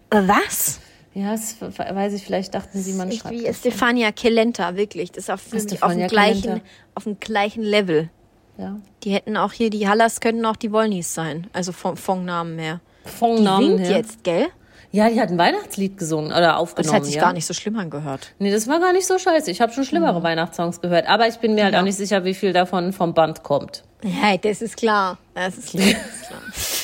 Was? 0.10 0.80
Ja, 1.14 1.32
das 1.32 1.56
weiß 1.62 2.14
ich, 2.14 2.24
vielleicht 2.24 2.54
dachten 2.54 2.80
sie, 2.80 2.94
man 2.94 3.12
schreibt. 3.12 3.34
wie 3.34 3.52
Stefania 3.54 4.12
Kelenta, 4.12 4.76
wirklich. 4.76 5.12
Das 5.12 5.24
ist 5.26 5.30
auf, 5.32 5.42
auf, 5.82 5.94
dem 5.94 6.08
gleichen, 6.08 6.62
auf 6.94 7.04
dem 7.06 7.20
gleichen 7.20 7.64
Level. 7.64 8.10
Ja. 8.58 8.80
Die 9.04 9.12
hätten 9.12 9.36
auch 9.38 9.52
hier, 9.52 9.70
die 9.70 9.88
Hallas 9.88 10.20
könnten 10.20 10.46
auch 10.46 10.56
die 10.56 10.72
Wollnys 10.72 11.14
sein. 11.14 11.48
Also 11.54 11.72
vom, 11.72 11.98
vom 11.98 12.24
Namen 12.26 12.60
her. 12.60 12.82
Von 13.06 13.38
Die 13.38 13.42
Namen 13.44 13.78
singt 13.78 13.80
her. 13.90 13.98
jetzt, 13.98 14.24
gell? 14.24 14.48
Ja, 14.92 15.10
die 15.10 15.20
hat 15.20 15.30
ein 15.30 15.38
Weihnachtslied 15.38 15.98
gesungen 15.98 16.32
oder 16.32 16.42
Das 16.42 16.56
aufgenommen. 16.58 16.96
hat 16.96 17.06
sich 17.06 17.16
ja. 17.16 17.22
gar 17.22 17.34
nicht 17.34 17.46
so 17.46 17.54
schlimm 17.54 17.78
angehört. 17.78 18.32
Nee, 18.40 18.52
das 18.52 18.68
war 18.68 18.80
gar 18.80 18.94
nicht 18.94 19.06
so 19.06 19.20
scheiße. 19.20 19.52
Ich 19.52 19.60
habe 19.62 19.72
schon 19.74 19.84
schlimmere 19.84 20.24
Weihnachtssongs 20.24 20.80
gehört. 20.82 21.08
Aber 21.08 21.28
ich 21.28 21.38
bin 21.38 21.56
mir 21.56 21.66
halt 21.66 21.74
Ja. 21.74 21.80
auch 21.82 21.84
nicht 21.84 21.98
sicher, 21.98 22.24
wie 22.24 22.34
viel 22.34 22.54
davon 22.54 22.94
vom 22.94 23.14
Band 23.14 23.44
kommt. 23.44 23.84
Ja, 24.04 24.38
das 24.38 24.62
ist 24.62 24.78
klar. 24.78 25.18
Das 25.34 25.58
ist 25.58 25.70
klar. 25.72 25.82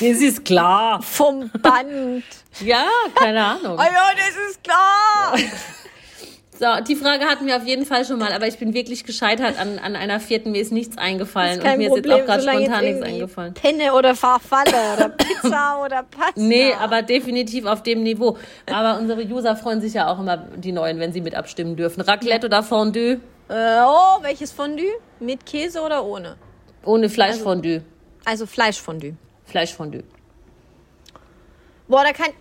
ist 0.00 0.44
klar. 0.44 0.98
Das. 0.98 1.08
Vom 1.08 1.50
Band. 1.62 2.24
Ja, 2.60 2.84
keine 3.14 3.42
Ahnung. 3.44 3.78
Ah 3.78 3.86
ja, 3.86 4.10
das 4.16 4.50
ist 4.50 4.62
klar. 4.62 5.34
So, 6.58 6.66
die 6.86 6.94
Frage 6.94 7.24
hatten 7.24 7.46
wir 7.46 7.56
auf 7.56 7.66
jeden 7.66 7.84
Fall 7.84 8.04
schon 8.04 8.18
mal, 8.20 8.32
aber 8.32 8.46
ich 8.46 8.58
bin 8.58 8.74
wirklich 8.74 9.04
gescheitert 9.04 9.58
an, 9.58 9.80
an 9.80 9.96
einer 9.96 10.20
vierten. 10.20 10.52
Mir 10.52 10.62
ist 10.62 10.70
nichts 10.70 10.96
eingefallen 10.96 11.60
Kein 11.60 11.72
und 11.72 11.78
mir 11.78 11.88
Problem, 11.88 12.04
ist 12.04 12.18
jetzt 12.18 12.22
auch 12.22 12.26
gerade 12.26 12.42
spontan 12.42 12.84
nichts 12.84 13.02
eingefallen. 13.02 13.54
Penne 13.54 13.92
oder 13.92 14.14
Farfalle 14.14 14.72
oder 14.94 15.08
Pizza 15.08 15.80
oder 15.84 16.04
Pasta. 16.04 16.32
Nee, 16.36 16.72
aber 16.72 17.02
definitiv 17.02 17.66
auf 17.66 17.82
dem 17.82 18.04
Niveau. 18.04 18.38
Aber 18.72 19.00
unsere 19.00 19.22
User 19.22 19.56
freuen 19.56 19.80
sich 19.80 19.94
ja 19.94 20.12
auch 20.12 20.20
immer, 20.20 20.36
die 20.36 20.70
Neuen, 20.70 21.00
wenn 21.00 21.12
sie 21.12 21.20
mit 21.20 21.34
abstimmen 21.34 21.74
dürfen. 21.74 22.02
Raclette 22.02 22.46
oder 22.46 22.62
Fondue? 22.62 23.20
Äh, 23.48 23.80
oh, 23.84 24.22
welches 24.22 24.52
Fondue? 24.52 24.92
Mit 25.18 25.44
Käse 25.44 25.80
oder 25.80 26.04
ohne? 26.04 26.36
Ohne 26.84 27.08
Fleischfondue. 27.08 27.82
Also 28.24 28.46
Fleischfondue. 28.46 29.14
Fleischfondue. 29.44 30.04
Boah, 31.86 32.02
da 32.02 32.12
kann 32.12 32.32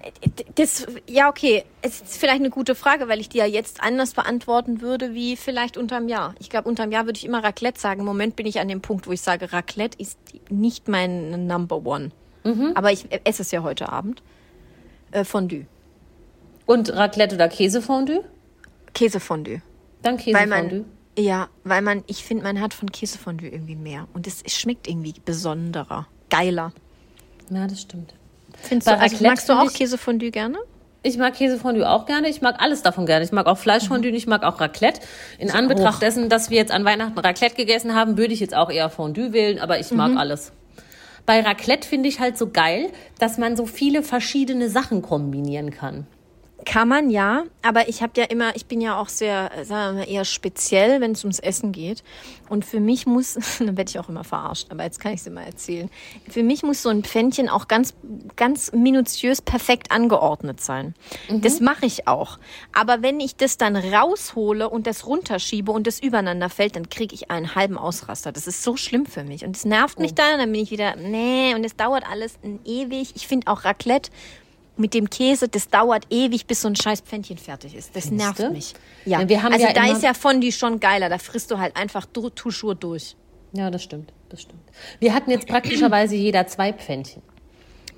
das 0.55 0.85
ja 1.05 1.29
okay. 1.29 1.65
Es 1.81 2.01
ist 2.01 2.17
vielleicht 2.17 2.39
eine 2.39 2.49
gute 2.49 2.75
Frage, 2.75 3.09
weil 3.09 3.19
ich 3.19 3.27
die 3.27 3.39
ja 3.39 3.45
jetzt 3.45 3.83
anders 3.83 4.13
beantworten 4.13 4.79
würde 4.79 5.13
wie 5.13 5.35
vielleicht 5.35 5.75
unterm 5.75 6.07
Jahr. 6.07 6.33
Ich 6.39 6.49
glaube, 6.49 6.69
unterm 6.69 6.91
Jahr 6.93 7.05
würde 7.05 7.17
ich 7.17 7.25
immer 7.25 7.43
Raclette 7.43 7.79
sagen. 7.79 7.99
Im 7.99 8.05
Moment 8.05 8.37
bin 8.37 8.45
ich 8.45 8.61
an 8.61 8.69
dem 8.69 8.81
Punkt, 8.81 9.05
wo 9.05 9.11
ich 9.11 9.21
sage, 9.21 9.51
Raclette 9.51 9.99
ist 9.99 10.17
nicht 10.49 10.87
mein 10.87 11.45
Number 11.47 11.85
One. 11.85 12.11
Aber 12.75 12.91
ich 12.91 13.07
esse 13.25 13.41
es 13.41 13.51
ja 13.51 13.63
heute 13.63 13.89
Abend. 13.89 14.21
Äh, 15.11 15.23
Fondue, 15.25 15.65
Und 16.65 16.93
Raclette 16.93 17.35
oder 17.35 17.47
Käsefondue? 17.49 18.23
Käsefondue. 18.93 19.61
Dann 20.01 20.17
Käsefondue. 20.17 20.85
ja, 21.17 21.47
weil 21.63 21.81
man, 21.81 22.03
ich 22.07 22.23
finde, 22.23 22.43
man 22.43 22.59
hat 22.61 22.73
von 22.73 22.91
Käsefondue 22.91 23.47
irgendwie 23.49 23.75
mehr 23.75 24.07
und 24.13 24.25
es 24.27 24.43
schmeckt 24.47 24.87
irgendwie 24.87 25.13
besonderer, 25.23 26.07
geiler. 26.29 26.73
Ja, 27.49 27.67
das 27.67 27.81
stimmt. 27.81 28.13
Findest 28.63 28.89
du, 28.89 28.97
also 28.97 29.23
magst 29.23 29.49
du 29.49 29.53
auch 29.53 29.65
ich- 29.69 29.73
Käsefondue 29.73 30.31
gerne? 30.31 30.57
Ich 31.05 31.17
mag 31.17 31.33
Käsefondue 31.33 31.87
auch 31.89 32.05
gerne. 32.05 32.29
Ich 32.29 32.41
mag 32.41 32.61
alles 32.61 32.81
davon 32.81 33.05
gerne. 33.05 33.25
Ich 33.25 33.33
mag 33.33 33.45
auch 33.45 33.57
Fleischfondue, 33.57 34.11
ich 34.11 34.25
mag 34.25 34.43
auch 34.43 34.61
Raclette. 34.61 35.01
In 35.37 35.51
Anbetracht 35.51 35.95
auch. 35.97 35.99
dessen, 35.99 36.29
dass 36.29 36.49
wir 36.49 36.57
jetzt 36.57 36.71
an 36.71 36.85
Weihnachten 36.85 37.19
Raclette 37.19 37.55
gegessen 37.55 37.93
haben, 37.93 38.17
würde 38.17 38.33
ich 38.33 38.39
jetzt 38.39 38.55
auch 38.55 38.69
eher 38.71 38.89
Fondue 38.89 39.33
wählen, 39.33 39.59
aber 39.59 39.79
ich 39.79 39.91
mag 39.91 40.15
alles. 40.15 40.53
Bei 41.25 41.41
Raclette 41.41 41.87
finde 41.87 42.07
ich 42.07 42.19
halt 42.21 42.37
so 42.37 42.49
geil, 42.49 42.89
dass 43.19 43.37
man 43.37 43.57
so 43.57 43.65
viele 43.65 44.01
verschiedene 44.01 44.69
Sachen 44.69 45.01
kombinieren 45.01 45.71
kann. 45.71 46.07
Kann 46.65 46.87
man 46.87 47.09
ja, 47.09 47.43
aber 47.61 47.87
ich 47.89 48.01
habe 48.01 48.13
ja 48.17 48.25
immer, 48.25 48.55
ich 48.55 48.65
bin 48.65 48.81
ja 48.81 48.99
auch 48.99 49.09
sehr, 49.09 49.51
äh, 49.55 49.65
sagen 49.65 49.97
wir 49.97 50.03
mal, 50.03 50.09
eher 50.09 50.25
speziell, 50.25 51.01
wenn 51.01 51.11
es 51.11 51.23
ums 51.23 51.39
Essen 51.39 51.71
geht. 51.71 52.03
Und 52.49 52.65
für 52.65 52.79
mich 52.79 53.05
muss, 53.05 53.33
dann 53.59 53.77
werde 53.77 53.89
ich 53.89 53.99
auch 53.99 54.09
immer 54.09 54.23
verarscht, 54.23 54.67
aber 54.69 54.83
jetzt 54.83 54.99
kann 54.99 55.13
ich 55.13 55.21
es 55.21 55.27
immer 55.27 55.43
erzählen. 55.43 55.89
Für 56.29 56.43
mich 56.43 56.63
muss 56.63 56.81
so 56.81 56.89
ein 56.89 57.03
Pfännchen 57.03 57.49
auch 57.49 57.67
ganz, 57.67 57.93
ganz 58.35 58.71
minutiös 58.71 59.41
perfekt 59.41 59.91
angeordnet 59.91 60.61
sein. 60.61 60.93
Das 61.29 61.59
mache 61.59 61.85
ich 61.85 62.07
auch. 62.07 62.37
Aber 62.73 63.01
wenn 63.01 63.19
ich 63.19 63.35
das 63.35 63.57
dann 63.57 63.75
raushole 63.75 64.69
und 64.69 64.87
das 64.87 65.05
runterschiebe 65.07 65.71
und 65.71 65.87
das 65.87 65.99
übereinander 65.99 66.49
fällt, 66.49 66.75
dann 66.75 66.89
kriege 66.89 67.15
ich 67.15 67.31
einen 67.31 67.55
halben 67.55 67.77
Ausraster. 67.77 68.31
Das 68.31 68.47
ist 68.47 68.63
so 68.63 68.77
schlimm 68.77 69.05
für 69.05 69.23
mich. 69.23 69.45
Und 69.45 69.55
es 69.55 69.65
nervt 69.65 69.99
mich 69.99 70.13
dann, 70.13 70.33
und 70.33 70.39
dann 70.39 70.51
bin 70.51 70.61
ich 70.61 70.71
wieder, 70.71 70.95
nee, 70.95 71.55
und 71.55 71.63
es 71.63 71.75
dauert 71.75 72.03
alles 72.09 72.35
ewig. 72.65 73.13
Ich 73.15 73.27
finde 73.27 73.47
auch 73.47 73.63
Raclette 73.65 74.11
mit 74.75 74.93
dem 74.93 75.09
Käse, 75.09 75.47
das 75.47 75.69
dauert 75.69 76.05
ewig, 76.09 76.47
bis 76.47 76.61
so 76.61 76.67
ein 76.67 76.75
scheiß 76.75 77.01
Pfännchen 77.01 77.37
fertig 77.37 77.75
ist. 77.75 77.95
Das 77.95 78.09
nervt 78.09 78.39
du? 78.39 78.49
mich. 78.49 78.73
Ja, 79.05 79.19
also 79.19 79.33
ja 79.35 79.73
da 79.73 79.91
ist 79.91 80.01
ja 80.03 80.13
Fondue 80.13 80.51
schon 80.51 80.79
geiler. 80.79 81.09
Da 81.09 81.17
frisst 81.19 81.51
du 81.51 81.59
halt 81.59 81.75
einfach 81.75 82.05
toujours 82.07 82.75
durch. 82.79 83.15
Ja, 83.53 83.69
das 83.69 83.83
stimmt, 83.83 84.11
das 84.29 84.41
stimmt. 84.41 84.61
Wir 84.99 85.13
hatten 85.13 85.29
jetzt 85.29 85.47
praktischerweise 85.47 86.15
jeder 86.15 86.47
zwei 86.47 86.73
Pfännchen. 86.73 87.21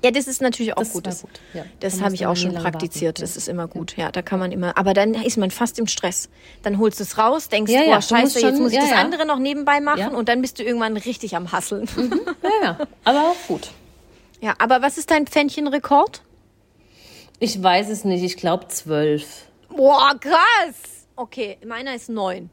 Ja, 0.04 0.10
das 0.10 0.26
ist 0.28 0.42
natürlich 0.42 0.74
auch 0.74 0.80
Das 0.80 0.92
gut. 0.92 1.06
Das, 1.06 1.22
gut, 1.22 1.30
ja. 1.54 1.64
das 1.80 1.96
Da 1.98 2.04
habe 2.04 2.14
ich 2.14 2.26
auch 2.26 2.36
schon 2.36 2.52
praktiziert. 2.52 3.18
warten, 3.18 3.22
Das 3.22 3.36
ist 3.38 3.48
immer 3.48 3.66
gut. 3.66 3.96
Ja, 3.96 4.12
da 4.12 4.20
kann 4.20 4.38
man 4.38 4.52
immer. 4.52 4.76
Aber 4.76 4.92
dann 4.92 5.14
ist 5.14 5.38
man 5.38 5.50
fast 5.50 5.78
im 5.78 5.86
Stress. 5.86 6.28
Dann 6.62 6.78
holst 6.78 7.00
du 7.00 7.04
es 7.04 7.16
raus, 7.16 7.48
denkst, 7.48 7.72
Ja, 7.72 7.80
oh 7.80 7.84
ja, 7.88 7.94
musst 7.96 8.10
scheiße, 8.10 8.40
jetzt 8.40 8.50
schon- 8.54 8.62
muss 8.62 8.72
ich 8.72 8.78
das 8.78 8.92
andere 8.92 9.24
noch 9.24 9.38
nebenbei 9.38 9.80
machen 9.80 10.14
und 10.14 10.28
dann 10.28 10.42
bist 10.42 10.58
du 10.58 10.62
irgendwann 10.62 10.98
richtig 10.98 11.34
am 11.34 11.50
Hasseln. 11.50 11.88
Ja, 12.42 12.50
ja, 12.62 12.78
aber 13.04 13.20
auch 13.30 13.48
gut. 13.48 13.70
ja, 14.42 14.54
aber 14.58 14.82
was 14.82 14.98
ist 14.98 15.10
dein 15.10 15.26
Pfännchen-Rekord? 15.26 16.20
Ich 17.38 17.62
weiß 17.62 17.88
es 17.90 18.04
nicht, 18.04 18.22
ich 18.22 18.36
glaube 18.36 18.68
zwölf. 18.68 19.46
Boah, 19.68 20.14
krass. 20.18 21.06
Okay, 21.16 21.58
meiner 21.66 21.94
ist 21.94 22.08
neun. 22.08 22.50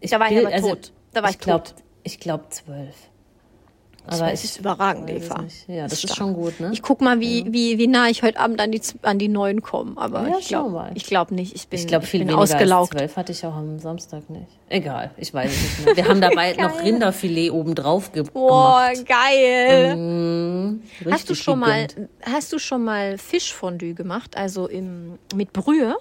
Ich 0.00 0.10
Da 0.10 0.20
war 0.20 0.30
ich 0.30 0.36
will- 0.36 0.46
aber 0.46 0.60
tot. 0.60 0.92
Da 1.12 1.22
war 1.22 1.30
ich 1.30 1.38
glaub, 1.38 1.64
tot. 1.64 1.74
Ich 2.02 2.18
glaube 2.20 2.48
zwölf. 2.50 2.94
Das 4.04 4.20
Aber 4.20 4.32
ist 4.32 4.44
ich 4.44 4.58
überragend, 4.58 5.08
weiß 5.08 5.22
es 5.22 5.26
Eva. 5.30 5.44
Ja, 5.68 5.82
das 5.84 5.92
ist 5.92 6.02
stark. 6.02 6.16
schon 6.16 6.34
gut, 6.34 6.58
ne? 6.58 6.70
Ich 6.72 6.82
guck 6.82 7.00
mal, 7.00 7.20
wie, 7.20 7.44
wie, 7.52 7.78
wie 7.78 7.86
nah 7.86 8.08
ich 8.08 8.24
heute 8.24 8.40
Abend 8.40 8.60
an 8.60 8.72
die, 8.72 8.80
an 9.02 9.18
die 9.20 9.28
neun 9.28 9.62
komme. 9.62 9.92
Aber 9.96 10.26
Ja, 10.28 10.38
ich 10.40 10.48
glaube 10.48 10.90
ich 10.94 11.04
glaub 11.06 11.30
nicht. 11.30 11.54
Ich 11.54 11.68
bin, 11.68 11.78
Ich 11.78 11.86
glaube, 11.86 12.04
viel 12.04 12.20
bin 12.20 12.28
weniger 12.28 12.40
als 12.40 12.52
ausgelaugt. 12.52 12.92
zwölf 12.98 13.16
hatte 13.16 13.30
ich 13.30 13.46
auch 13.46 13.54
am 13.54 13.78
Samstag 13.78 14.28
nicht. 14.28 14.46
Egal, 14.68 15.12
ich 15.16 15.32
weiß 15.32 15.50
es 15.52 15.62
nicht 15.62 15.84
mehr. 15.86 15.96
Wir 15.96 16.08
haben 16.08 16.20
dabei 16.20 16.52
noch. 16.58 16.82
Rinderfilet 16.82 17.50
oben 17.52 17.76
drauf 17.76 18.10
ge 18.12 18.24
Boah, 18.24 18.88
gemacht. 18.90 19.06
geil. 19.08 19.96
Mm, 19.96 20.82
hast 21.10 21.30
du 21.30 21.34
schon 21.36 21.60
mal, 21.60 21.86
hast 22.22 22.52
du 22.52 22.58
schon 22.58 22.82
mal 22.84 23.18
Fischfondue 23.18 23.94
gemacht? 23.94 24.36
Also 24.36 24.66
im, 24.66 25.18
mit 25.34 25.52
Brühe? 25.52 25.96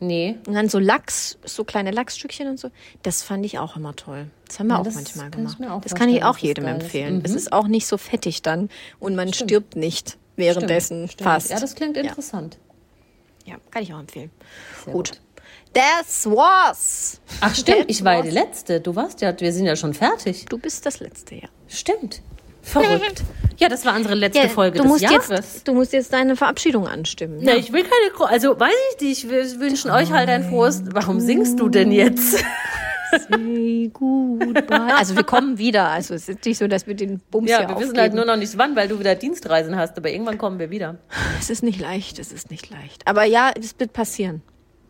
Nee. 0.00 0.36
Und 0.46 0.54
dann 0.54 0.68
so 0.68 0.78
Lachs, 0.78 1.38
so 1.44 1.64
kleine 1.64 1.90
Lachsstückchen 1.90 2.48
und 2.48 2.58
so. 2.58 2.70
Das 3.02 3.22
fand 3.22 3.46
ich 3.46 3.58
auch 3.58 3.76
immer 3.76 3.94
toll. 3.96 4.26
Das 4.46 4.58
haben 4.58 4.66
wir 4.66 4.74
Ja, 4.74 4.80
auch 4.80 4.84
manchmal 4.92 5.30
gemacht. 5.30 5.56
auch 5.70 5.80
das 5.80 5.94
kann 5.94 6.08
ich 6.08 6.24
auch 6.24 6.36
jedem 6.38 6.66
empfehlen. 6.66 7.18
Mhm. 7.18 7.24
Es 7.24 7.34
ist 7.34 7.52
auch 7.52 7.66
nicht 7.68 7.86
so 7.86 7.96
fettig 7.96 8.42
dann 8.42 8.68
und 8.98 9.14
man 9.14 9.32
stirbt 9.32 9.76
nicht 9.76 10.18
währenddessen 10.36 11.08
Stimmt. 11.08 11.22
fast. 11.22 11.50
Ja, 11.50 11.60
das 11.60 11.74
klingt 11.74 11.96
interessant. 11.96 12.58
Ja, 13.46 13.56
kann 13.70 13.82
ich 13.82 13.94
auch 13.94 14.00
empfehlen. 14.00 14.30
Sehr 14.84 14.92
gut. 14.92 15.20
Das 15.72 16.26
war's. 16.26 17.20
Ach 17.40 17.54
stimmt, 17.54 17.78
That 17.78 17.90
ich 17.90 18.04
war 18.04 18.14
ja 18.16 18.22
die 18.22 18.30
Letzte. 18.30 18.80
Du 18.80 18.94
warst 18.94 19.20
ja, 19.20 19.38
wir 19.38 19.52
sind 19.52 19.66
ja 19.66 19.76
schon 19.76 19.92
fertig. 19.94 20.46
Du 20.46 20.56
bist 20.58 20.86
das 20.86 21.00
Letzte, 21.00 21.34
ja. 21.36 21.48
Stimmt. 21.68 22.22
Verrückt. 22.64 23.22
Ja, 23.58 23.68
das 23.68 23.84
war 23.86 23.94
unsere 23.94 24.14
letzte 24.14 24.40
ja 24.42 24.48
Folge 24.48 24.78
du 24.78 24.82
des 24.82 24.90
musst 24.92 25.02
Jahres. 25.02 25.28
Jetzt, 25.28 25.68
du 25.68 25.74
musst 25.74 25.92
jetzt 25.92 26.12
deine 26.12 26.34
Verabschiedung 26.34 26.88
anstimmen. 26.88 27.40
Ja, 27.40 27.54
ich 27.54 27.72
will 27.72 27.84
keine, 27.84 28.30
also 28.30 28.58
weiß 28.58 28.72
ich 28.96 29.00
nicht, 29.00 29.30
wir 29.30 29.60
wünschen 29.60 29.90
euch 29.92 30.10
halt 30.10 30.28
ein 30.28 30.48
frohes, 30.48 30.82
warum 30.92 31.20
singst 31.20 31.60
du 31.60 31.68
denn 31.68 31.92
jetzt? 31.92 32.42
Say 33.30 33.90
goodbye. 33.92 34.94
Also 34.96 35.14
wir 35.14 35.22
kommen 35.22 35.56
wieder. 35.58 35.88
Also 35.88 36.14
es 36.14 36.28
ist 36.28 36.44
nicht 36.44 36.58
so, 36.58 36.66
dass 36.66 36.88
wir 36.88 36.94
den 36.94 37.20
Bums 37.30 37.48
Ja, 37.48 37.60
wir 37.60 37.68
wissen 37.68 37.76
aufgeben. 37.76 37.98
halt 38.00 38.14
nur 38.14 38.24
noch 38.24 38.36
nicht 38.36 38.58
wann, 38.58 38.74
weil 38.74 38.88
du 38.88 38.98
wieder 38.98 39.14
Dienstreisen 39.14 39.76
hast, 39.76 39.96
aber 39.96 40.10
irgendwann 40.10 40.36
kommen 40.36 40.58
wir 40.58 40.70
wieder. 40.70 40.96
Es 41.38 41.48
ist 41.48 41.62
nicht 41.62 41.80
leicht, 41.80 42.18
es 42.18 42.32
ist 42.32 42.50
nicht 42.50 42.70
leicht. 42.70 43.06
Aber 43.06 43.22
ja, 43.24 43.52
es 43.56 43.78
wird 43.78 43.92
passieren. 43.92 44.42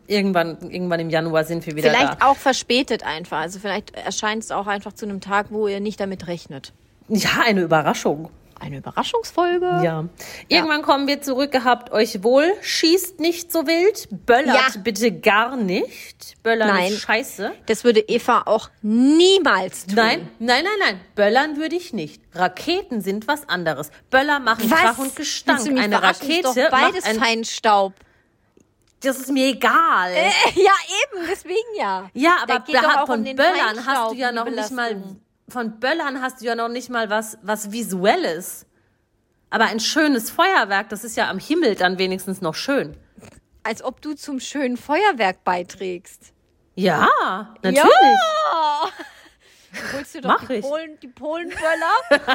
Irgendwann, 0.07 0.57
irgendwann 0.71 0.99
im 1.01 1.09
Januar 1.11 1.43
sind 1.43 1.65
wir 1.67 1.75
wieder 1.75 1.89
Vielleicht 1.91 2.21
da. 2.21 2.27
auch 2.27 2.37
verspätet 2.37 3.03
einfach. 3.05 3.39
Also 3.41 3.59
vielleicht 3.59 3.95
erscheint 3.95 4.43
es 4.43 4.51
auch 4.51 4.65
einfach 4.67 4.93
zu 4.93 5.05
einem 5.05 5.19
Tag, 5.21 5.47
wo 5.51 5.67
ihr 5.67 5.79
nicht 5.79 5.99
damit 5.99 6.27
rechnet. 6.27 6.73
Ja, 7.07 7.41
eine 7.45 7.61
Überraschung. 7.61 8.29
Eine 8.57 8.77
Überraschungsfolge. 8.77 9.81
Ja. 9.83 10.05
Irgendwann 10.47 10.81
kommen 10.81 11.07
wir 11.07 11.21
zurück, 11.21 11.51
gehabt 11.51 11.91
euch 11.91 12.23
wohl. 12.23 12.51
Schießt 12.61 13.19
nicht 13.19 13.51
so 13.51 13.67
wild. 13.67 14.07
Böllert 14.25 14.55
Ja. 14.75 14.81
bitte 14.81 15.11
gar 15.11 15.57
nicht. 15.57 16.41
Böllern 16.41 16.69
Nein. 16.69 16.93
ist 16.93 17.01
scheiße. 17.01 17.51
Das 17.65 17.83
würde 17.83 17.99
Eva 17.99 18.43
auch 18.45 18.69
niemals 18.81 19.85
tun. 19.87 19.95
Nein, 19.95 20.29
nein, 20.39 20.63
nein, 20.63 20.73
nein. 20.79 20.99
Böllern 21.15 21.57
würde 21.57 21.75
ich 21.75 21.91
nicht. 21.91 22.21
Raketen 22.33 23.01
sind 23.01 23.27
was 23.27 23.47
anderes. 23.49 23.91
Böller 24.09 24.39
machen 24.39 24.71
Was? 24.71 24.79
Krach 24.79 24.97
und 24.99 25.15
Gestank. 25.15 25.59
Eine 25.77 25.97
verarschen? 25.97 26.29
Ist 26.29 26.45
Rakete 26.45 26.63
doch 26.63 26.71
beides 26.71 27.03
macht 27.03 27.13
ein, 27.13 27.19
Feinstaub. 27.19 27.93
Das 29.01 29.19
ist 29.19 29.31
mir 29.31 29.47
egal. 29.49 30.11
Ja, 30.55 30.71
eben, 31.13 31.27
deswegen 31.29 31.55
ja. 31.77 32.09
Ja, 32.13 32.37
Da 32.47 32.55
aber 32.55 33.01
um 33.01 33.07
von 33.07 33.23
den 33.23 33.35
Böllern 33.35 33.85
hast 33.85 34.11
du 34.11 34.15
ja 34.15 34.31
noch 34.31 34.49
nicht 34.49 34.71
mal. 34.71 34.95
Von 35.47 35.79
Böllern 35.79 36.21
hast 36.21 36.41
du 36.41 36.45
ja 36.45 36.55
noch 36.55 36.69
nicht 36.69 36.89
mal 36.89 37.09
was 37.09 37.37
was 37.41 37.71
visuelles. 37.71 38.65
Aber 39.49 39.65
ein 39.65 39.79
schönes 39.79 40.29
Feuerwerk, 40.31 40.89
das 40.89 41.03
ist 41.03 41.15
ja 41.15 41.29
am 41.29 41.39
Himmel 41.39 41.75
dann 41.75 41.97
wenigstens 41.97 42.41
noch 42.41 42.55
schön. 42.55 42.97
Als 43.63 43.83
ob 43.83 44.01
du 44.01 44.13
zum 44.13 44.39
schönen 44.39 44.77
Feuerwerk 44.77 45.43
beiträgst. 45.43 46.33
Ja, 46.75 47.55
natürlich. 47.61 47.87
Ja. 47.89 48.89
Du 49.75 49.97
holst 49.97 50.15
dir 50.15 50.21
doch 50.21 50.29
Mach 50.29 50.47
die, 50.47 50.53
ich. 50.55 50.61
Polen, 50.61 50.99
die 51.01 51.07
Polenböller 51.07 52.25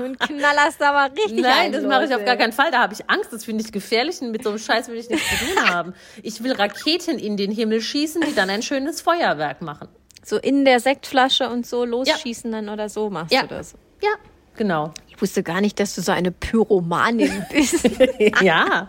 und 0.02 0.18
knallerst 0.20 0.80
da 0.80 0.92
mal 0.92 1.10
richtig 1.10 1.40
Nein, 1.40 1.66
ein, 1.66 1.72
das 1.72 1.84
mache 1.84 2.04
ich 2.04 2.14
auf 2.14 2.24
gar 2.24 2.36
keinen 2.36 2.52
Fall. 2.52 2.70
Da 2.70 2.80
habe 2.80 2.92
ich 2.94 3.08
Angst. 3.08 3.32
Das 3.32 3.44
finde 3.44 3.64
ich 3.64 3.72
gefährlich. 3.72 4.20
Und 4.20 4.32
mit 4.32 4.42
so 4.42 4.50
einem 4.50 4.58
Scheiß 4.58 4.88
will 4.88 4.96
ich 4.96 5.08
nichts 5.08 5.28
zu 5.28 5.44
tun 5.44 5.68
haben. 5.68 5.94
Ich 6.22 6.42
will 6.42 6.52
Raketen 6.52 7.18
in 7.18 7.36
den 7.36 7.50
Himmel 7.50 7.80
schießen, 7.80 8.22
die 8.22 8.34
dann 8.34 8.50
ein 8.50 8.62
schönes 8.62 9.00
Feuerwerk 9.00 9.62
machen. 9.62 9.88
So 10.24 10.36
in 10.38 10.64
der 10.64 10.78
Sektflasche 10.80 11.48
und 11.50 11.66
so 11.66 11.84
losschießen 11.84 12.50
dann 12.52 12.68
oder 12.68 12.88
so 12.88 13.10
machst 13.10 13.32
Ja. 13.32 13.42
du 13.42 13.48
das. 13.48 13.74
Ja, 14.02 14.10
genau. 14.56 14.92
Ich 15.08 15.20
wusste 15.20 15.42
gar 15.42 15.60
nicht, 15.60 15.78
dass 15.80 15.94
du 15.94 16.00
so 16.00 16.12
eine 16.12 16.30
Pyromanin 16.30 17.44
bist. 17.52 17.84
ja, 18.40 18.88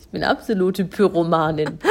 ich 0.00 0.08
bin 0.08 0.24
absolute 0.24 0.84
Pyromanin. 0.84 1.78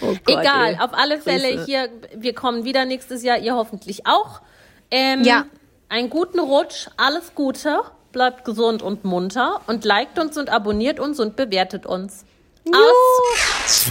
Oh 0.00 0.16
Gott, 0.24 0.40
Egal, 0.40 0.74
ey. 0.74 0.80
auf 0.80 0.92
alle 0.94 1.20
Fälle 1.20 1.52
Grüße. 1.54 1.64
hier, 1.64 1.88
wir 2.16 2.34
kommen 2.34 2.64
wieder 2.64 2.84
nächstes 2.84 3.22
Jahr, 3.22 3.38
ihr 3.38 3.54
hoffentlich 3.54 4.04
auch. 4.04 4.40
Ähm, 4.90 5.22
Ja. 5.22 5.46
Einen 5.88 6.10
guten 6.10 6.40
Rutsch, 6.40 6.88
alles 6.96 7.36
Gute, 7.36 7.82
bleibt 8.10 8.44
gesund 8.44 8.82
und 8.82 9.04
munter 9.04 9.60
und 9.68 9.84
liked 9.84 10.18
uns 10.18 10.36
und 10.36 10.50
abonniert 10.50 10.98
uns 10.98 11.20
und 11.20 11.36
bewertet 11.36 11.86
uns. 11.86 12.24
Aus. 12.74 13.90